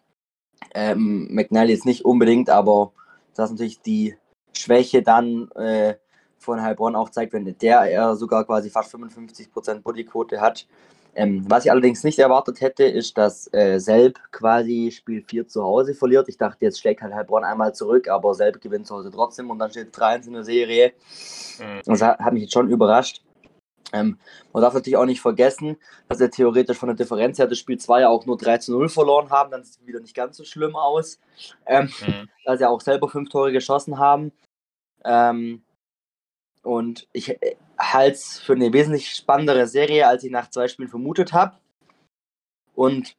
Ähm, 0.74 1.28
McNally 1.32 1.72
jetzt 1.72 1.86
nicht 1.86 2.06
unbedingt, 2.06 2.50
aber 2.50 2.92
das 3.36 3.50
ist 3.50 3.52
natürlich 3.52 3.82
die 3.82 4.16
Schwäche 4.56 5.02
dann 5.02 5.50
äh, 5.52 5.96
von 6.38 6.62
Heilbronn 6.62 6.96
auch 6.96 7.10
zeigt, 7.10 7.34
wenn 7.34 7.46
der 7.46 7.80
er 7.82 8.16
sogar 8.16 8.46
quasi 8.46 8.70
fast 8.70 8.94
55% 8.94 9.82
Bodyquote 9.82 10.42
hat, 10.42 10.68
ähm, 11.16 11.46
was 11.48 11.66
ich 11.66 11.72
allerdings 11.72 12.04
nicht 12.04 12.18
erwartet 12.18 12.62
hätte, 12.62 12.86
ist, 12.86 13.18
dass 13.18 13.52
äh, 13.54 13.80
Selb 13.80 14.20
quasi 14.32 14.92
Spiel 14.92 15.22
4 15.22 15.48
zu 15.48 15.64
Hause 15.64 15.94
verliert. 15.94 16.28
Ich 16.28 16.38
dachte, 16.38 16.66
jetzt 16.66 16.80
schlägt 16.80 17.02
halt 17.02 17.14
Heilbronn 17.14 17.44
einmal 17.44 17.76
zurück, 17.76 18.08
aber 18.08 18.34
Selb 18.34 18.62
gewinnt 18.62 18.88
zu 18.88 18.96
Hause 18.96 19.12
trotzdem 19.12 19.50
und 19.52 19.60
dann 19.60 19.70
steht 19.70 19.96
3-1 19.96 20.28
in 20.28 20.34
der 20.34 20.44
Serie. 20.44 20.94
Mhm. 21.60 21.82
Das 21.86 22.02
hat, 22.02 22.34
mich 22.34 22.44
jetzt 22.44 22.54
schon 22.54 22.70
überrascht. 22.70 23.22
Ähm, 23.94 24.18
man 24.52 24.62
darf 24.62 24.74
natürlich 24.74 24.98
auch 24.98 25.06
nicht 25.06 25.22
vergessen, 25.22 25.78
dass 26.10 26.20
er 26.20 26.32
theoretisch 26.32 26.78
von 26.78 26.88
der 26.88 26.96
Differenz 26.96 27.38
her 27.38 27.48
das 27.48 27.60
Spiel 27.60 27.78
2 27.78 28.08
auch 28.08 28.26
nur 28.26 28.38
3 28.38 28.58
zu 28.58 28.72
0 28.72 28.90
verloren 28.90 29.30
haben. 29.30 29.52
Dann 29.52 29.64
sieht 29.64 29.80
es 29.80 29.88
wieder 29.88 30.00
nicht 30.00 30.16
ganz 30.16 30.36
so 30.36 30.44
schlimm 30.44 30.76
aus. 30.76 31.20
Ähm, 31.66 31.90
mhm. 32.06 32.30
Da 32.46 32.58
sie 32.58 32.68
auch 32.68 32.82
selber 32.82 33.08
fünf 33.08 33.30
Tore 33.30 33.54
geschossen 33.54 34.00
haben. 34.00 34.34
Ähm, 35.06 35.64
und 36.64 37.08
ich 37.14 37.30
äh, 37.30 37.56
halte 37.78 38.16
es 38.16 38.40
für 38.40 38.54
eine 38.54 38.74
wesentlich 38.74 39.10
spannendere 39.12 39.68
Serie, 39.68 40.08
als 40.08 40.24
ich 40.24 40.32
nach 40.32 40.50
zwei 40.50 40.68
Spielen 40.68 40.90
vermutet 40.90 41.32
habe. 41.32 41.58
Und 42.76 43.16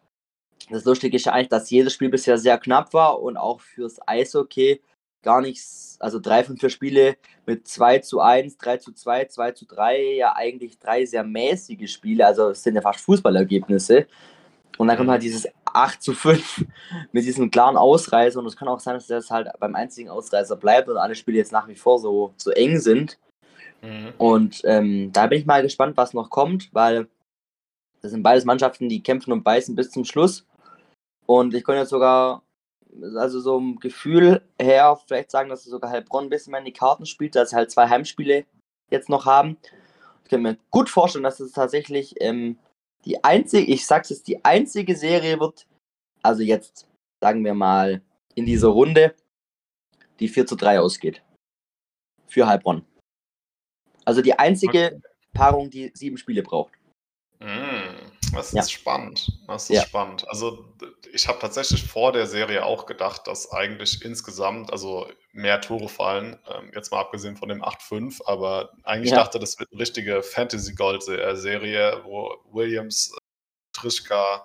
das 0.71 0.85
Lustige 0.85 1.17
ist 1.17 1.27
ja 1.27 1.33
eigentlich, 1.33 1.49
dass 1.49 1.71
jedes 1.71 1.93
Spiel 1.93 2.09
bisher 2.09 2.39
sehr 2.39 2.59
knapp 2.59 2.93
war 2.93 3.21
und 3.21 3.37
auch 3.37 3.61
fürs 3.61 3.99
Eishockey 4.07 4.81
gar 5.25 5.41
nichts, 5.41 5.97
also 6.01 6.21
drei 6.21 6.45
von 6.45 6.57
vier 6.57 6.71
Spiele 6.71 7.17
mit 7.47 7.67
2 7.67 7.99
zu 7.99 8.21
1, 8.21 8.59
3 8.59 8.77
zu 8.77 8.93
2, 8.93 9.25
2 9.27 9.53
zu 9.53 9.67
3, 9.67 10.15
ja 10.15 10.37
eigentlich 10.37 10.79
drei 10.79 11.05
sehr 11.05 11.25
mäßige 11.25 11.91
Spiele, 11.91 12.27
also 12.27 12.51
es 12.51 12.63
sind 12.63 12.77
ja 12.77 12.83
fast 12.83 13.01
Fußballergebnisse. 13.01 14.07
Und 14.77 14.89
dann 14.89 14.97
kommt 14.97 15.11
halt 15.11 15.23
dieses 15.23 15.47
8 15.65 16.03
zu 16.03 16.15
5 16.15 16.65
mit 17.13 17.25
diesem 17.25 17.51
klaren 17.51 17.77
Ausreißer 17.77 18.39
und 18.39 18.47
es 18.47 18.57
kann 18.57 18.69
auch 18.69 18.81
sein, 18.81 18.95
dass 18.95 19.07
das 19.07 19.31
halt 19.31 19.49
beim 19.59 19.75
einzigen 19.75 20.11
Ausreißer 20.11 20.57
bleibt 20.57 20.89
und 20.89 20.97
alle 20.97 21.15
Spiele 21.15 21.39
jetzt 21.39 21.53
nach 21.53 21.69
wie 21.69 21.77
vor 21.77 21.99
so, 21.99 22.35
so 22.37 22.51
eng 22.51 22.79
sind. 22.79 23.19
Mhm. 23.83 24.13
Und 24.19 24.63
ähm, 24.65 25.11
da 25.13 25.27
bin 25.27 25.41
ich 25.41 25.47
mal 25.47 25.63
gespannt, 25.63 25.97
was 25.97 26.15
noch 26.15 26.31
kommt, 26.31 26.71
weil 26.73 27.09
das 28.03 28.11
sind 28.11 28.23
beides 28.23 28.45
Mannschaften, 28.45 28.89
die 28.89 29.03
kämpfen 29.03 29.33
und 29.33 29.45
beißen 29.45 29.75
bis 29.75 29.91
zum 29.91 30.05
Schluss. 30.05 30.47
Und 31.27 31.55
ich 31.55 31.65
könnte 31.65 31.81
jetzt 31.81 31.91
sogar, 31.91 32.43
also 33.17 33.41
so 33.41 33.59
ein 33.59 33.77
Gefühl 33.77 34.43
her, 34.61 34.99
vielleicht 35.07 35.31
sagen, 35.31 35.49
dass 35.49 35.65
sogar 35.65 35.91
Heilbronn 35.91 36.25
ein 36.25 36.31
bisschen 36.31 36.53
mehr 36.53 36.61
in 36.61 36.67
die 36.67 36.73
Karten 36.73 37.07
spielt, 37.07 37.35
dass 37.35 37.51
sie 37.51 37.57
halt 37.57 37.71
zwei 37.71 37.89
Heimspiele 37.89 38.47
jetzt 38.91 39.09
noch 39.09 39.27
haben. 39.27 39.57
Ich 40.25 40.31
kann 40.31 40.43
mir 40.43 40.57
gut 40.71 40.89
vorstellen, 40.89 41.25
dass 41.25 41.41
es 41.41 41.53
tatsächlich 41.53 42.15
ähm, 42.21 42.59
die 43.05 43.23
einzige, 43.23 43.71
ich 43.71 43.87
sag's 43.87 44.11
jetzt, 44.11 44.29
die 44.29 44.45
einzige 44.45 44.97
Serie 44.97 45.39
wird, 45.41 45.67
also 46.23 46.43
jetzt 46.43 46.89
sagen 47.23 47.45
wir 47.45 47.55
mal 47.55 48.03
in 48.35 48.47
dieser 48.47 48.69
Runde, 48.69 49.15
die 50.21 50.29
4 50.29 50.47
zu 50.47 50.57
3 50.57 50.81
ausgeht. 50.81 51.23
Für 52.27 52.47
Heilbronn. 52.47 52.85
Also 54.05 54.23
die 54.23 54.39
einzige. 54.39 55.01
Paarung, 55.35 55.69
die 55.69 55.91
sieben 55.95 56.17
Spiele 56.17 56.43
braucht. 56.43 56.73
Mm, 58.35 58.37
das 58.37 58.49
ist 58.49 58.55
ja. 58.55 58.63
spannend. 58.79 59.33
Das 59.47 59.71
ist 59.71 59.77
ja. 59.77 59.83
spannend. 59.83 60.29
Also 60.29 60.65
ich 61.13 61.29
habe 61.29 61.39
tatsächlich 61.39 61.85
vor 61.85 62.13
der 62.13 62.27
Serie 62.27 62.65
auch 62.65 62.87
gedacht, 62.87 63.27
dass 63.27 63.51
eigentlich 63.53 64.05
insgesamt 64.05 64.73
also 64.73 65.09
mehr 65.33 65.61
Tore 65.61 65.89
fallen. 65.89 66.39
Ähm, 66.49 66.71
jetzt 66.75 66.91
mal 66.91 67.01
abgesehen 67.01 67.37
von 67.37 67.49
dem 67.49 67.63
8-5, 67.63 68.21
aber 68.27 68.71
eigentlich 68.83 69.13
ja. 69.13 69.19
dachte, 69.19 69.39
das 69.39 69.59
wird 69.59 69.71
eine 69.73 69.81
richtige 69.81 70.23
Fantasy-Gold-Serie, 70.23 72.03
wo 72.05 72.37
Williams, 72.53 73.17
Trischka 73.73 74.45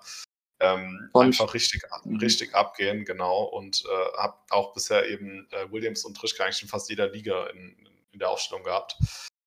ähm, 0.60 1.10
einfach 1.14 1.54
richtig, 1.54 1.82
mhm. 2.04 2.16
richtig 2.18 2.54
abgehen, 2.54 3.04
genau. 3.04 3.44
Und 3.44 3.82
äh, 3.86 4.18
habe 4.18 4.36
auch 4.50 4.72
bisher 4.72 5.08
eben 5.08 5.48
äh, 5.52 5.70
Williams 5.72 6.04
und 6.04 6.16
Trischka 6.16 6.44
eigentlich 6.44 6.62
in 6.62 6.68
fast 6.68 6.90
jeder 6.90 7.08
Liga 7.08 7.46
in, 7.46 7.88
in 8.12 8.18
der 8.18 8.30
Aufstellung 8.30 8.64
gehabt. 8.64 8.96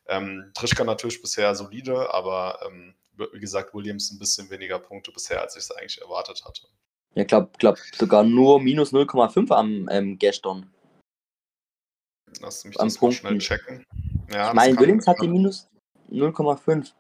Ähm, 0.08 0.52
Trischka 0.56 0.84
natürlich 0.84 1.22
bisher 1.22 1.56
solide, 1.56 2.14
aber 2.14 2.60
ähm, 2.66 2.96
wie 3.18 3.40
gesagt, 3.40 3.74
Williams 3.74 4.12
ein 4.12 4.20
bisschen 4.20 4.50
weniger 4.50 4.80
Punkte 4.80 5.12
bisher, 5.12 5.42
als 5.42 5.56
ich 5.56 5.64
es 5.64 5.72
eigentlich 5.72 6.02
erwartet 6.02 6.44
hatte. 6.46 6.64
Ja, 7.16 7.22
ich 7.22 7.28
glaube 7.28 7.50
glaub 7.58 7.78
sogar 7.78 8.24
nur 8.24 8.60
minus 8.60 8.92
0,5 8.92 9.52
am 9.52 9.88
ähm, 9.92 10.18
gestern. 10.18 10.72
Lass 12.42 12.66
mich 12.66 12.80
am 12.80 12.88
das 12.88 12.98
Punkten. 12.98 13.20
schnell 13.20 13.38
checken. 13.38 13.86
Ja, 14.32 14.50
ich 14.50 14.54
meine, 14.54 14.80
Williams 14.80 15.06
hat 15.06 15.22
die 15.22 15.28
minus 15.28 15.70
0,5, 16.12 16.92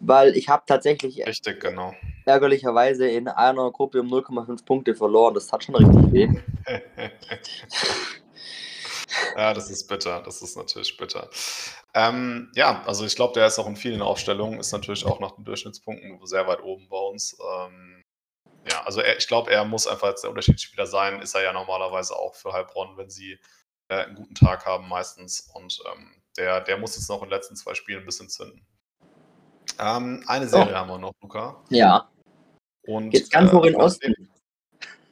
weil 0.00 0.36
ich 0.36 0.48
habe 0.48 0.62
tatsächlich 0.66 1.24
richtig, 1.26 1.60
genau. 1.60 1.94
ärgerlicherweise 2.24 3.08
in 3.08 3.28
einer 3.28 3.70
Gruppe 3.72 4.00
um 4.00 4.08
0,5 4.08 4.64
Punkte 4.64 4.94
verloren. 4.94 5.34
Das 5.34 5.52
hat 5.52 5.64
schon 5.64 5.74
richtig 5.74 6.12
weh. 6.12 6.28
Ja, 9.36 9.54
das 9.54 9.70
ist 9.70 9.86
bitter. 9.86 10.22
Das 10.22 10.42
ist 10.42 10.56
natürlich 10.56 10.96
bitter. 10.96 11.28
Ähm, 11.94 12.50
ja, 12.54 12.82
also 12.86 13.04
ich 13.04 13.16
glaube, 13.16 13.34
der 13.34 13.46
ist 13.46 13.58
auch 13.58 13.66
in 13.66 13.76
vielen 13.76 14.02
Aufstellungen, 14.02 14.60
ist 14.60 14.72
natürlich 14.72 15.04
auch 15.06 15.20
nach 15.20 15.32
den 15.32 15.44
Durchschnittspunkten 15.44 16.24
sehr 16.26 16.46
weit 16.46 16.62
oben 16.62 16.88
bei 16.88 16.98
uns. 16.98 17.36
Ähm, 17.40 18.04
ja, 18.70 18.82
also 18.84 19.00
er, 19.00 19.16
ich 19.16 19.28
glaube, 19.28 19.50
er 19.50 19.64
muss 19.64 19.86
einfach 19.86 20.08
jetzt 20.08 20.22
der 20.22 20.30
Unterschiedsspieler 20.30 20.86
sein. 20.86 21.20
Ist 21.20 21.34
er 21.34 21.42
ja 21.42 21.52
normalerweise 21.52 22.16
auch 22.16 22.34
für 22.34 22.52
Heilbronn, 22.52 22.96
wenn 22.96 23.10
sie 23.10 23.38
äh, 23.88 24.04
einen 24.04 24.16
guten 24.16 24.34
Tag 24.34 24.66
haben, 24.66 24.88
meistens. 24.88 25.48
Und 25.54 25.80
ähm, 25.92 26.22
der, 26.36 26.60
der 26.60 26.76
muss 26.76 26.96
jetzt 26.96 27.08
noch 27.08 27.22
in 27.22 27.28
den 27.28 27.34
letzten 27.34 27.56
zwei 27.56 27.74
Spielen 27.74 28.00
ein 28.00 28.06
bisschen 28.06 28.28
zünden. 28.28 28.66
Ähm, 29.78 30.24
eine 30.26 30.48
Serie 30.48 30.72
oh. 30.72 30.76
haben 30.76 30.88
wir 30.88 30.98
noch, 30.98 31.12
Luca. 31.22 31.62
Ja. 31.70 32.10
Und, 32.86 33.12
Jetzt 33.12 33.30
ganz 33.30 33.52
hoch 33.52 33.64
in 33.64 33.74
äh, 33.74 33.78
Osten. 33.78 34.30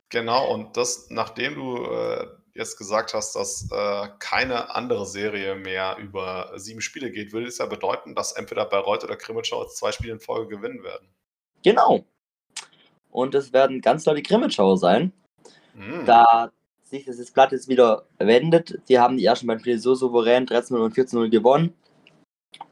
Genau, 0.09 0.53
und 0.53 0.77
das, 0.77 1.11
nachdem 1.11 1.55
du 1.55 1.85
äh, 1.85 2.29
jetzt 2.55 2.79
gesagt 2.79 3.15
hast, 3.15 3.35
dass 3.35 3.69
äh, 3.71 4.09
keine 4.19 4.75
andere 4.75 5.07
Serie 5.07 5.57
mehr 5.57 5.97
über 5.99 6.53
sieben 6.57 6.81
Spiele 6.81 7.11
geht, 7.11 7.33
würde 7.33 7.49
es 7.49 7.59
ja 7.59 7.67
bedeuten, 7.67 8.15
dass 8.15 8.33
entweder 8.33 8.65
Bayreuth 8.65 9.05
oder 9.05 9.17
Krimitschau 9.17 9.65
zwei 9.67 9.93
Spiele 9.93 10.13
in 10.13 10.21
Folge 10.21 10.57
gewinnen 10.57 10.83
werden. 10.83 11.09
Genau. 11.65 12.05
Und 13.11 13.35
es 13.35 13.53
werden 13.53 13.81
ganz 13.81 14.05
klar 14.05 14.15
die 14.15 14.23
Krimitschauer 14.23 14.79
sein. 14.79 15.13
Mhm. 15.75 16.05
Da 16.07 16.53
sich 16.85 17.05
das 17.05 17.31
Blatt 17.31 17.53
jetzt 17.53 17.69
wieder 17.69 18.07
wendet. 18.19 18.81
Die 18.89 18.99
haben 18.99 19.17
die 19.17 19.25
ersten 19.25 19.47
beiden 19.47 19.61
Spiele 19.61 19.79
so 19.79 19.95
souverän 19.95 20.47
13-0 20.47 20.77
und 20.77 20.95
14-0 20.95 21.29
gewonnen. 21.29 21.75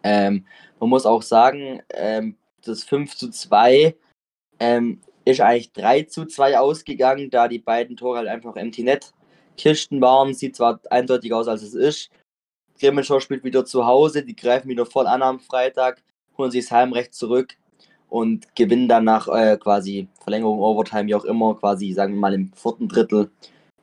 Ähm, 0.05 0.47
man 0.79 0.91
muss 0.91 1.07
auch 1.07 1.23
sagen, 1.23 1.83
ähm, 1.91 2.37
das 2.65 2.85
5 2.85 3.17
zu 3.17 3.31
2 3.31 3.97
ähm, 4.61 5.01
ist 5.25 5.41
eigentlich 5.41 5.73
3 5.73 6.03
zu 6.05 6.27
2 6.27 6.59
ausgegangen, 6.59 7.31
da 7.31 7.49
die 7.49 7.59
beiden 7.59 7.97
Tore 7.97 8.19
halt 8.19 8.29
einfach 8.29 8.55
empty 8.57 8.85
net 8.85 9.13
Kisten 9.57 10.01
waren. 10.01 10.35
Sieht 10.35 10.57
zwar 10.57 10.81
eindeutig 10.91 11.33
aus, 11.33 11.49
als 11.49 11.63
es 11.63 11.75
ist. 11.75 12.11
Grimmenschau 12.81 13.21
spielt 13.21 13.45
wieder 13.45 13.65
zu 13.65 13.87
Hause, 13.87 14.25
die 14.25 14.35
greifen 14.35 14.69
wieder 14.69 14.87
voll 14.87 15.07
an 15.07 15.23
am 15.23 15.41
Freitag, 15.41 16.03
holen 16.37 16.51
sich 16.51 16.65
das 16.65 16.73
Heimrecht 16.73 17.15
zurück 17.15 17.57
und 18.09 18.55
gewinnen 18.57 18.89
dann 18.89 19.05
nach 19.05 19.29
äh, 19.29 19.57
quasi 19.57 20.09
Verlängerung, 20.21 20.59
Overtime, 20.59 21.07
wie 21.07 21.15
auch 21.15 21.25
immer, 21.25 21.55
quasi, 21.55 21.93
sagen 21.93 22.15
wir 22.15 22.21
mal, 22.21 22.35
im 22.35 22.53
vierten 22.53 22.89
Drittel 22.89 23.31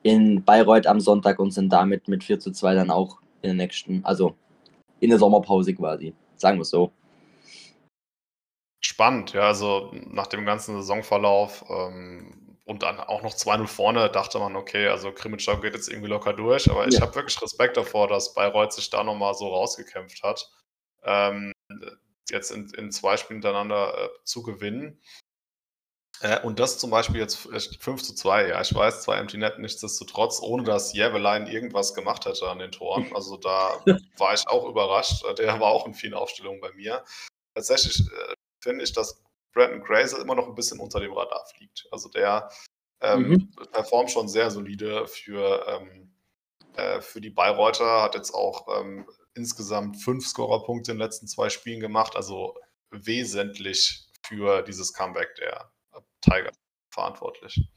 in 0.02 0.44
Bayreuth 0.44 0.86
am 0.86 1.00
Sonntag 1.00 1.38
und 1.38 1.50
sind 1.50 1.70
damit 1.70 2.08
mit 2.08 2.24
4 2.24 2.38
zu 2.40 2.52
2 2.52 2.74
dann 2.74 2.90
auch 2.90 3.18
in 3.42 3.48
der 3.48 3.54
nächsten, 3.54 4.04
also 4.04 4.34
in 5.00 5.10
der 5.10 5.18
Sommerpause 5.18 5.74
quasi, 5.74 6.14
sagen 6.36 6.58
wir 6.58 6.62
es 6.62 6.70
so. 6.70 6.92
Spannend, 8.82 9.32
ja, 9.32 9.42
also 9.42 9.90
nach 10.10 10.26
dem 10.26 10.44
ganzen 10.44 10.76
Saisonverlauf 10.76 11.64
ähm, 11.68 12.39
und 12.70 12.84
dann 12.84 13.00
auch 13.00 13.22
noch 13.22 13.34
2-0 13.34 13.66
vorne, 13.66 14.08
dachte 14.10 14.38
man, 14.38 14.54
okay, 14.54 14.86
also 14.86 15.10
Krimitschau 15.10 15.58
geht 15.58 15.74
jetzt 15.74 15.88
irgendwie 15.88 16.08
locker 16.08 16.32
durch, 16.32 16.70
aber 16.70 16.82
ja. 16.82 16.88
ich 16.88 17.00
habe 17.00 17.12
wirklich 17.16 17.42
Respekt 17.42 17.76
davor, 17.76 18.06
dass 18.06 18.32
Bayreuth 18.32 18.72
sich 18.72 18.88
da 18.90 19.02
nochmal 19.02 19.34
so 19.34 19.48
rausgekämpft 19.48 20.22
hat. 20.22 20.48
Ähm, 21.02 21.52
jetzt 22.30 22.52
in, 22.52 22.72
in, 22.74 22.92
zwei 22.92 23.16
Spielen 23.16 23.38
hintereinander 23.38 24.04
äh, 24.04 24.08
zu 24.22 24.44
gewinnen. 24.44 25.02
Äh, 26.20 26.38
und 26.42 26.60
das 26.60 26.78
zum 26.78 26.90
Beispiel 26.90 27.18
jetzt 27.20 27.48
5 27.80 28.02
zu 28.04 28.14
2, 28.14 28.50
ja, 28.50 28.60
ich 28.60 28.72
weiß, 28.72 29.02
zwei 29.02 29.16
Empty 29.16 29.38
Net, 29.38 29.58
nichtsdestotrotz, 29.58 30.38
ohne 30.40 30.62
dass 30.62 30.92
Jävelein 30.92 31.48
irgendwas 31.48 31.92
gemacht 31.92 32.24
hätte 32.24 32.48
an 32.48 32.60
den 32.60 32.70
Toren. 32.70 33.10
Also 33.16 33.36
da 33.36 33.84
war 34.16 34.32
ich 34.32 34.46
auch 34.46 34.68
überrascht. 34.68 35.24
Der 35.38 35.58
war 35.58 35.70
auch 35.70 35.88
in 35.88 35.94
vielen 35.94 36.14
Aufstellungen 36.14 36.60
bei 36.60 36.70
mir. 36.74 37.04
Tatsächlich 37.56 37.98
äh, 37.98 38.34
finde 38.62 38.84
ich, 38.84 38.92
dass 38.92 39.20
Brandon 39.52 39.82
Grazer 39.82 40.20
immer 40.20 40.34
noch 40.34 40.48
ein 40.48 40.54
bisschen 40.54 40.80
unter 40.80 41.00
dem 41.00 41.12
Radar 41.12 41.44
fliegt. 41.54 41.86
Also 41.90 42.08
der 42.08 42.50
ähm, 43.00 43.28
mhm. 43.28 43.50
performt 43.72 44.10
schon 44.10 44.28
sehr 44.28 44.50
solide 44.50 45.06
für, 45.06 45.66
ähm, 45.68 46.12
äh, 46.76 47.00
für 47.00 47.20
die 47.20 47.30
Bayreuther, 47.30 48.02
hat 48.02 48.14
jetzt 48.14 48.32
auch 48.32 48.66
ähm, 48.80 49.06
insgesamt 49.34 50.02
fünf 50.02 50.26
Scorerpunkte 50.26 50.92
in 50.92 50.98
den 50.98 51.04
letzten 51.04 51.26
zwei 51.26 51.48
Spielen 51.48 51.80
gemacht, 51.80 52.16
also 52.16 52.56
wesentlich 52.90 54.06
für 54.26 54.62
dieses 54.62 54.92
Comeback 54.92 55.34
der 55.36 55.70
Tiger 56.20 56.50
verantwortlich. 56.92 57.68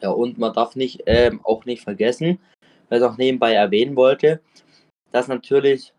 Ja, 0.00 0.10
und 0.10 0.38
man 0.38 0.52
darf 0.52 0.76
nicht 0.76 1.02
ähm, 1.06 1.40
auch 1.44 1.64
nicht 1.64 1.82
vergessen, 1.82 2.40
weil 2.88 2.98
ich 3.00 3.04
auch 3.04 3.16
nebenbei 3.16 3.54
erwähnen 3.54 3.96
wollte, 3.96 4.42
dass 5.12 5.28
natürlich 5.28 5.94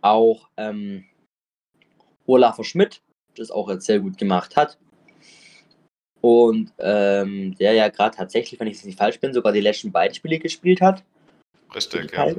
auch 0.00 0.48
ähm, 0.56 1.04
Olaf 2.26 2.62
Schmidt 2.64 3.02
das 3.38 3.50
auch 3.50 3.68
jetzt 3.70 3.86
sehr 3.86 4.00
gut 4.00 4.18
gemacht 4.18 4.56
hat. 4.56 4.78
Und 6.20 6.72
ähm, 6.78 7.54
der 7.58 7.74
ja 7.74 7.88
gerade 7.88 8.16
tatsächlich, 8.16 8.58
wenn 8.58 8.66
ich 8.66 8.78
es 8.78 8.84
nicht 8.84 8.98
falsch 8.98 9.20
bin, 9.20 9.32
sogar 9.32 9.52
die 9.52 9.60
letzten 9.60 9.92
beiden 9.92 10.14
Spiele 10.14 10.38
gespielt 10.38 10.80
hat. 10.80 11.04
Richtig, 11.74 12.12
ja. 12.12 12.34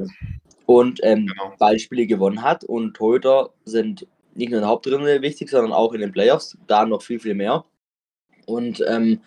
Und 0.65 0.99
ähm, 1.03 1.27
genau. 1.27 1.53
beide 1.57 1.79
Spiele 1.79 2.05
gewonnen 2.05 2.41
hat. 2.41 2.63
Und 2.63 2.95
Torhüter 2.95 3.51
sind 3.65 4.05
nicht 4.35 4.49
nur 4.49 4.59
in 4.59 4.63
der 4.63 4.69
Hauptrunde 4.69 5.21
wichtig, 5.21 5.49
sondern 5.49 5.71
auch 5.71 5.93
in 5.93 6.01
den 6.01 6.11
Playoffs. 6.11 6.57
Da 6.67 6.85
noch 6.85 7.01
viel, 7.01 7.19
viel 7.19 7.35
mehr. 7.35 7.63
Und 8.45 8.83
ähm, 8.87 9.21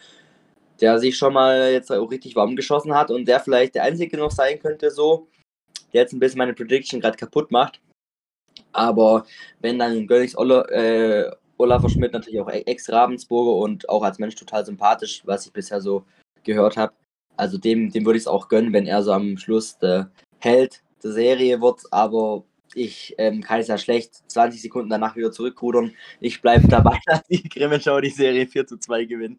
der 0.81 0.99
sich 0.99 1.17
schon 1.17 1.33
mal 1.33 1.73
jetzt 1.73 1.91
auch 1.91 2.11
richtig 2.11 2.37
warm 2.37 2.57
geschossen 2.57 2.95
hat 2.95 3.11
und 3.11 3.27
der 3.27 3.41
vielleicht 3.41 3.77
der 3.77 3.85
Einzige 3.85 4.17
noch 4.17 4.33
sein 4.33 4.59
könnte, 4.59 4.91
so, 4.91 5.29
der 5.93 6.03
jetzt 6.03 6.13
ein 6.13 6.19
bisschen 6.19 6.39
meine 6.39 6.55
Prediction 6.55 7.01
gerade 7.01 7.17
kaputt 7.17 7.51
macht. 7.51 7.81
Aber 8.73 9.25
wenn 9.61 9.79
dann 9.79 10.07
Gönnings 10.07 10.37
Ola, 10.37 10.63
äh, 10.71 11.31
Olaf 11.63 11.89
Schmidt 11.89 12.13
natürlich 12.13 12.41
auch 12.41 12.49
Ex-Ravensburger 12.49 13.57
und 13.57 13.89
auch 13.89 14.03
als 14.03 14.19
Mensch 14.19 14.35
total 14.35 14.67
sympathisch, 14.67 15.23
was 15.25 15.47
ich 15.47 15.53
bisher 15.53 15.81
so 15.81 16.05
gehört 16.45 16.77
habe. 16.77 16.93
Also 17.37 17.57
dem, 17.59 17.91
dem 17.91 18.05
würde 18.05 18.19
ich 18.19 18.25
es 18.25 18.29
auch 18.29 18.49
gönnen, 18.49 18.73
wenn 18.73 18.87
er 18.87 19.03
so 19.03 19.13
am 19.13 19.37
Schluss 19.39 19.79
der 19.79 20.11
Held 20.39 20.83
der 21.03 21.13
Serie 21.13 21.61
wird. 21.61 21.81
Aber 21.91 22.45
ich 22.75 23.15
ähm, 23.19 23.43
kann 23.43 23.61
es 23.61 23.69
ja 23.69 23.79
schlecht 23.79 24.31
20 24.31 24.61
Sekunden 24.61 24.91
danach 24.91 25.17
wieder 25.17 25.33
zurückrudern. 25.33 25.95
Ich 26.21 26.43
bleibe 26.43 26.69
dabei, 26.69 26.99
dass 27.07 27.23
die 27.29 27.49
Grimmenschau 27.49 28.01
die 28.01 28.11
Serie 28.11 28.47
4 28.47 28.67
zu 28.67 28.79
2 28.79 29.05
gewinnen. 29.05 29.39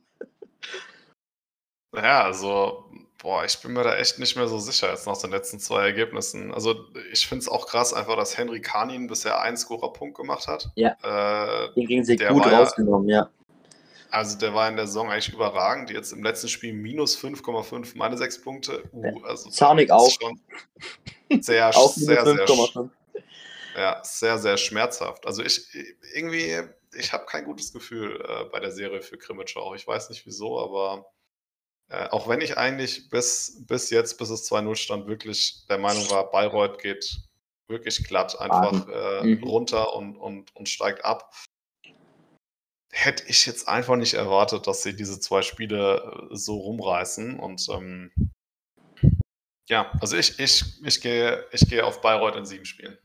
Ja, 1.96 2.24
also 2.24 2.86
Boah, 3.24 3.46
ich 3.46 3.58
bin 3.60 3.72
mir 3.72 3.86
da 3.86 3.96
echt 3.96 4.20
nicht 4.20 4.36
mehr 4.36 4.48
so 4.48 4.60
sicher 4.60 4.90
jetzt 4.90 5.08
nach 5.08 5.18
den 5.18 5.32
letzten 5.32 5.58
zwei 5.58 5.86
Ergebnissen. 5.86 6.54
Also 6.54 6.76
ich 7.14 7.26
finde 7.26 7.44
es 7.44 7.48
auch 7.48 7.68
krass 7.68 7.94
einfach, 7.94 8.18
dass 8.18 8.38
Henry 8.38 8.60
Kanin 8.60 9.08
bisher 9.08 9.42
einen 9.42 9.56
Scorer-Punkt 9.56 10.18
gemacht 10.18 10.46
hat. 10.48 10.70
Ja. 10.76 10.98
Äh, 11.02 11.74
Den 11.74 11.88
ging 11.88 12.04
sie 12.04 12.18
gut 12.18 12.46
rausgenommen, 12.46 13.08
ja. 13.08 13.30
Also 14.12 14.38
der 14.38 14.54
war 14.54 14.68
in 14.68 14.76
der 14.76 14.88
Saison 14.88 15.10
eigentlich 15.10 15.34
überragend. 15.34 15.90
Jetzt 15.90 16.12
im 16.12 16.22
letzten 16.22 16.50
Spiel 16.50 16.74
minus 16.74 17.18
5,5, 17.18 17.94
meine 17.96 18.18
sechs 18.18 18.40
Punkte. 18.40 18.84
Uh, 18.92 19.24
also 19.24 19.50
Zarnik 19.50 19.90
auch. 19.90 20.12
Schon 20.12 20.40
sehr, 21.42 21.70
auch 21.76 21.94
sehr, 21.94 22.26
sehr, 22.26 22.46
sehr, 22.46 22.90
ja, 23.78 24.02
sehr, 24.04 24.38
sehr 24.38 24.58
schmerzhaft. 24.58 25.26
Also 25.26 25.42
ich 25.42 25.66
irgendwie, 26.14 26.60
ich 26.94 27.14
habe 27.14 27.26
kein 27.26 27.46
gutes 27.46 27.72
Gefühl 27.72 28.22
äh, 28.22 28.44
bei 28.52 28.60
der 28.60 28.72
Serie 28.72 29.02
für 29.02 29.18
Krimitschau. 29.18 29.74
Ich 29.76 29.88
weiß 29.88 30.10
nicht 30.10 30.26
wieso, 30.26 30.60
aber 30.60 31.08
äh, 31.94 32.10
auch 32.10 32.28
wenn 32.28 32.42
ich 32.42 32.58
eigentlich 32.58 33.08
bis, 33.10 33.64
bis 33.68 33.92
jetzt, 33.92 34.18
bis 34.18 34.32
es 34.32 34.52
2-0 34.52 34.76
stand, 34.76 35.08
wirklich 35.08 35.64
der 35.70 35.78
Meinung 35.78 36.10
war, 36.10 36.32
Bayreuth 36.32 36.80
geht 36.80 37.22
wirklich 37.68 38.04
glatt 38.04 38.40
einfach 38.40 38.88
äh, 38.88 39.24
mhm. 39.24 39.44
runter 39.44 39.96
und, 39.96 40.18
und, 40.18 40.56
und 40.56 40.68
steigt 40.68 41.06
ab. 41.06 41.32
Hätte 42.92 43.24
ich 43.28 43.46
jetzt 43.46 43.68
einfach 43.68 43.96
nicht 43.96 44.16
erwartet, 44.16 44.66
dass 44.66 44.82
sie 44.82 44.96
diese 44.96 45.20
zwei 45.20 45.44
Spiele 45.44 46.30
äh, 46.32 46.36
so 46.36 46.58
rumreißen. 46.58 47.40
Und 47.40 47.68
ähm, 47.70 48.12
ja, 49.70 49.92
also 50.02 50.18
ich, 50.18 50.40
ich, 50.40 50.64
ich 50.84 51.00
gehe 51.00 51.46
ich 51.52 51.70
gehe 51.70 51.86
auf 51.86 52.02
Bayreuth 52.02 52.36
in 52.36 52.46
sieben 52.46 52.66
Spielen. 52.66 52.98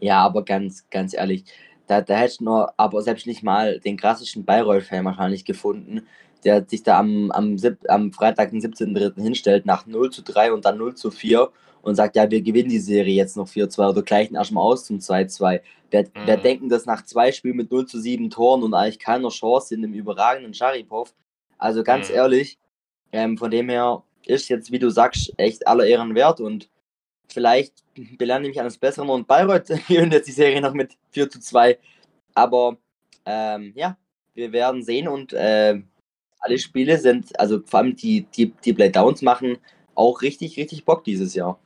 Ja, 0.00 0.24
aber 0.24 0.44
ganz, 0.44 0.90
ganz 0.90 1.14
ehrlich, 1.14 1.44
da, 1.86 2.00
da 2.00 2.16
hätte 2.16 2.32
ich 2.34 2.40
nur, 2.40 2.74
aber 2.78 3.00
selbst 3.02 3.28
nicht 3.28 3.44
mal 3.44 3.78
den 3.78 3.96
klassischen 3.96 4.44
Bayreuth-Fan 4.44 5.04
wahrscheinlich 5.04 5.44
gefunden, 5.44 6.06
der 6.44 6.64
sich 6.66 6.82
da 6.82 6.98
am, 6.98 7.30
am, 7.30 7.56
am 7.88 8.12
Freitag, 8.12 8.50
den 8.50 8.60
17.3. 8.60 9.20
hinstellt, 9.20 9.66
nach 9.66 9.86
0 9.86 10.10
zu 10.10 10.22
3 10.22 10.52
und 10.52 10.64
dann 10.64 10.78
0 10.78 10.94
zu 10.94 11.10
4 11.10 11.50
und 11.82 11.94
sagt, 11.94 12.16
ja, 12.16 12.30
wir 12.30 12.42
gewinnen 12.42 12.68
die 12.68 12.78
Serie 12.78 13.14
jetzt 13.14 13.36
noch 13.36 13.48
4-2 13.48 13.90
oder 13.90 14.02
gleichen 14.02 14.34
erstmal 14.34 14.64
aus 14.64 14.84
zum 14.84 14.98
2-2. 14.98 15.60
Wer, 15.90 16.02
mhm. 16.02 16.08
wer 16.26 16.36
denken 16.36 16.68
das 16.68 16.86
nach 16.86 17.04
zwei 17.04 17.32
Spielen 17.32 17.56
mit 17.56 17.70
0 17.70 17.86
zu 17.86 18.00
7 18.00 18.30
Toren 18.30 18.62
und 18.62 18.74
eigentlich 18.74 18.98
keiner 18.98 19.28
Chance 19.28 19.74
in 19.74 19.82
dem 19.82 19.94
überragenden 19.94 20.54
Sharipov? 20.54 21.14
Also 21.56 21.82
ganz 21.82 22.08
mhm. 22.08 22.16
ehrlich, 22.16 22.58
ähm, 23.12 23.38
von 23.38 23.50
dem 23.50 23.68
her 23.68 24.02
ist 24.26 24.48
jetzt, 24.48 24.70
wie 24.70 24.78
du 24.78 24.90
sagst, 24.90 25.32
echt 25.38 25.66
aller 25.66 25.86
Ehren 25.86 26.14
wert 26.14 26.40
und 26.40 26.68
vielleicht 27.28 27.84
belerne 28.18 28.46
ich 28.46 28.50
mich 28.50 28.60
eines 28.60 28.78
Besseren 28.78 29.08
und 29.08 29.26
Bayreuth 29.26 29.68
gewinnt 29.88 30.12
jetzt 30.12 30.28
die 30.28 30.32
Serie 30.32 30.60
noch 30.60 30.74
mit 30.74 30.96
4 31.10 31.30
zu 31.30 31.40
2. 31.40 31.78
Aber 32.34 32.76
ähm, 33.24 33.72
ja, 33.74 33.96
wir 34.34 34.52
werden 34.52 34.82
sehen 34.82 35.08
und 35.08 35.32
äh, 35.32 35.80
alle 36.40 36.58
Spiele 36.58 36.98
sind, 36.98 37.38
also 37.38 37.60
vor 37.64 37.80
allem 37.80 37.96
die, 37.96 38.22
die, 38.36 38.52
die 38.64 38.72
Playdowns 38.72 39.22
machen 39.22 39.58
auch 39.94 40.22
richtig, 40.22 40.56
richtig 40.56 40.84
Bock 40.84 41.04
dieses 41.04 41.34
Jahr. 41.34 41.58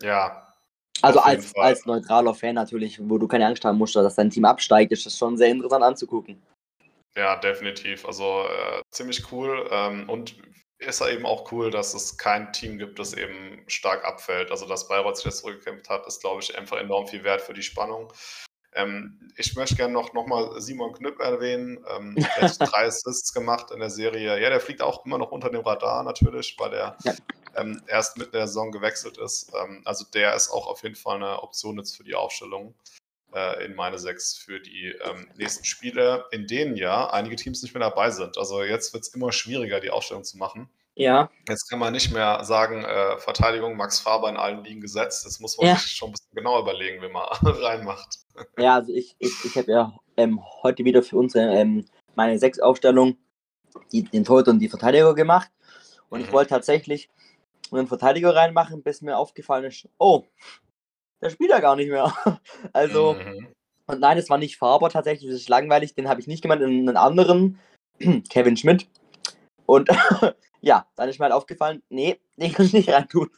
Ja. 0.00 0.54
Also 1.02 1.20
als, 1.20 1.54
als 1.56 1.86
neutraler 1.86 2.34
Fan 2.34 2.54
natürlich, 2.54 2.98
wo 3.00 3.18
du 3.18 3.28
keine 3.28 3.46
Angst 3.46 3.64
haben 3.64 3.78
musst, 3.78 3.94
dass 3.94 4.16
dein 4.16 4.30
Team 4.30 4.44
absteigt, 4.44 4.92
ist 4.92 5.06
das 5.06 5.16
schon 5.16 5.36
sehr 5.36 5.48
interessant 5.48 5.84
anzugucken. 5.84 6.42
Ja, 7.16 7.36
definitiv. 7.36 8.04
Also 8.04 8.44
äh, 8.44 8.82
ziemlich 8.90 9.32
cool. 9.32 9.68
Ähm, 9.70 10.08
und 10.08 10.36
ist 10.78 11.00
ja 11.00 11.08
eben 11.08 11.26
auch 11.26 11.50
cool, 11.50 11.70
dass 11.70 11.94
es 11.94 12.16
kein 12.16 12.52
Team 12.52 12.78
gibt, 12.78 12.98
das 12.98 13.14
eben 13.14 13.62
stark 13.66 14.04
abfällt. 14.04 14.50
Also 14.50 14.66
dass 14.66 14.88
Bayreuth 14.88 15.16
sich 15.16 15.26
jetzt 15.26 15.38
zurückgekämpft 15.38 15.88
hat, 15.88 16.06
ist, 16.06 16.20
glaube 16.20 16.42
ich, 16.42 16.56
einfach 16.56 16.78
enorm 16.78 17.06
viel 17.08 17.24
wert 17.24 17.40
für 17.40 17.54
die 17.54 17.62
Spannung. 17.62 18.12
Ähm, 18.74 19.32
ich 19.36 19.54
möchte 19.56 19.76
gerne 19.76 19.94
noch, 19.94 20.12
noch 20.12 20.26
mal 20.26 20.60
Simon 20.60 20.92
Knüpp 20.92 21.20
erwähnen. 21.20 21.84
Ähm, 21.96 22.14
der 22.16 22.42
hat 22.42 22.60
drei 22.60 22.86
Assists 22.86 23.32
gemacht 23.32 23.70
in 23.70 23.80
der 23.80 23.90
Serie. 23.90 24.40
Ja, 24.40 24.50
der 24.50 24.60
fliegt 24.60 24.82
auch 24.82 25.04
immer 25.06 25.18
noch 25.18 25.30
unter 25.32 25.50
dem 25.50 25.62
Radar 25.62 26.02
natürlich, 26.02 26.56
weil 26.58 26.72
er 26.74 26.96
ja. 27.04 27.14
ähm, 27.56 27.82
erst 27.86 28.18
mit 28.18 28.34
der 28.34 28.46
Saison 28.46 28.70
gewechselt 28.72 29.18
ist. 29.18 29.52
Ähm, 29.60 29.82
also 29.84 30.04
der 30.12 30.34
ist 30.34 30.50
auch 30.50 30.66
auf 30.66 30.82
jeden 30.82 30.96
Fall 30.96 31.16
eine 31.16 31.42
Option 31.42 31.78
jetzt 31.78 31.96
für 31.96 32.04
die 32.04 32.14
Aufstellung. 32.14 32.74
äh, 33.34 33.64
in 33.64 33.74
meine 33.74 33.98
sechs 33.98 34.36
für 34.36 34.60
die 34.60 34.94
ähm, 35.04 35.28
nächsten 35.36 35.64
Spiele, 35.64 36.24
in 36.30 36.46
denen 36.46 36.76
ja 36.76 37.10
einige 37.10 37.36
Teams 37.36 37.62
nicht 37.62 37.74
mehr 37.74 37.80
dabei 37.88 38.10
sind. 38.10 38.38
Also 38.38 38.62
jetzt 38.62 38.92
wird 38.92 39.04
es 39.04 39.14
immer 39.14 39.32
schwieriger, 39.32 39.80
die 39.80 39.90
Aufstellung 39.90 40.24
zu 40.24 40.38
machen. 40.38 40.68
Ja. 40.98 41.30
Jetzt 41.48 41.70
kann 41.70 41.78
man 41.78 41.92
nicht 41.92 42.12
mehr 42.12 42.42
sagen, 42.42 42.84
äh, 42.84 43.18
Verteidigung 43.18 43.76
Max 43.76 44.00
Faber 44.00 44.28
in 44.28 44.36
allen 44.36 44.64
Ligen 44.64 44.80
gesetzt. 44.80 45.24
Jetzt 45.24 45.40
muss 45.40 45.56
man 45.56 45.68
ja. 45.68 45.76
sich 45.76 45.92
schon 45.92 46.08
ein 46.08 46.12
bisschen 46.12 46.34
genauer 46.34 46.62
überlegen, 46.62 47.00
wie 47.00 47.08
man 47.08 47.24
reinmacht. 47.42 48.16
Ja, 48.58 48.74
also 48.74 48.92
ich, 48.92 49.14
ich, 49.20 49.32
ich 49.44 49.56
habe 49.56 49.70
ja 49.70 49.96
ähm, 50.16 50.40
heute 50.64 50.84
wieder 50.84 51.04
für 51.04 51.16
unsere 51.16 51.54
ähm, 51.54 51.86
meine 52.16 52.36
sechs 52.40 52.58
Aufstellung 52.58 53.16
die, 53.92 54.02
den 54.02 54.24
Torhüter 54.24 54.50
und 54.50 54.58
die 54.58 54.68
Verteidiger 54.68 55.14
gemacht. 55.14 55.48
Und 56.08 56.18
mhm. 56.18 56.26
ich 56.26 56.32
wollte 56.32 56.50
tatsächlich 56.50 57.08
einen 57.70 57.86
Verteidiger 57.86 58.34
reinmachen, 58.34 58.82
bis 58.82 59.00
mir 59.00 59.16
aufgefallen 59.16 59.66
ist, 59.66 59.88
oh, 59.98 60.24
der 61.22 61.30
spielt 61.30 61.50
ja 61.50 61.60
gar 61.60 61.76
nicht 61.76 61.90
mehr. 61.90 62.12
Also, 62.72 63.14
mhm. 63.14 63.46
und 63.86 64.00
nein, 64.00 64.18
es 64.18 64.28
war 64.30 64.38
nicht 64.38 64.56
Faber 64.56 64.90
tatsächlich, 64.90 65.30
das 65.30 65.42
ist 65.42 65.48
langweilig, 65.48 65.94
den 65.94 66.08
habe 66.08 66.20
ich 66.20 66.26
nicht 66.26 66.42
gemeint, 66.42 66.60
einen 66.60 66.96
anderen, 66.96 67.60
Kevin 68.30 68.56
Schmidt. 68.56 68.88
Und 69.68 69.90
ja, 70.62 70.88
dann 70.96 71.10
ist 71.10 71.18
mir 71.18 71.24
halt 71.24 71.34
aufgefallen, 71.34 71.82
nee, 71.90 72.18
den 72.36 72.52
kann 72.54 72.64
ich 72.64 72.72
nicht 72.72 72.88
reintun. 72.88 73.30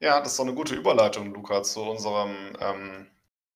Ja, 0.00 0.18
das 0.18 0.32
ist 0.32 0.38
doch 0.38 0.44
eine 0.44 0.54
gute 0.54 0.74
Überleitung, 0.74 1.32
Luca, 1.32 1.62
zu 1.62 1.82
unserem, 1.82 2.34
ähm, 2.60 3.06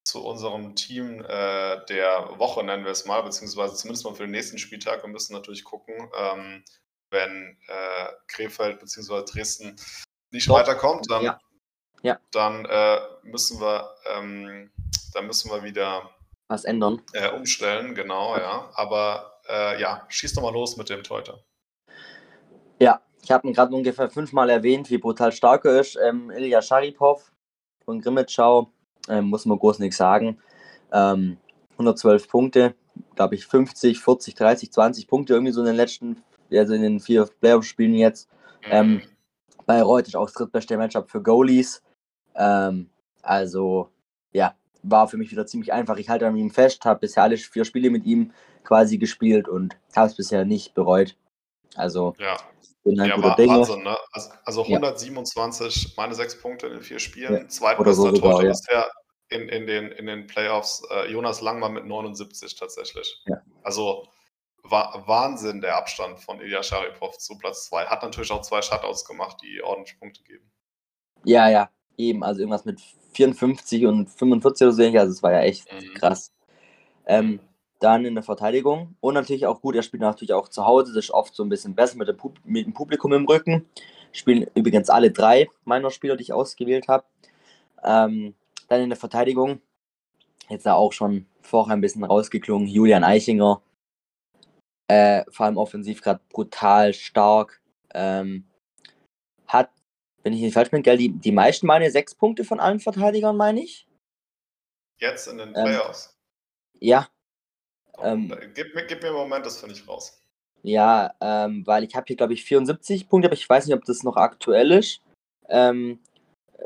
zu 0.05 0.25
unserem 0.25 0.77
Team 0.77 1.21
äh, 1.25 1.85
der 1.87 2.39
Woche, 2.39 2.63
nennen 2.63 2.85
wir 2.85 2.93
es 2.93 3.07
mal, 3.07 3.23
beziehungsweise 3.23 3.75
zumindest 3.75 4.05
mal 4.05 4.15
für 4.15 4.23
den 4.23 4.31
nächsten 4.31 4.59
Spieltag. 4.59 5.03
Wir 5.03 5.11
müssen 5.11 5.33
natürlich 5.33 5.65
gucken, 5.65 6.09
ähm, 6.17 6.65
wenn 7.11 7.59
äh, 7.67 8.07
Krefeld 8.29 8.79
bzw. 8.79 9.25
Dresden 9.25 9.75
nicht 10.31 10.49
Doch. 10.49 10.55
weiterkommt, 10.55 11.11
dann, 11.11 11.25
ja. 11.25 11.41
Ja. 12.03 12.21
dann 12.31 12.65
äh, 12.67 13.01
müssen 13.25 13.61
wir 13.61 13.97
ähm, 14.07 14.71
dann 15.13 15.27
müssen 15.27 15.51
wir 15.51 15.65
wieder 15.65 16.09
was 16.47 16.65
ändern. 16.65 17.03
Äh, 17.13 17.31
umstellen, 17.31 17.95
genau, 17.95 18.37
ja. 18.37 18.71
Aber 18.75 19.38
äh, 19.49 19.81
ja, 19.81 20.05
schieß 20.09 20.35
doch 20.35 20.43
mal 20.43 20.53
los 20.53 20.77
mit 20.77 20.89
dem 20.89 21.03
Teuter. 21.03 21.41
Ja, 22.79 23.01
ich 23.23 23.31
habe 23.31 23.49
ihn 23.49 23.55
gerade 23.55 23.75
ungefähr 23.75 24.09
fünfmal 24.11 24.51
erwähnt, 24.51 24.91
wie 24.91 24.99
brutal 24.99 25.33
stark 25.33 25.65
er 25.65 25.81
ist. 25.81 25.99
Ähm, 26.03 26.31
Ilya 26.31 26.63
Scharipov 26.63 27.33
von 27.85 28.01
Grimmitschau, 28.01 28.71
ähm, 29.09 29.27
muss 29.27 29.47
man 29.47 29.59
groß 29.59 29.79
nichts 29.81 29.97
sagen. 29.97 30.39
Ähm, 30.93 31.39
112 31.73 32.29
Punkte, 32.29 32.75
glaube 33.15 33.35
ich 33.35 33.47
50, 33.47 34.01
40, 34.01 34.35
30, 34.35 34.73
20 34.73 35.09
Punkte 35.09 35.35
irgendwie 35.35 35.53
so 35.53 35.61
in 35.61 35.67
den 35.67 35.77
letzten, 35.77 36.23
also 36.51 36.75
in 36.75 36.83
den 36.83 37.01
vier 37.01 37.27
Playoff-Spielen 37.41 37.95
jetzt. 37.95 38.29
Mhm. 38.67 38.71
Ähm, 38.71 39.03
Bayreuth 39.67 40.09
ist 40.09 40.17
auch 40.17 40.27
das 40.27 40.35
drittbeste 40.35 40.77
Matchup 40.77 41.11
für 41.11 41.23
Goalies. 41.23 41.83
Ähm, 42.35 42.89
also, 43.23 43.91
ja, 44.33 44.55
war 44.83 45.09
für 45.09 45.17
mich 45.17 45.31
wieder 45.31 45.47
ziemlich 45.47 45.73
einfach. 45.73 45.97
Ich 45.97 46.09
halte 46.09 46.27
an 46.27 46.37
ihm 46.37 46.51
fest, 46.51 46.85
habe 46.85 47.01
bisher 47.01 47.23
alle 47.23 47.37
vier 47.37 47.65
Spiele 47.65 47.91
mit 47.91 48.05
ihm 48.05 48.33
quasi 48.65 48.99
gespielt 48.99 49.49
und 49.49 49.77
habe 49.95 50.09
es 50.09 50.17
bisher 50.17 50.45
nicht 50.45 50.75
bereut. 50.75 51.17
Also, 51.75 52.15
ja. 52.19 52.37
bin 52.85 53.01
ein 53.01 53.09
ja, 53.09 53.17
guter 53.17 53.35
Dinge. 53.37 53.59
Wahnsinn, 53.59 53.83
ne? 53.83 53.97
Also, 54.13 54.31
also 54.45 54.63
127, 54.65 55.85
ja. 55.85 55.91
meine 55.97 56.15
sechs 56.15 56.41
Punkte 56.41 56.67
in 56.67 56.75
den 56.75 56.83
vier 56.83 56.99
Spielen. 56.99 57.35
Ja. 57.35 57.49
Zweitbester 57.49 57.95
so 57.95 58.13
Torhüter 58.13 58.43
ja. 58.45 58.51
bisher 58.51 58.91
in, 59.29 59.49
in, 59.49 59.67
den, 59.67 59.93
in 59.93 60.07
den 60.07 60.27
Playoffs. 60.27 60.83
Äh, 60.91 61.11
Jonas 61.11 61.41
Langmann 61.41 61.73
mit 61.73 61.87
79 61.87 62.57
tatsächlich. 62.57 63.23
Ja. 63.27 63.37
Also, 63.63 64.07
Wahnsinn 64.65 65.61
der 65.61 65.77
Abstand 65.77 66.21
von 66.21 66.41
Ilya 66.41 66.63
Sharipov 66.63 67.17
zu 67.19 67.39
Platz 67.39 67.67
2. 67.69 67.87
Hat 67.87 68.03
natürlich 68.03 68.31
auch 68.31 68.43
zwei 68.43 68.61
Shutouts 68.61 69.05
gemacht, 69.05 69.39
die 69.43 69.63
ordentlich 69.63 69.99
Punkte 69.99 70.23
geben. 70.25 70.51
Ja, 71.25 71.49
ja, 71.49 71.71
eben. 71.99 72.25
Also 72.25 72.41
irgendwas 72.41 72.65
mit 72.65 72.81
54 73.13 73.87
und 73.87 74.09
45 74.09 74.67
oder 74.67 74.73
so. 74.73 74.83
Also 74.83 75.13
es 75.13 75.23
war 75.23 75.33
ja 75.33 75.41
echt 75.41 75.71
mhm. 75.73 75.95
krass. 75.95 76.33
Ähm, 77.07 77.41
dann 77.81 78.05
in 78.05 78.15
der 78.15 78.25
Verteidigung. 78.25 78.97
Und 79.01 79.15
natürlich 79.15 79.47
auch 79.47 79.61
gut, 79.61 79.77
er 79.77 79.83
spielt 79.83 80.03
natürlich 80.03 80.33
auch 80.33 80.49
zu 80.49 80.65
Hause. 80.65 80.93
Das 80.95 81.05
ist 81.05 81.11
oft 81.11 81.35
so 81.35 81.43
ein 81.43 81.49
bisschen 81.49 81.75
besser 81.75 81.97
mit, 81.97 82.09
mit 82.45 82.67
dem 82.67 82.75
Publikum 82.75 83.13
im 83.13 83.27
Rücken. 83.27 83.67
Spielen 84.13 84.47
übrigens 84.55 84.91
alle 84.91 85.11
drei 85.11 85.49
meiner 85.65 85.91
Spieler, 85.91 86.17
die 86.17 86.23
ich 86.23 86.33
ausgewählt 86.33 86.89
habe. 86.89 87.05
Ähm, 87.85 88.35
dann 88.69 88.81
in 88.81 88.91
der 88.91 88.99
Verteidigung. 88.99 89.61
Jetzt 90.49 90.67
da 90.67 90.75
auch 90.75 90.93
schon 90.93 91.27
vorher 91.43 91.75
ein 91.77 91.81
bisschen 91.81 92.05
rausgeklungen. 92.05 92.69
Julian 92.69 93.05
Eichinger 93.05 93.61
äh, 94.89 95.25
vor 95.31 95.47
allem 95.47 95.59
offensiv 95.59 96.03
gerade 96.03 96.21
brutal 96.31 96.95
stark. 96.95 97.61
Ähm, 97.95 98.45
hat, 99.47 99.71
wenn 100.29 100.35
ich 100.35 100.43
nicht 100.43 100.53
falsch 100.53 100.71
bin, 100.71 100.83
die, 100.83 101.09
die 101.09 101.33
meisten 101.33 101.67
meine 101.67 101.91
sechs 101.91 102.15
Punkte 102.15 102.45
von 102.45 102.61
allen 102.61 102.81
Verteidigern, 102.81 103.35
meine 103.35 103.63
ich. 103.63 103.89
Jetzt 104.99 105.27
in 105.27 105.39
den 105.39 105.49
ähm, 105.49 105.55
Playoffs. 105.55 106.19
Ähm, 106.75 106.79
ja. 106.81 107.09
Ähm, 108.03 108.35
gib, 108.55 108.75
mir, 108.75 108.85
gib 108.85 109.01
mir 109.01 109.09
einen 109.09 109.17
Moment, 109.17 109.47
das 109.47 109.59
finde 109.59 109.75
ich 109.75 109.89
raus. 109.89 110.23
Ja, 110.63 111.15
ähm, 111.23 111.67
weil 111.67 111.85
ich 111.85 111.95
habe 111.95 112.05
hier, 112.07 112.17
glaube 112.17 112.35
ich, 112.35 112.45
74 112.45 113.09
Punkte, 113.09 113.29
aber 113.29 113.37
ich 113.37 113.49
weiß 113.49 113.67
nicht, 113.67 113.75
ob 113.75 113.87
das 113.87 114.03
noch 114.03 114.17
aktuell 114.17 114.73
ist. 114.73 115.01
Ähm, 115.49 115.99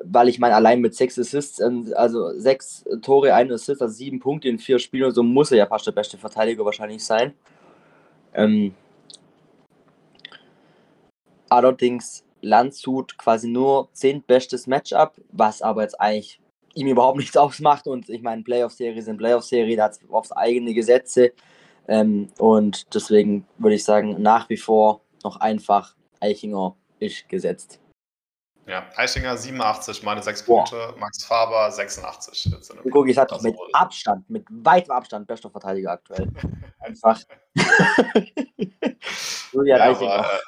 weil 0.02 0.28
ich 0.28 0.40
meine, 0.40 0.56
allein 0.56 0.80
mit 0.80 0.96
sechs 0.96 1.16
Assists, 1.16 1.60
also 1.60 2.36
sechs 2.40 2.84
Tore, 3.00 3.32
ein 3.32 3.52
Assist, 3.52 3.80
also 3.80 3.94
sieben 3.94 4.18
Punkte 4.18 4.48
in 4.48 4.58
vier 4.58 4.80
Spielen, 4.80 5.12
so 5.12 5.22
muss 5.22 5.52
er 5.52 5.58
ja 5.58 5.66
fast 5.66 5.86
der 5.86 5.92
beste 5.92 6.18
Verteidiger 6.18 6.64
wahrscheinlich 6.64 7.04
sein. 7.04 7.32
Ähm, 8.34 8.74
allerdings 11.48 12.24
Landshut 12.42 13.16
quasi 13.18 13.48
nur 13.48 13.88
zehntbestes 13.92 14.66
Matchup, 14.66 15.14
was 15.30 15.62
aber 15.62 15.82
jetzt 15.82 16.00
eigentlich 16.00 16.40
ihm 16.74 16.88
überhaupt 16.88 17.18
nichts 17.18 17.36
ausmacht. 17.36 17.86
Und 17.86 18.08
ich 18.08 18.22
meine, 18.22 18.42
Playoff-Serie 18.42 19.02
sind 19.02 19.16
Playoff-Serie, 19.16 19.76
da 19.76 19.84
hat 19.84 19.92
es 19.92 20.00
aufs 20.10 20.32
eigene 20.32 20.74
Gesetze. 20.74 21.32
Ähm, 21.88 22.28
und 22.38 22.94
deswegen 22.94 23.46
würde 23.58 23.76
ich 23.76 23.84
sagen, 23.84 24.20
nach 24.20 24.48
wie 24.48 24.56
vor 24.56 25.00
noch 25.24 25.36
einfach 25.36 25.96
Eichinger 26.20 26.76
ist 27.00 27.28
gesetzt. 27.28 27.80
Ja, 28.66 28.88
Eichinger 28.94 29.36
87, 29.36 30.04
meine 30.04 30.22
6 30.22 30.44
Punkte, 30.44 30.94
Max 30.98 31.24
Faber 31.24 31.70
86. 31.72 32.48
Guck, 32.92 33.08
ich 33.08 33.18
hatte 33.18 33.36
mit 33.42 33.56
Abstand, 33.72 34.28
mit 34.30 34.46
weitem 34.50 34.92
Abstand 34.92 35.26
bester 35.26 35.50
Verteidiger 35.50 35.90
aktuell. 35.90 36.28
Einfach. 36.78 37.20
Julian 39.52 39.78
ja, 39.78 39.84
Eichinger. 39.90 40.10
War, 40.10 40.32
äh, 40.32 40.38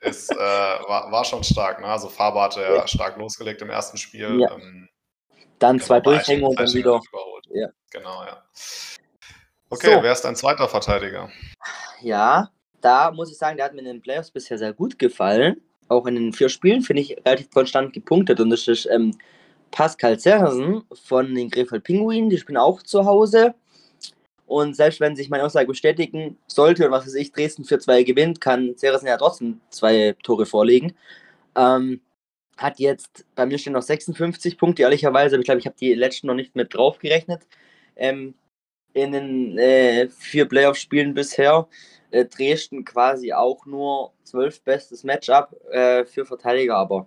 ist, 0.00 0.30
äh, 0.30 0.36
war, 0.36 1.10
war, 1.10 1.24
schon 1.24 1.42
stark, 1.44 1.80
ne? 1.80 1.86
Also 1.86 2.08
Faber 2.08 2.42
hatte 2.42 2.60
ja, 2.60 2.86
stark 2.86 3.16
losgelegt 3.16 3.62
im 3.62 3.70
ersten 3.70 3.96
Spiel. 3.96 4.40
Ja. 4.40 4.52
Ähm, 4.52 4.88
dann 5.58 5.76
genau, 5.76 5.86
zwei 5.86 6.00
Durchhänge 6.00 6.46
und 6.46 6.58
dann 6.58 6.72
wieder. 6.72 7.00
Ja. 7.50 7.68
Genau, 7.90 8.24
ja. 8.24 8.42
Okay, 9.70 9.94
so. 9.94 10.02
wer 10.02 10.12
ist 10.12 10.22
dein 10.22 10.36
zweiter 10.36 10.68
Verteidiger? 10.68 11.30
Ja, 12.00 12.50
da 12.80 13.10
muss 13.10 13.30
ich 13.30 13.38
sagen, 13.38 13.56
der 13.56 13.66
hat 13.66 13.72
mir 13.72 13.80
in 13.80 13.86
den 13.86 14.02
Playoffs 14.02 14.30
bisher 14.30 14.58
sehr 14.58 14.72
gut 14.72 14.98
gefallen 14.98 15.60
auch 15.88 16.06
in 16.06 16.14
den 16.14 16.32
vier 16.32 16.48
Spielen, 16.48 16.82
finde 16.82 17.02
ich, 17.02 17.16
relativ 17.24 17.50
konstant 17.50 17.92
gepunktet. 17.92 18.40
Und 18.40 18.50
das 18.50 18.66
ist 18.68 18.86
ähm, 18.86 19.16
Pascal 19.70 20.18
Zersen 20.18 20.82
von 21.04 21.34
den 21.34 21.50
Krefeld 21.50 21.84
Pinguinen. 21.84 22.30
Die 22.30 22.38
spielen 22.38 22.56
auch 22.56 22.82
zu 22.82 23.04
Hause. 23.04 23.54
Und 24.46 24.76
selbst 24.76 25.00
wenn 25.00 25.16
sich 25.16 25.28
meine 25.28 25.44
Aussage 25.44 25.66
bestätigen 25.66 26.38
sollte 26.46 26.86
und 26.86 26.92
was 26.92 27.06
weiß 27.06 27.14
ich, 27.14 27.32
Dresden 27.32 27.64
für 27.64 27.78
zwei 27.78 28.04
gewinnt, 28.04 28.40
kann 28.40 28.76
Zersen 28.76 29.08
ja 29.08 29.16
trotzdem 29.16 29.60
zwei 29.70 30.14
Tore 30.22 30.46
vorlegen. 30.46 30.94
Ähm, 31.56 32.00
hat 32.56 32.78
jetzt, 32.78 33.26
bei 33.34 33.44
mir 33.44 33.58
stehen 33.58 33.74
noch 33.74 33.82
56 33.82 34.56
Punkte, 34.56 34.82
ehrlicherweise, 34.82 35.34
aber 35.34 35.40
ich 35.40 35.46
glaube, 35.46 35.60
ich 35.60 35.66
habe 35.66 35.76
die 35.78 35.94
letzten 35.94 36.28
noch 36.28 36.34
nicht 36.34 36.54
mit 36.54 36.72
drauf 36.74 36.98
gerechnet. 36.98 37.46
Ähm, 37.96 38.34
in 38.94 39.12
den 39.12 39.58
äh, 39.58 40.08
vier 40.08 40.46
Playoff-Spielen 40.46 41.12
bisher 41.12 41.68
äh, 42.12 42.24
Dresden 42.24 42.84
quasi 42.84 43.32
auch 43.32 43.66
nur 43.66 44.12
zwölf 44.24 44.62
bestes 44.62 45.04
Matchup 45.04 45.54
äh, 45.70 46.04
für 46.06 46.24
Verteidiger, 46.24 46.76
aber 46.76 47.06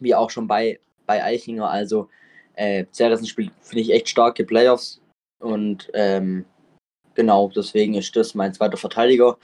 wie 0.00 0.14
auch 0.14 0.28
schon 0.28 0.46
bei, 0.46 0.80
bei 1.06 1.22
Eichinger, 1.24 1.70
also 1.70 2.08
äh, 2.56 2.84
Zerrissen 2.90 3.26
spielt, 3.26 3.52
finde 3.62 3.82
ich, 3.82 3.92
echt 3.92 4.08
starke 4.08 4.44
Playoffs 4.44 5.00
und 5.38 5.90
ähm, 5.94 6.44
genau, 7.14 7.50
deswegen 7.54 7.94
ist 7.94 8.14
das 8.16 8.34
mein 8.34 8.54
zweiter 8.54 8.76
Verteidiger 8.76 9.38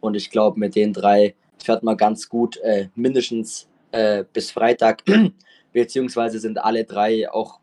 und 0.00 0.14
ich 0.14 0.30
glaube, 0.30 0.58
mit 0.58 0.74
den 0.74 0.92
drei 0.92 1.34
fährt 1.58 1.82
man 1.82 1.96
ganz 1.96 2.28
gut 2.28 2.56
äh, 2.58 2.88
mindestens 2.94 3.68
äh, 3.92 4.24
bis 4.32 4.50
Freitag, 4.50 5.02
beziehungsweise 5.72 6.38
sind 6.38 6.58
alle 6.58 6.84
drei 6.84 7.30
auch 7.30 7.60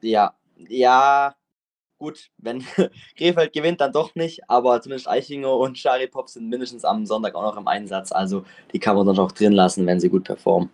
ja, 0.00 0.34
ja, 0.68 1.36
Gut, 2.02 2.30
wenn 2.38 2.64
Krefeld 3.16 3.52
gewinnt, 3.52 3.80
dann 3.80 3.92
doch 3.92 4.16
nicht, 4.16 4.50
aber 4.50 4.80
zumindest 4.82 5.08
Eichinger 5.08 5.56
und 5.56 5.78
Scharipop 5.78 6.28
sind 6.28 6.48
mindestens 6.48 6.84
am 6.84 7.06
Sonntag 7.06 7.36
auch 7.36 7.42
noch 7.42 7.56
im 7.56 7.68
Einsatz. 7.68 8.10
Also 8.10 8.44
die 8.72 8.80
kann 8.80 8.96
man 8.96 9.06
dann 9.06 9.20
auch 9.20 9.30
drin 9.30 9.52
lassen, 9.52 9.86
wenn 9.86 10.00
sie 10.00 10.08
gut 10.08 10.24
performen. 10.24 10.68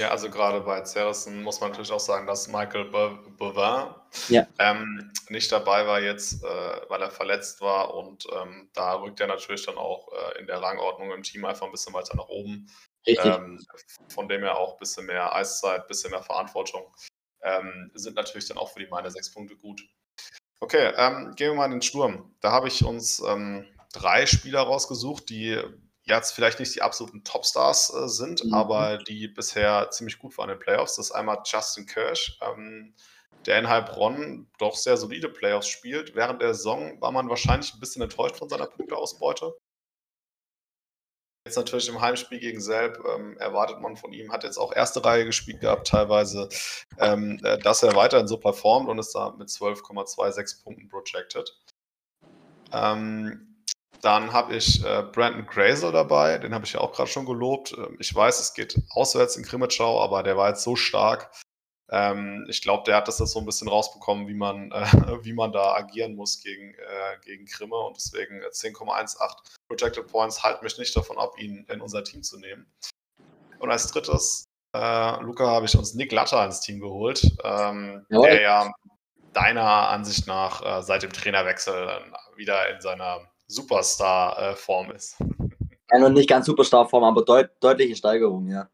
Ja, 0.00 0.08
also 0.08 0.30
gerade 0.30 0.62
bei 0.62 0.80
Zerrissen 0.80 1.42
muss 1.42 1.60
man 1.60 1.70
natürlich 1.70 1.92
auch 1.92 2.00
sagen, 2.00 2.26
dass 2.26 2.48
Michael 2.48 2.86
Bovin 2.86 3.94
ja. 4.28 4.46
ähm, 4.58 5.12
nicht 5.28 5.52
dabei 5.52 5.86
war 5.86 6.00
jetzt, 6.00 6.42
äh, 6.42 6.46
weil 6.88 7.02
er 7.02 7.10
verletzt 7.10 7.60
war 7.60 7.94
und 7.94 8.26
ähm, 8.32 8.70
da 8.72 8.94
rückt 8.94 9.20
er 9.20 9.26
natürlich 9.26 9.66
dann 9.66 9.76
auch 9.76 10.08
äh, 10.10 10.38
in 10.40 10.46
der 10.46 10.62
Rangordnung 10.62 11.12
im 11.12 11.22
Team 11.22 11.44
einfach 11.44 11.66
ein 11.66 11.72
bisschen 11.72 11.92
weiter 11.92 12.16
nach 12.16 12.28
oben. 12.28 12.66
Ähm, 13.04 13.62
von 14.08 14.26
dem 14.26 14.40
her 14.40 14.56
auch 14.56 14.72
ein 14.72 14.78
bisschen 14.78 15.04
mehr 15.04 15.34
Eiszeit, 15.34 15.82
ein 15.82 15.86
bisschen 15.86 16.12
mehr 16.12 16.22
Verantwortung. 16.22 16.84
Ähm, 17.42 17.90
sind 17.92 18.16
natürlich 18.16 18.48
dann 18.48 18.56
auch 18.56 18.70
für 18.72 18.78
die 18.78 18.86
meine 18.86 19.10
sechs 19.10 19.30
Punkte 19.30 19.54
gut. 19.54 19.82
Okay, 20.60 20.94
ähm, 20.96 21.34
gehen 21.36 21.50
wir 21.50 21.56
mal 21.56 21.66
in 21.66 21.72
den 21.72 21.82
Sturm. 21.82 22.34
Da 22.40 22.52
habe 22.52 22.68
ich 22.68 22.82
uns 22.84 23.20
ähm, 23.20 23.66
drei 23.92 24.24
Spieler 24.24 24.62
rausgesucht, 24.62 25.28
die 25.28 25.62
jetzt 26.10 26.32
vielleicht 26.32 26.60
nicht 26.60 26.74
die 26.74 26.82
absoluten 26.82 27.24
Topstars 27.24 27.94
äh, 27.94 28.08
sind, 28.08 28.44
mhm. 28.44 28.54
aber 28.54 28.98
die 28.98 29.28
bisher 29.28 29.90
ziemlich 29.90 30.18
gut 30.18 30.36
waren 30.36 30.50
in 30.50 30.56
den 30.56 30.62
Playoffs. 30.62 30.96
Das 30.96 31.06
ist 31.06 31.12
einmal 31.12 31.42
Justin 31.44 31.86
Kirsch, 31.86 32.38
ähm, 32.42 32.94
der 33.46 33.58
in 33.58 33.68
Heilbronn 33.68 34.50
doch 34.58 34.76
sehr 34.76 34.96
solide 34.96 35.28
Playoffs 35.28 35.68
spielt. 35.68 36.14
Während 36.14 36.42
der 36.42 36.54
Saison 36.54 37.00
war 37.00 37.12
man 37.12 37.28
wahrscheinlich 37.28 37.72
ein 37.72 37.80
bisschen 37.80 38.02
enttäuscht 38.02 38.36
von 38.36 38.48
seiner 38.48 38.66
Punkteausbeute. 38.66 39.54
Jetzt 41.46 41.56
natürlich 41.56 41.88
im 41.88 42.02
Heimspiel 42.02 42.38
gegen 42.38 42.60
Selb 42.60 43.02
ähm, 43.08 43.38
erwartet 43.38 43.80
man 43.80 43.96
von 43.96 44.12
ihm, 44.12 44.30
hat 44.30 44.44
jetzt 44.44 44.58
auch 44.58 44.74
erste 44.74 45.02
Reihe 45.02 45.24
gespielt 45.24 45.60
gehabt, 45.60 45.88
teilweise, 45.88 46.50
ähm, 46.98 47.40
äh, 47.42 47.58
dass 47.58 47.82
er 47.82 47.96
weiterhin 47.96 48.28
so 48.28 48.36
performt 48.36 48.90
und 48.90 48.98
ist 48.98 49.14
da 49.14 49.34
mit 49.38 49.48
12,26 49.48 50.62
Punkten 50.62 50.88
projected. 50.90 51.50
Ähm, 52.72 53.49
dann 54.02 54.32
habe 54.32 54.54
ich 54.54 54.84
äh, 54.84 55.02
Brandon 55.02 55.46
Grazel 55.46 55.92
dabei, 55.92 56.38
den 56.38 56.54
habe 56.54 56.64
ich 56.64 56.72
ja 56.72 56.80
auch 56.80 56.92
gerade 56.92 57.10
schon 57.10 57.26
gelobt. 57.26 57.74
Ähm, 57.76 57.96
ich 57.98 58.14
weiß, 58.14 58.40
es 58.40 58.54
geht 58.54 58.80
auswärts 58.90 59.36
in 59.36 59.44
Krimitschau, 59.44 60.02
aber 60.02 60.22
der 60.22 60.36
war 60.36 60.48
jetzt 60.48 60.62
so 60.62 60.76
stark. 60.76 61.30
Ähm, 61.90 62.46
ich 62.48 62.62
glaube, 62.62 62.84
der 62.86 62.96
hat 62.96 63.08
das 63.08 63.18
jetzt 63.18 63.32
so 63.32 63.40
ein 63.40 63.46
bisschen 63.46 63.68
rausbekommen, 63.68 64.28
wie 64.28 64.34
man, 64.34 64.70
äh, 64.70 64.84
wie 65.24 65.32
man 65.32 65.52
da 65.52 65.74
agieren 65.74 66.14
muss 66.14 66.40
gegen, 66.42 66.74
äh, 66.74 67.18
gegen 67.24 67.46
Krimme 67.46 67.76
und 67.76 67.96
deswegen 67.96 68.40
10,18 68.42 69.16
äh, 69.16 69.28
Projected 69.68 70.06
Points 70.06 70.42
halten 70.42 70.64
mich 70.64 70.78
nicht 70.78 70.96
davon 70.96 71.18
ab, 71.18 71.34
ihn 71.38 71.66
in 71.68 71.80
unser 71.80 72.04
Team 72.04 72.22
zu 72.22 72.38
nehmen. 72.38 72.66
Und 73.58 73.70
als 73.70 73.90
drittes, 73.90 74.44
äh, 74.74 75.20
Luca, 75.20 75.46
habe 75.46 75.66
ich 75.66 75.76
uns 75.76 75.94
Nick 75.94 76.12
Latter 76.12 76.44
ins 76.44 76.60
Team 76.60 76.80
geholt, 76.80 77.28
ähm, 77.44 78.06
der 78.10 78.40
ja 78.40 78.72
deiner 79.32 79.88
Ansicht 79.90 80.26
nach 80.26 80.62
äh, 80.64 80.82
seit 80.82 81.02
dem 81.02 81.12
Trainerwechsel 81.12 82.00
wieder 82.36 82.68
in 82.70 82.80
seiner 82.80 83.20
Superstar-Form 83.50 84.92
ist. 84.92 85.16
Ja, 85.90 85.98
noch 85.98 86.10
nicht 86.10 86.28
ganz 86.28 86.46
Superstar-Form, 86.46 87.02
aber 87.02 87.24
deut 87.24 87.50
deutliche 87.60 87.96
Steigerung, 87.96 88.46
ja. 88.46 88.68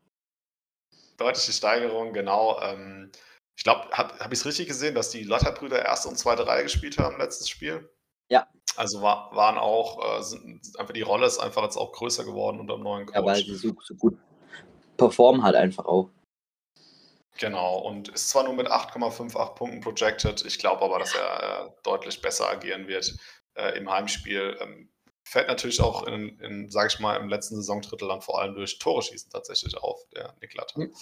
Deutliche 1.17 1.53
Steigerung, 1.53 2.13
genau. 2.13 2.61
Ähm, 2.61 3.11
ich 3.57 3.65
glaube, 3.65 3.89
habe 3.91 4.19
hab 4.19 4.33
ich 4.33 4.39
es 4.39 4.45
richtig 4.45 4.69
gesehen, 4.69 4.95
dass 4.95 5.11
die 5.11 5.25
Lotter-Brüder 5.25 5.83
erste 5.83 6.09
und 6.09 6.19
zweite 6.19 6.47
Reihe 6.47 6.65
gespielt 6.65 6.99
haben 6.99 7.17
letztes 7.19 7.49
Spiel? 7.49 7.89
Ja. 8.29 8.47
Also 8.77 9.01
war, 9.01 9.35
waren 9.35 9.57
auch, 9.57 10.19
äh, 10.19 10.23
sind, 10.23 10.61
einfach 10.79 10.93
die 10.93 11.01
Rolle 11.01 11.27
ist 11.27 11.39
einfach 11.39 11.63
jetzt 11.63 11.79
auch 11.79 11.93
größer 11.93 12.25
geworden 12.25 12.61
unter 12.61 12.75
dem 12.75 12.83
neuen 12.83 13.07
Coach. 13.07 13.17
Ja, 13.17 13.25
weil 13.25 13.37
sie 13.37 13.55
so, 13.55 13.75
so 13.83 13.95
gut 13.95 14.19
performen 14.99 15.43
halt 15.43 15.57
einfach 15.57 15.87
auch. 15.87 16.11
Genau, 17.39 17.79
und 17.79 18.09
ist 18.09 18.31
zwar 18.31 18.45
nur 18.45 18.55
mit 18.55 18.67
8,58 18.67 19.55
Punkten 19.55 19.81
projected, 19.81 20.45
ich 20.47 20.59
glaube 20.59 20.83
aber, 20.83 20.99
dass 20.99 21.15
er 21.15 21.67
äh, 21.67 21.71
deutlich 21.83 22.21
besser 22.23 22.49
agieren 22.49 22.89
wird 22.89 23.15
äh, 23.57 23.77
im 23.77 23.91
Heimspiel. 23.91 24.57
Ähm, 24.61 24.89
fällt 25.25 25.49
natürlich 25.49 25.81
auch 25.81 26.07
in, 26.07 26.39
in 26.39 26.71
sage 26.71 26.89
ich 26.93 27.01
mal, 27.01 27.17
im 27.17 27.29
letzten 27.29 27.57
Saisondrittel 27.57 28.09
dann 28.09 28.21
vor 28.21 28.41
allem 28.41 28.55
durch 28.55 28.79
Tore 28.79 29.03
schießen 29.03 29.31
tatsächlich 29.31 29.77
auf, 29.77 30.07
der 30.15 30.35
Niklatter. 30.41 30.79
Mhm. 30.79 30.93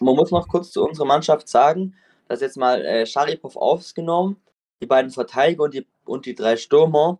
Man 0.00 0.16
muss 0.16 0.30
noch 0.30 0.48
kurz 0.48 0.72
zu 0.72 0.84
unserer 0.84 1.06
Mannschaft 1.06 1.48
sagen, 1.48 1.94
dass 2.26 2.40
jetzt 2.40 2.56
mal 2.56 2.84
äh, 2.84 3.06
Sharipov 3.06 3.56
aufgenommen, 3.56 4.36
die 4.82 4.86
beiden 4.86 5.10
Verteidiger 5.10 5.64
und 5.64 5.74
die, 5.74 5.86
und 6.04 6.26
die 6.26 6.34
drei 6.34 6.56
Stürmer 6.56 7.18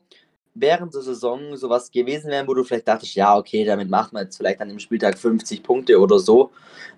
während 0.54 0.94
der 0.94 1.02
Saison 1.02 1.56
sowas 1.56 1.90
gewesen 1.90 2.30
wären, 2.30 2.48
wo 2.48 2.54
du 2.54 2.64
vielleicht 2.64 2.88
dachtest, 2.88 3.14
ja, 3.14 3.36
okay, 3.36 3.64
damit 3.64 3.88
macht 3.88 4.12
man 4.12 4.24
jetzt 4.24 4.36
vielleicht 4.36 4.60
an 4.60 4.68
dem 4.68 4.80
Spieltag 4.80 5.16
50 5.16 5.62
Punkte 5.62 5.98
oder 6.00 6.18
so. 6.18 6.50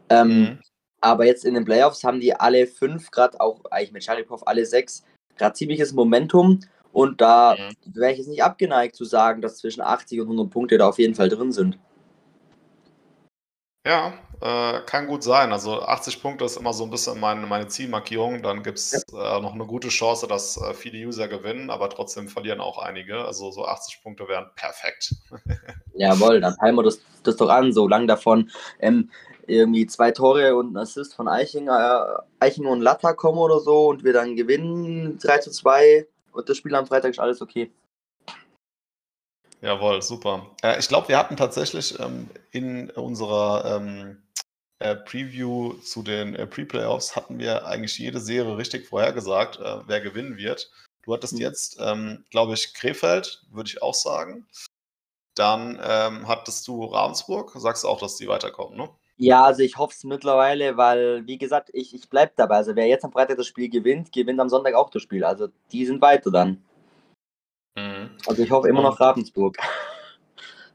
Ähm, 0.09 0.29
mhm. 0.29 0.59
Aber 1.03 1.27
jetzt 1.27 1.45
in 1.45 1.55
den 1.55 1.65
Playoffs 1.65 2.05
haben 2.05 2.21
die 2.21 2.35
alle 2.35 2.67
fünf, 2.67 3.11
gerade 3.11 3.41
auch 3.41 3.65
eigentlich 3.71 3.93
mit 3.93 4.05
Sharipov 4.05 4.47
alle 4.47 4.67
sechs, 4.67 5.05
gerade 5.37 5.55
ziemliches 5.55 5.93
Momentum 5.93 6.61
und 6.93 7.21
da 7.21 7.57
mhm. 7.57 7.95
wäre 7.95 8.13
ich 8.13 8.19
jetzt 8.19 8.29
nicht 8.29 8.43
abgeneigt 8.43 8.97
zu 8.97 9.05
sagen, 9.05 9.43
dass 9.43 9.59
zwischen 9.59 9.81
80 9.81 10.21
und 10.21 10.27
100 10.27 10.51
Punkte 10.51 10.79
da 10.79 10.89
auf 10.89 10.99
jeden 10.99 11.15
Fall 11.15 11.29
drin 11.29 11.53
sind. 11.53 11.79
Ja, 13.87 14.13
äh, 14.43 14.81
kann 14.85 15.07
gut 15.07 15.23
sein. 15.23 15.53
Also 15.53 15.81
80 15.83 16.23
Punkte 16.23 16.45
ist 16.45 16.57
immer 16.57 16.73
so 16.73 16.85
ein 16.85 16.91
bisschen 16.91 17.19
meine, 17.19 17.47
meine 17.47 17.69
Zielmarkierung. 17.69 18.43
Dann 18.43 18.63
gibt 18.63 18.79
es 18.79 19.05
ja. 19.11 19.39
äh, 19.39 19.41
noch 19.41 19.55
eine 19.55 19.65
gute 19.65 19.89
Chance, 19.89 20.27
dass 20.27 20.59
äh, 20.59 20.75
viele 20.75 21.07
User 21.07 21.29
gewinnen, 21.29 21.71
aber 21.71 21.89
trotzdem 21.89 22.29
verlieren 22.29 22.61
auch 22.61 22.79
einige. 22.79 23.25
Also 23.25 23.51
so 23.51 23.65
80 23.65 24.03
Punkte 24.03 24.29
wären 24.29 24.51
perfekt. 24.55 25.15
Jawohl, 25.95 26.41
dann 26.41 26.57
teilen 26.57 26.75
wir 26.75 26.83
das, 26.83 27.01
das 27.23 27.37
doch 27.37 27.49
an. 27.49 27.73
So 27.73 27.89
lang 27.89 28.07
davon 28.07 28.51
ähm, 28.81 29.11
irgendwie 29.47 29.87
zwei 29.87 30.11
Tore 30.11 30.55
und 30.57 30.73
ein 30.73 30.77
Assist 30.77 31.15
von 31.15 31.29
Eichinger, 31.29 32.23
äh, 32.41 32.45
Eichinger 32.45 32.71
und 32.71 32.83
Latta 32.83 33.15
kommen 33.15 33.39
oder 33.39 33.61
so 33.61 33.89
und 33.89 34.05
wir 34.05 34.13
dann 34.13 34.37
gewinnen 34.37 35.19
3 35.19 35.39
zu 35.39 35.51
2 35.51 36.07
und 36.33 36.49
das 36.49 36.57
Spiel 36.57 36.75
am 36.75 36.87
Freitag 36.87 37.11
ist 37.11 37.19
alles 37.19 37.41
okay. 37.41 37.71
Jawohl, 39.61 40.01
super. 40.01 40.51
Äh, 40.63 40.79
ich 40.79 40.89
glaube, 40.89 41.09
wir 41.09 41.19
hatten 41.19 41.37
tatsächlich 41.37 41.99
ähm, 42.01 42.31
in 42.51 42.91
unserer 42.91 43.77
ähm, 43.77 44.23
äh, 44.79 44.97
Preview 44.97 45.75
zu 45.75 46.03
den 46.03 46.35
äh, 46.35 46.47
Pre-Playoffs 46.47 47.15
hatten 47.15 47.39
wir 47.39 47.67
eigentlich 47.67 47.99
jede 47.99 48.21
Serie 48.21 48.57
richtig 48.57 48.89
vorhergesagt, 48.89 49.59
äh, 49.61 49.81
wer 49.87 50.01
gewinnen 50.01 50.39
wird. 50.39 50.71
Du 51.03 51.13
hattest 51.13 51.35
mhm. 51.35 51.41
jetzt, 51.41 51.77
ähm, 51.81 52.25
glaube 52.31 52.55
ich, 52.55 52.73
Krefeld, 52.73 53.43
würde 53.51 53.69
ich 53.69 53.83
auch 53.83 53.95
sagen. 53.95 54.47
Dann 55.35 55.79
ähm, 55.83 56.27
hattest 56.27 56.67
du 56.67 56.85
Ravensburg, 56.85 57.53
sagst 57.57 57.85
du 57.85 57.89
auch, 57.89 58.01
dass 58.01 58.17
die 58.17 58.29
weiterkommen, 58.29 58.77
ne? 58.77 58.89
Ja, 59.21 59.45
also 59.45 59.63
ich 59.63 59.77
hoffe 59.77 59.93
es 59.95 60.03
mittlerweile, 60.05 60.79
weil, 60.79 61.27
wie 61.27 61.37
gesagt, 61.37 61.69
ich, 61.75 61.95
ich 61.95 62.09
bleibe 62.09 62.33
dabei. 62.37 62.57
Also 62.57 62.75
wer 62.75 62.87
jetzt 62.87 63.05
am 63.05 63.13
Freitag 63.13 63.37
das 63.37 63.47
Spiel 63.47 63.69
gewinnt, 63.69 64.13
gewinnt 64.13 64.41
am 64.41 64.49
Sonntag 64.49 64.73
auch 64.73 64.89
das 64.89 65.03
Spiel. 65.03 65.25
Also 65.25 65.49
die 65.73 65.85
sind 65.85 66.01
weiter 66.01 66.31
dann. 66.31 66.65
Mhm. 67.77 68.13
Also 68.27 68.43
ich 68.43 68.51
hoffe 68.51 68.69
immer 68.69 68.81
noch 68.81 68.99
Ravensburg. 68.99 69.59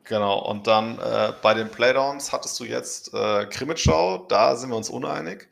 Genau, 0.03 0.47
und 0.47 0.67
dann 0.67 0.99
äh, 0.99 1.33
bei 1.41 1.55
den 1.55 1.71
Playdowns 1.71 2.31
hattest 2.31 2.59
du 2.59 2.65
jetzt 2.65 3.11
äh, 3.15 3.47
Krimitschau, 3.47 4.27
da 4.27 4.55
sind 4.55 4.69
wir 4.69 4.77
uns 4.77 4.91
uneinig. 4.91 5.49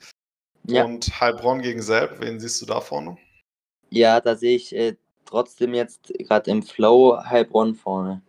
Ja. 0.68 0.86
Und 0.86 1.20
Heilbronn 1.20 1.64
gegen 1.64 1.82
Selb, 1.82 2.20
wen 2.20 2.40
siehst 2.40 2.62
du 2.62 2.68
da 2.68 2.80
vorne? 2.80 3.18
Ja, 3.90 4.22
da 4.22 4.36
sehe 4.36 4.56
ich 4.56 4.76
äh, 4.76 4.96
trotzdem 5.26 5.74
jetzt 5.74 6.14
gerade 6.20 6.52
im 6.52 6.62
Flow 6.62 7.18
Heilbronn 7.26 7.74
vorne 7.74 8.22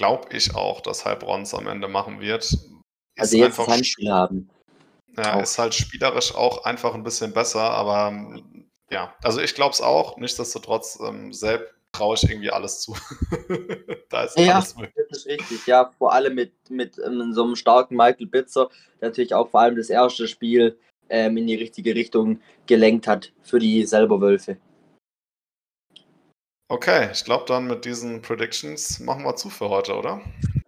glaube 0.00 0.34
ich 0.34 0.54
auch, 0.54 0.80
dass 0.80 1.04
Heilbronn 1.04 1.42
es 1.42 1.52
am 1.52 1.66
Ende 1.66 1.86
machen 1.86 2.20
wird. 2.20 2.44
Ist 2.44 2.70
also 3.18 3.36
jetzt 3.36 3.58
einfach 3.58 3.68
Heimspiel 3.68 4.10
haben. 4.10 4.48
Ja, 5.14 5.34
auch. 5.34 5.42
ist 5.42 5.58
halt 5.58 5.74
spielerisch 5.74 6.34
auch 6.34 6.64
einfach 6.64 6.94
ein 6.94 7.02
bisschen 7.02 7.34
besser, 7.34 7.60
aber 7.60 8.40
ja, 8.90 9.14
also 9.22 9.42
ich 9.42 9.54
glaube 9.54 9.74
es 9.74 9.82
auch. 9.82 10.16
Nichtsdestotrotz, 10.16 10.98
ähm, 11.06 11.34
selbst 11.34 11.74
traue 11.92 12.14
ich 12.14 12.22
irgendwie 12.22 12.50
alles 12.50 12.80
zu. 12.80 12.96
da 14.08 14.24
ist 14.24 14.38
ja, 14.38 14.54
alles 14.54 14.74
möglich. 14.74 15.06
Das 15.10 15.18
ist 15.18 15.26
richtig, 15.26 15.66
ja, 15.66 15.90
vor 15.98 16.14
allem 16.14 16.34
mit, 16.34 16.52
mit 16.70 16.98
ähm, 17.04 17.34
so 17.34 17.44
einem 17.44 17.54
starken 17.54 17.94
Michael 17.94 18.26
Bitzer, 18.26 18.70
der 19.02 19.10
natürlich 19.10 19.34
auch 19.34 19.50
vor 19.50 19.60
allem 19.60 19.76
das 19.76 19.90
erste 19.90 20.26
Spiel 20.26 20.78
ähm, 21.10 21.36
in 21.36 21.46
die 21.46 21.56
richtige 21.56 21.94
Richtung 21.94 22.40
gelenkt 22.66 23.06
hat 23.06 23.32
für 23.42 23.58
die 23.58 23.84
selber 23.84 24.18
Wölfe. 24.22 24.56
Okay, 26.70 27.08
ich 27.12 27.24
glaube 27.24 27.46
dann 27.48 27.66
mit 27.66 27.84
diesen 27.84 28.22
Predictions 28.22 29.00
machen 29.00 29.24
wir 29.24 29.34
zu 29.34 29.50
für 29.50 29.68
heute, 29.68 29.96
oder? 29.96 30.20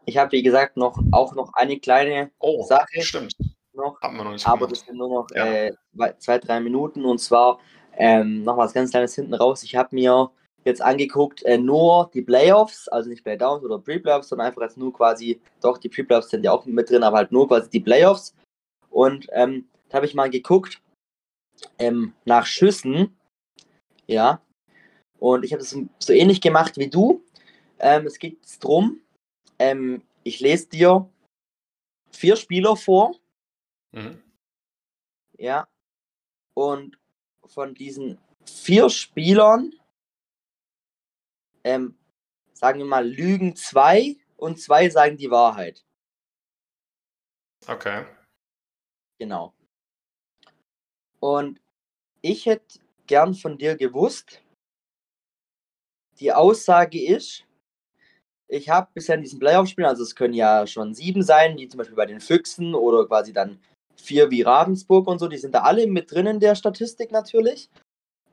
Ich 0.05 0.16
habe, 0.16 0.32
wie 0.32 0.42
gesagt, 0.42 0.76
noch 0.76 0.98
auch 1.12 1.32
noch 1.36 1.55
eine 1.55 1.78
kleine 1.78 2.32
oh, 2.40 2.64
Sache. 2.64 3.03
Stimmt. 3.03 3.32
Noch, 3.72 4.00
Haben 4.03 4.16
wir 4.16 4.24
noch 4.24 4.32
nicht 4.32 4.44
aber 4.44 4.66
gemacht. 4.66 4.72
das 4.72 4.80
sind 4.80 4.98
nur 4.98 5.09
noch 5.09 5.28
ja. 5.32 5.46
äh, 5.46 5.72
zwei, 6.18 6.40
drei 6.40 6.59
Minuten 6.59 7.05
und 7.05 7.18
zwar 7.18 7.61
ähm, 7.96 8.42
noch 8.42 8.57
was 8.57 8.72
ganz 8.72 8.90
Kleines 8.90 9.14
hinten 9.14 9.32
raus. 9.32 9.62
Ich 9.62 9.76
habe 9.76 9.94
mir 9.94 10.32
jetzt 10.64 10.82
angeguckt, 10.82 11.44
äh, 11.44 11.57
nur 11.57 12.11
die 12.12 12.22
Playoffs, 12.22 12.88
also 12.88 13.09
nicht 13.09 13.22
Playdowns 13.22 13.62
oder 13.62 13.78
Pre-Playoffs, 13.78 14.28
sondern 14.28 14.48
einfach 14.48 14.62
jetzt 14.62 14.76
nur 14.76 14.92
quasi, 14.92 15.40
doch, 15.61 15.78
die 15.78 15.88
Pre-Playoffs 15.88 16.30
sind 16.30 16.44
ja 16.44 16.50
auch 16.50 16.66
mit 16.66 16.90
drin, 16.90 17.05
aber 17.05 17.18
halt 17.18 17.30
nur 17.30 17.46
quasi 17.46 17.70
die 17.70 17.80
Playoffs. 17.80 18.34
Und 18.90 19.28
ähm, 19.30 19.68
da 19.88 19.98
habe 19.98 20.07
ich 20.07 20.14
mal 20.14 20.30
geguckt 20.30 20.82
ähm, 21.78 22.12
nach 22.24 22.46
Schüssen, 22.46 23.16
ja, 24.09 24.40
und 25.22 25.44
ich 25.44 25.52
habe 25.52 25.62
das 25.62 25.70
so 26.00 26.12
ähnlich 26.12 26.40
gemacht 26.40 26.76
wie 26.78 26.90
du. 26.90 27.24
Ähm, 27.78 28.06
es 28.06 28.18
geht 28.18 28.40
darum, 28.60 29.00
ähm, 29.56 30.02
ich 30.24 30.40
lese 30.40 30.68
dir 30.68 31.08
vier 32.10 32.34
Spieler 32.34 32.74
vor. 32.74 33.14
Mhm. 33.92 34.20
Ja. 35.38 35.68
Und 36.54 36.98
von 37.46 37.72
diesen 37.72 38.18
vier 38.44 38.90
Spielern, 38.90 39.72
ähm, 41.62 41.96
sagen 42.52 42.80
wir 42.80 42.86
mal, 42.86 43.08
lügen 43.08 43.54
zwei 43.54 44.16
und 44.36 44.60
zwei 44.60 44.90
sagen 44.90 45.16
die 45.16 45.30
Wahrheit. 45.30 45.84
Okay. 47.68 48.06
Genau. 49.20 49.54
Und 51.20 51.60
ich 52.22 52.46
hätte 52.46 52.80
gern 53.06 53.34
von 53.34 53.56
dir 53.56 53.76
gewusst, 53.76 54.42
die 56.20 56.32
Aussage 56.32 57.02
ist, 57.04 57.44
ich 58.48 58.68
habe 58.68 58.88
bisher 58.92 59.14
in 59.14 59.22
diesen 59.22 59.38
Playoff-Spielen, 59.38 59.88
also 59.88 60.02
es 60.02 60.14
können 60.14 60.34
ja 60.34 60.66
schon 60.66 60.94
sieben 60.94 61.22
sein, 61.22 61.56
wie 61.56 61.68
zum 61.68 61.78
Beispiel 61.78 61.96
bei 61.96 62.06
den 62.06 62.20
Füchsen 62.20 62.74
oder 62.74 63.06
quasi 63.06 63.32
dann 63.32 63.58
vier 63.96 64.30
wie 64.30 64.42
Ravensburg 64.42 65.06
und 65.06 65.18
so, 65.18 65.28
die 65.28 65.38
sind 65.38 65.54
da 65.54 65.62
alle 65.62 65.86
mit 65.86 66.12
drin 66.12 66.26
in 66.26 66.40
der 66.40 66.54
Statistik 66.54 67.12
natürlich. 67.12 67.70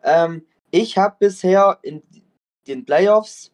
Ähm, 0.03 0.45
ich 0.71 0.97
habe 0.97 1.15
bisher 1.19 1.79
in 1.83 2.03
den 2.67 2.85
Playoffs 2.85 3.51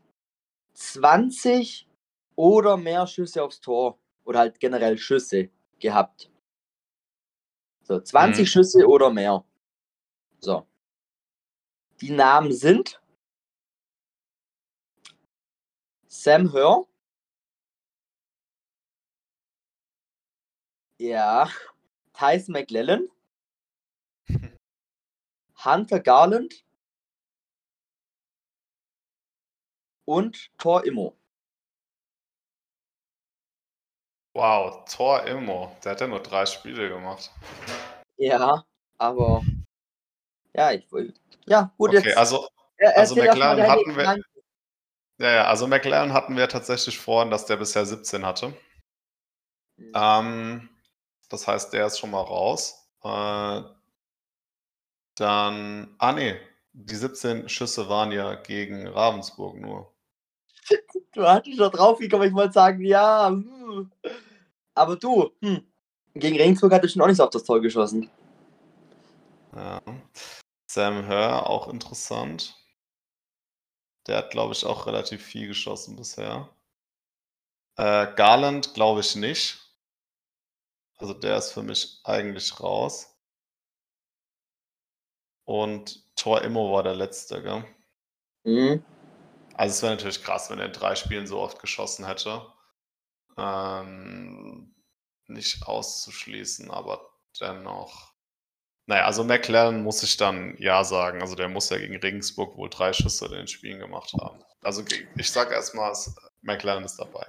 20 0.74 1.88
oder 2.36 2.78
mehr 2.78 3.08
Schüsse 3.08 3.44
aufs 3.44 3.62
Tor 3.62 4.00
oder 4.24 4.40
halt 4.40 4.60
generell 4.60 4.98
Schüsse 4.98 5.50
gehabt. 5.80 6.30
So, 7.84 8.00
20 8.00 8.42
mhm. 8.42 8.46
Schüsse 8.48 8.88
oder 8.88 9.12
mehr. 9.12 9.46
So. 10.40 10.66
Die 12.02 12.12
Namen 12.12 12.52
sind 12.52 13.00
Sam 16.16 16.54
Hör. 16.54 16.88
Ja. 20.98 21.50
Tyson 22.14 22.54
McLellan. 22.54 23.10
Hunter 25.64 26.00
Garland. 26.00 26.66
Und 30.06 30.52
Tor 30.58 30.86
Immo. 30.86 31.18
Wow, 34.34 34.86
Tor 34.86 35.26
Immo. 35.26 35.76
Der 35.84 35.92
hat 35.92 36.02
ja 36.02 36.08
nur 36.08 36.24
drei 36.24 36.46
Spiele 36.46 36.90
gemacht. 36.90 37.32
Ja, 38.18 38.66
aber. 38.98 39.44
Ja, 40.54 40.72
ich 40.72 40.90
wollte. 40.92 41.20
Ja, 41.46 41.74
gut, 41.78 41.90
okay, 41.90 42.08
jetzt. 42.08 42.18
Also, 42.18 42.48
also 42.80 43.16
McLaren 43.16 43.68
hatten 43.68 43.96
wir. 43.96 44.24
Ja, 45.18 45.32
ja, 45.32 45.46
also 45.46 45.68
McLaren 45.68 46.14
hatten 46.14 46.36
wir 46.36 46.50
tatsächlich 46.50 47.00
vorhin, 47.00 47.32
dass 47.32 47.46
der 47.46 47.58
bisher 47.58 47.86
17 47.86 48.26
hatte. 48.26 48.54
Mhm. 49.78 49.92
Ähm, 49.96 50.70
das 51.30 51.48
heißt, 51.48 51.74
der 51.74 51.88
ist 51.88 52.00
schon 52.00 52.12
mal 52.12 52.22
raus. 52.22 52.90
Äh, 53.04 53.62
dann, 55.16 55.96
ah 55.98 56.12
nee, 56.12 56.36
die 56.74 56.96
17 56.96 57.48
Schüsse 57.48 57.88
waren 57.88 58.12
ja 58.12 58.36
gegen 58.36 58.88
Ravensburg 58.88 59.56
nur. 59.58 59.94
Du 61.14 61.24
hattest 61.24 61.58
schon 61.58 61.72
drauf 61.72 62.00
gekommen, 62.00 62.28
ich 62.28 62.34
wollte 62.34 62.54
sagen, 62.54 62.84
ja. 62.84 63.30
Hm. 63.30 63.92
Aber 64.74 64.98
du, 64.98 65.32
hm, 65.42 65.66
gegen 66.14 66.36
Regensburg 66.36 66.74
hatte 66.74 66.88
ich 66.88 66.92
schon 66.92 67.02
auch 67.02 67.08
nicht 67.08 67.18
so 67.18 67.24
auf 67.24 67.30
das 67.30 67.44
Tor 67.46 67.62
geschossen. 67.62 68.10
Ja. 69.56 69.82
Sam 70.68 71.06
Hör, 71.06 71.50
auch 71.50 71.70
interessant. 71.70 72.55
Der 74.08 74.18
hat, 74.18 74.32
glaube 74.32 74.54
ich, 74.54 74.66
auch 74.66 74.86
relativ 74.88 75.24
viel 75.24 75.48
geschossen 75.48 75.96
bisher. 75.96 76.50
Äh, 77.78 78.14
Garland 78.16 78.74
glaube 78.74 79.02
ich 79.02 79.16
nicht. 79.16 79.60
Also 80.98 81.14
der 81.14 81.38
ist 81.38 81.52
für 81.52 81.64
mich 81.64 82.00
eigentlich 82.04 82.60
raus. 82.60 83.16
Und 85.44 86.04
Tor 86.16 86.42
Immo 86.42 86.74
war 86.74 86.84
der 86.84 86.96
letzte, 86.96 87.42
gell? 87.42 87.66
Mhm. 88.44 88.84
Also 89.54 89.74
es 89.74 89.82
wäre 89.82 89.96
natürlich 89.96 90.24
krass, 90.24 90.50
wenn 90.50 90.60
er 90.60 90.66
in 90.66 90.74
drei 90.74 90.96
Spielen 90.96 91.28
so 91.28 91.40
oft 91.40 91.60
geschossen 91.60 92.06
hätte. 92.06 92.46
Ähm, 93.38 94.76
nicht 95.28 95.68
auszuschließen, 95.68 96.72
aber 96.72 97.10
dennoch. 97.40 98.15
Naja, 98.88 99.06
also 99.06 99.24
McLaren 99.24 99.84
muss 99.84 100.04
ich 100.04 100.18
dann 100.18 100.56
ja 100.60 100.84
sagen. 100.84 101.22
Also 101.22 101.36
der 101.36 101.50
muss 101.50 101.70
ja 101.70 101.78
gegen 101.78 101.96
Regensburg 101.98 102.56
wohl 102.56 102.70
drei 102.70 102.94
Schüsse 102.94 103.26
in 103.26 103.32
den 103.32 103.48
Spielen 103.48 103.80
gemacht 103.80 104.14
haben. 104.20 104.40
Also 104.62 104.84
ich 105.18 105.32
sage 105.32 105.54
erstmal, 105.54 105.94
McLaren 106.42 106.84
ist 106.84 106.98
dabei. 106.98 107.26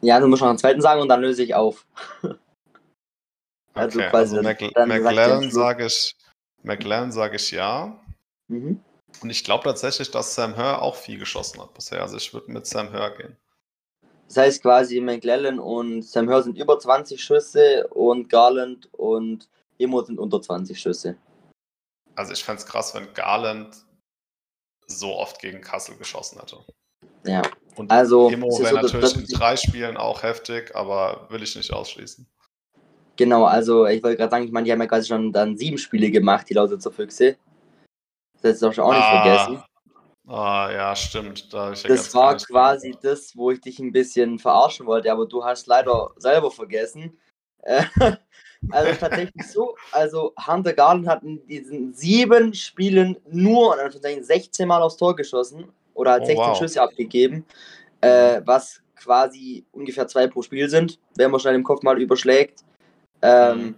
Ja, 0.00 0.18
du 0.18 0.26
musst 0.26 0.42
noch 0.42 0.48
einen 0.48 0.58
zweiten 0.58 0.80
sagen 0.80 1.00
und 1.00 1.08
dann 1.08 1.20
löse 1.20 1.44
ich 1.44 1.54
auf. 1.54 1.86
also 3.74 4.00
okay, 4.00 4.10
quasi 4.10 4.36
also 4.36 4.42
Mac 4.42 4.60
McLaren 4.88 5.50
sage 5.50 5.86
ich, 5.86 6.16
McLaren 6.64 7.12
sage 7.12 7.36
ich 7.36 7.52
ja. 7.52 8.00
Mhm. 8.48 8.82
Und 9.20 9.30
ich 9.30 9.44
glaube 9.44 9.64
tatsächlich, 9.64 10.10
dass 10.10 10.34
Sam 10.34 10.56
Hör 10.56 10.82
auch 10.82 10.96
viel 10.96 11.18
geschossen 11.18 11.60
hat 11.60 11.74
bisher. 11.74 12.02
Also 12.02 12.16
ich 12.16 12.34
würde 12.34 12.50
mit 12.50 12.66
Sam 12.66 12.90
Hör 12.90 13.16
gehen. 13.16 13.36
Das 14.32 14.44
heißt 14.44 14.62
quasi, 14.62 14.98
McLellan 14.98 15.58
und 15.58 16.00
Sam 16.02 16.26
Hör 16.26 16.42
sind 16.42 16.56
über 16.56 16.78
20 16.78 17.22
Schüsse 17.22 17.86
und 17.88 18.30
Garland 18.30 18.88
und 18.94 19.46
Emo 19.78 20.02
sind 20.02 20.18
unter 20.18 20.40
20 20.40 20.80
Schüsse. 20.80 21.18
Also 22.14 22.32
ich 22.32 22.42
fände 22.42 22.62
es 22.62 22.66
krass, 22.66 22.94
wenn 22.94 23.12
Garland 23.12 23.84
so 24.86 25.14
oft 25.14 25.38
gegen 25.38 25.60
Kassel 25.60 25.98
geschossen 25.98 26.40
hätte. 26.40 26.64
Ja. 27.26 27.42
Und 27.76 27.90
also, 27.90 28.30
Emo 28.30 28.48
wäre 28.58 28.70
so, 28.70 28.96
natürlich 28.96 29.16
in 29.16 29.38
drei 29.38 29.54
Spielen 29.54 29.98
auch 29.98 30.22
heftig, 30.22 30.74
aber 30.74 31.26
will 31.28 31.42
ich 31.42 31.54
nicht 31.54 31.70
ausschließen. 31.70 32.26
Genau, 33.16 33.44
also 33.44 33.84
ich 33.84 34.02
wollte 34.02 34.16
gerade 34.16 34.30
sagen, 34.30 34.46
ich 34.46 34.52
meine, 34.52 34.64
die 34.64 34.72
haben 34.72 34.80
ja 34.80 34.86
quasi 34.86 35.08
schon 35.08 35.30
dann 35.30 35.58
sieben 35.58 35.76
Spiele 35.76 36.10
gemacht, 36.10 36.48
die 36.48 36.54
Lausitzer 36.54 36.90
Füchse. 36.90 37.36
Das 38.40 38.56
ist 38.56 38.62
auch 38.62 38.70
nicht 38.70 38.80
ah, 38.80 39.22
vergessen. 39.22 39.62
Ah, 40.26 40.70
ja, 40.72 40.94
stimmt. 40.94 41.52
Da 41.52 41.72
ja 41.72 41.88
das 41.88 42.14
war 42.14 42.36
quasi 42.36 42.90
gemacht. 42.90 43.04
das, 43.04 43.36
wo 43.36 43.50
ich 43.50 43.60
dich 43.60 43.78
ein 43.80 43.92
bisschen 43.92 44.38
verarschen 44.38 44.86
wollte, 44.86 45.10
aber 45.10 45.26
du 45.26 45.44
hast 45.44 45.66
leider 45.66 46.10
selber 46.16 46.50
vergessen. 46.50 47.18
also 48.70 48.92
tatsächlich 48.98 49.46
so, 49.46 49.76
also 49.92 50.32
Hunter 50.46 50.72
Garland 50.72 51.06
hat 51.06 51.22
in 51.22 51.46
diesen 51.46 51.92
sieben 51.92 52.54
Spielen 52.54 53.16
nur 53.30 53.76
16 53.90 54.66
Mal 54.66 54.82
aufs 54.82 54.96
Tor 54.96 55.14
geschossen 55.14 55.72
oder 55.94 56.12
hat 56.12 56.22
oh, 56.22 56.26
16 56.26 56.46
wow. 56.46 56.58
Schüsse 56.58 56.82
abgegeben, 56.82 57.44
äh, 58.00 58.40
was 58.44 58.82
quasi 58.96 59.64
ungefähr 59.72 60.06
zwei 60.06 60.26
pro 60.26 60.42
Spiel 60.42 60.68
sind, 60.68 60.98
wenn 61.16 61.30
man 61.30 61.40
schnell 61.40 61.54
im 61.54 61.64
Kopf 61.64 61.82
mal 61.82 62.00
überschlägt. 62.00 62.64
Ähm, 63.22 63.58
mhm. 63.58 63.74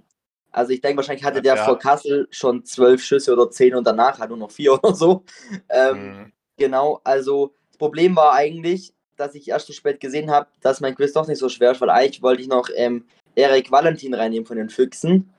Also 0.54 0.72
ich 0.72 0.80
denke, 0.80 0.98
wahrscheinlich 0.98 1.24
hatte 1.24 1.42
der 1.42 1.56
ja. 1.56 1.64
vor 1.64 1.78
Kassel 1.80 2.28
schon 2.30 2.64
zwölf 2.64 3.02
Schüsse 3.02 3.32
oder 3.32 3.50
zehn 3.50 3.74
und 3.74 3.84
danach 3.84 4.20
hat 4.20 4.28
nur 4.28 4.38
noch 4.38 4.52
vier 4.52 4.72
oder 4.82 4.94
so. 4.94 5.24
Ähm, 5.68 5.96
mhm. 6.06 6.32
Genau, 6.56 7.00
also 7.02 7.54
das 7.70 7.78
Problem 7.78 8.14
war 8.14 8.34
eigentlich, 8.34 8.94
dass 9.16 9.34
ich 9.34 9.48
erst 9.48 9.66
zu 9.66 9.72
spät 9.72 10.00
gesehen 10.00 10.30
habe, 10.30 10.46
dass 10.60 10.80
mein 10.80 10.94
Quiz 10.94 11.12
doch 11.12 11.26
nicht 11.26 11.38
so 11.38 11.48
schwer 11.48 11.72
ist, 11.72 11.80
weil 11.80 11.90
eigentlich 11.90 12.22
wollte 12.22 12.40
ich 12.40 12.48
noch 12.48 12.68
ähm, 12.76 13.04
Erik 13.34 13.72
Valentin 13.72 14.14
reinnehmen 14.14 14.46
von 14.46 14.56
den 14.56 14.70
Füchsen, 14.70 15.34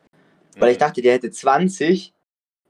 weil 0.57 0.71
ich 0.71 0.77
mhm. 0.77 0.81
dachte, 0.81 1.01
der 1.01 1.13
hätte 1.13 1.31
20 1.31 2.13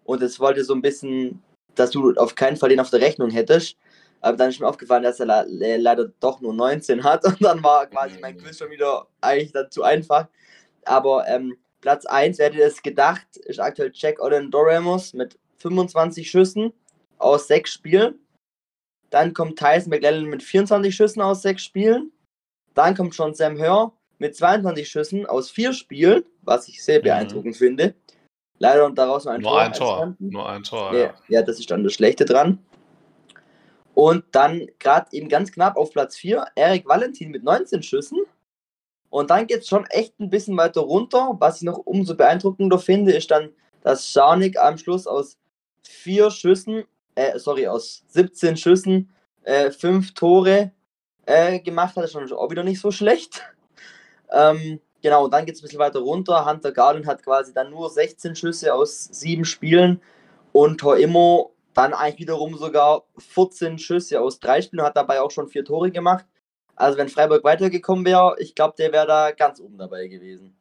und 0.03 0.21
es 0.21 0.39
wollte 0.39 0.63
so 0.63 0.75
ein 0.75 0.83
bisschen, 0.83 1.41
dass 1.73 1.89
du 1.89 2.13
auf 2.13 2.35
keinen 2.35 2.57
Fall 2.57 2.69
den 2.69 2.79
auf 2.79 2.91
der 2.91 3.01
Rechnung 3.01 3.31
hättest. 3.31 3.75
Aber 4.21 4.37
dann 4.37 4.49
ist 4.49 4.59
mir 4.59 4.67
aufgefallen, 4.67 5.03
dass 5.03 5.19
er 5.19 5.45
le 5.47 5.77
leider 5.77 6.11
doch 6.19 6.41
nur 6.41 6.53
19 6.53 7.03
hat 7.03 7.25
und 7.25 7.43
dann 7.43 7.63
war 7.63 7.87
quasi 7.87 8.19
mein 8.21 8.37
Quiz 8.37 8.59
schon 8.59 8.69
wieder 8.69 9.07
eigentlich 9.21 9.51
dann 9.51 9.71
zu 9.71 9.81
einfach. 9.81 10.27
Aber 10.85 11.27
ähm, 11.27 11.57
Platz 11.85 12.07
1, 12.07 12.39
wer 12.39 12.47
hätte 12.47 12.63
es 12.63 12.81
gedacht, 12.81 13.37
ist 13.37 13.59
aktuell 13.59 13.91
Jack 13.93 14.19
Olin 14.19 14.49
Doramos 14.49 15.13
mit 15.13 15.37
25 15.57 16.27
Schüssen 16.27 16.73
aus 17.19 17.45
6 17.47 17.71
Spielen. 17.71 18.15
Dann 19.11 19.35
kommt 19.35 19.59
Tyson 19.59 19.91
McLellan 19.91 20.25
mit 20.25 20.41
24 20.41 20.95
Schüssen 20.95 21.21
aus 21.21 21.43
6 21.43 21.61
Spielen. 21.61 22.11
Dann 22.73 22.95
kommt 22.95 23.13
schon 23.13 23.35
Sam 23.35 23.59
Hör 23.59 23.93
mit 24.17 24.35
22 24.35 24.89
Schüssen 24.89 25.25
aus 25.27 25.51
4 25.51 25.73
Spielen, 25.73 26.25
was 26.41 26.67
ich 26.67 26.83
sehr 26.83 27.01
mhm. 27.01 27.03
beeindruckend 27.03 27.53
mhm. 27.53 27.59
finde. 27.59 27.95
Leider 28.57 28.83
und 28.87 28.97
daraus 28.97 29.25
nur 29.25 29.35
ein 29.35 29.41
nur 29.41 29.51
Tor. 29.51 29.61
Ein 29.61 29.73
Tor. 29.73 30.15
Nur 30.17 30.49
ein 30.49 30.63
Tor. 30.63 30.95
Ja, 30.95 31.13
ja, 31.27 31.43
das 31.43 31.59
ist 31.59 31.69
dann 31.69 31.83
das 31.83 31.93
Schlechte 31.93 32.25
dran. 32.25 32.57
Und 33.93 34.23
dann 34.31 34.65
gerade 34.79 35.09
eben 35.11 35.29
ganz 35.29 35.51
knapp 35.51 35.77
auf 35.77 35.91
Platz 35.91 36.17
4 36.17 36.47
Erik 36.55 36.87
Valentin 36.87 37.29
mit 37.29 37.43
19 37.43 37.83
Schüssen. 37.83 38.17
Und 39.15 39.29
dann 39.29 39.47
geht 39.47 39.61
es 39.61 39.69
schon 39.69 39.85
echt 39.85 40.19
ein 40.19 40.29
bisschen 40.29 40.57
weiter 40.57 40.81
runter. 40.81 41.37
Was 41.39 41.55
ich 41.55 41.61
noch 41.61 41.77
umso 41.77 42.17
beeindruckender 42.17 42.77
finde, 42.77 43.13
ist 43.13 43.31
dann, 43.31 43.49
dass 43.81 44.09
Scharnik 44.09 44.57
am 44.59 44.77
Schluss 44.77 45.07
aus 45.07 45.37
vier 45.83 46.29
Schüssen, 46.29 46.83
äh, 47.15 47.39
sorry, 47.39 47.65
aus 47.65 48.03
17 48.07 48.57
Schüssen 48.57 49.09
äh, 49.43 49.71
fünf 49.71 50.13
Tore 50.15 50.73
äh, 51.25 51.61
gemacht 51.61 51.95
hat. 51.95 52.03
Das 52.03 52.13
ist 52.13 52.29
schon 52.29 52.37
auch 52.37 52.51
wieder 52.51 52.65
nicht 52.65 52.81
so 52.81 52.91
schlecht. 52.91 53.41
ähm, 54.33 54.81
genau, 55.01 55.23
und 55.23 55.33
dann 55.33 55.45
geht 55.45 55.55
es 55.55 55.61
ein 55.61 55.63
bisschen 55.63 55.79
weiter 55.79 55.99
runter. 55.99 56.45
Hunter 56.45 56.73
Garland 56.73 57.07
hat 57.07 57.23
quasi 57.23 57.53
dann 57.53 57.69
nur 57.69 57.89
16 57.89 58.35
Schüsse 58.35 58.73
aus 58.73 59.05
sieben 59.05 59.45
Spielen 59.45 60.01
und 60.51 60.81
Tor 60.81 60.97
Immo 60.97 61.55
dann 61.73 61.93
eigentlich 61.93 62.19
wiederum 62.19 62.57
sogar 62.57 63.05
14 63.17 63.79
Schüsse 63.79 64.19
aus 64.19 64.41
drei 64.41 64.61
Spielen, 64.61 64.83
hat 64.83 64.97
dabei 64.97 65.21
auch 65.21 65.31
schon 65.31 65.47
vier 65.47 65.63
Tore 65.63 65.89
gemacht. 65.89 66.25
Also 66.75 66.97
wenn 66.97 67.09
Freiburg 67.09 67.43
weitergekommen 67.43 68.05
wäre, 68.05 68.35
ich 68.39 68.55
glaube, 68.55 68.75
der 68.77 68.91
wäre 68.91 69.07
da 69.07 69.31
ganz 69.31 69.59
oben 69.59 69.77
dabei 69.77 70.07
gewesen. 70.07 70.57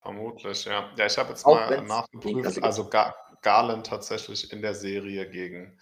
Vermutlich, 0.00 0.64
ja. 0.64 0.90
Ja, 0.96 1.06
ich 1.06 1.16
habe 1.16 1.30
jetzt 1.30 1.46
auch 1.46 1.54
mal 1.54 1.82
nachgeprüft. 1.82 2.62
Also 2.62 2.88
Gar 2.88 3.14
Garland 3.42 3.86
tatsächlich 3.86 4.52
in 4.52 4.62
der 4.62 4.74
Serie 4.74 5.28
gegen 5.28 5.76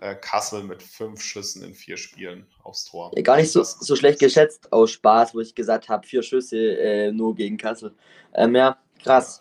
äh, 0.00 0.14
Kassel 0.14 0.62
mit 0.62 0.82
fünf 0.82 1.22
Schüssen 1.22 1.62
in 1.62 1.74
vier 1.74 1.96
Spielen 1.96 2.46
aufs 2.62 2.84
Tor. 2.84 3.12
Ja, 3.14 3.22
gar 3.22 3.36
nicht 3.36 3.50
so, 3.50 3.62
so 3.62 3.96
schlecht 3.96 4.20
geschätzt 4.20 4.72
aus 4.72 4.90
Spaß, 4.90 5.34
wo 5.34 5.40
ich 5.40 5.54
gesagt 5.54 5.88
habe, 5.88 6.06
vier 6.06 6.22
Schüsse 6.22 6.56
äh, 6.58 7.12
nur 7.12 7.34
gegen 7.34 7.56
Kassel. 7.56 7.94
Ähm, 8.34 8.54
ja, 8.54 8.78
krass. 9.02 9.38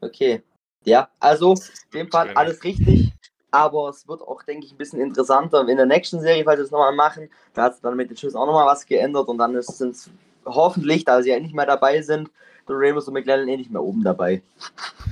Okay. 0.00 0.42
Ja, 0.84 1.08
also 1.18 1.54
in 1.54 2.00
dem 2.00 2.10
Fall 2.10 2.30
alles 2.34 2.62
richtig. 2.62 3.13
Aber 3.54 3.88
es 3.88 4.08
wird 4.08 4.20
auch, 4.20 4.42
denke 4.42 4.66
ich, 4.66 4.72
ein 4.72 4.78
bisschen 4.78 5.00
interessanter 5.00 5.60
in 5.68 5.76
der 5.76 5.86
nächsten 5.86 6.20
Serie, 6.20 6.42
falls 6.42 6.58
sie 6.58 6.64
es 6.64 6.72
nochmal 6.72 6.92
machen. 6.92 7.30
Da 7.52 7.62
hat 7.62 7.74
es 7.74 7.80
dann 7.80 7.96
mit 7.96 8.10
den 8.10 8.16
Schuss 8.16 8.34
auch 8.34 8.46
nochmal 8.46 8.66
was 8.66 8.84
geändert 8.84 9.28
und 9.28 9.38
dann 9.38 9.62
sind 9.62 9.92
es 9.94 10.10
hoffentlich, 10.44 11.04
da 11.04 11.22
sie 11.22 11.30
ja 11.30 11.38
nicht 11.38 11.54
mehr 11.54 11.64
dabei 11.64 12.02
sind, 12.02 12.32
der 12.68 12.74
Ramos 12.76 13.06
und 13.06 13.14
McLaren 13.14 13.46
eh 13.46 13.56
nicht 13.56 13.70
mehr 13.70 13.80
oben 13.80 14.02
dabei. 14.02 14.42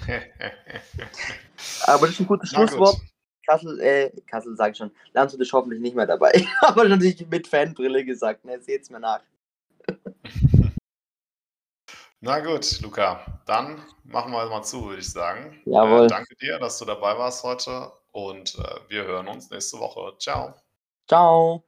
aber 1.86 2.00
das 2.00 2.10
ist 2.10 2.20
ein 2.20 2.26
gutes 2.26 2.50
Schlusswort. 2.50 2.98
Gut. 2.98 3.06
Kassel, 3.46 3.80
äh, 3.80 4.10
Kassel 4.26 4.56
sage 4.56 4.72
ich 4.72 4.78
schon, 4.78 4.90
Landshut 5.12 5.40
ist 5.40 5.52
hoffentlich 5.52 5.80
nicht 5.80 5.94
mehr 5.94 6.06
dabei. 6.06 6.44
aber 6.62 6.88
natürlich 6.88 7.24
mit 7.28 7.46
Fanbrille 7.46 8.04
gesagt, 8.04 8.44
ne, 8.44 8.60
seht's 8.60 8.90
mir 8.90 8.98
nach. 8.98 9.20
Na 12.20 12.40
gut, 12.40 12.80
Luca, 12.80 13.24
dann 13.46 13.80
machen 14.02 14.32
wir 14.32 14.48
mal 14.48 14.62
zu, 14.64 14.86
würde 14.86 15.00
ich 15.00 15.10
sagen. 15.10 15.60
Jawohl. 15.64 16.06
Äh, 16.06 16.08
danke 16.08 16.34
dir, 16.34 16.58
dass 16.58 16.80
du 16.80 16.84
dabei 16.84 17.16
warst 17.16 17.44
heute 17.44 17.92
und 18.12 18.58
äh, 18.58 18.80
wir 18.88 19.04
hören 19.04 19.28
uns 19.28 19.50
nächste 19.50 19.78
Woche. 19.78 20.16
Ciao. 20.18 20.54
Ciao. 21.08 21.64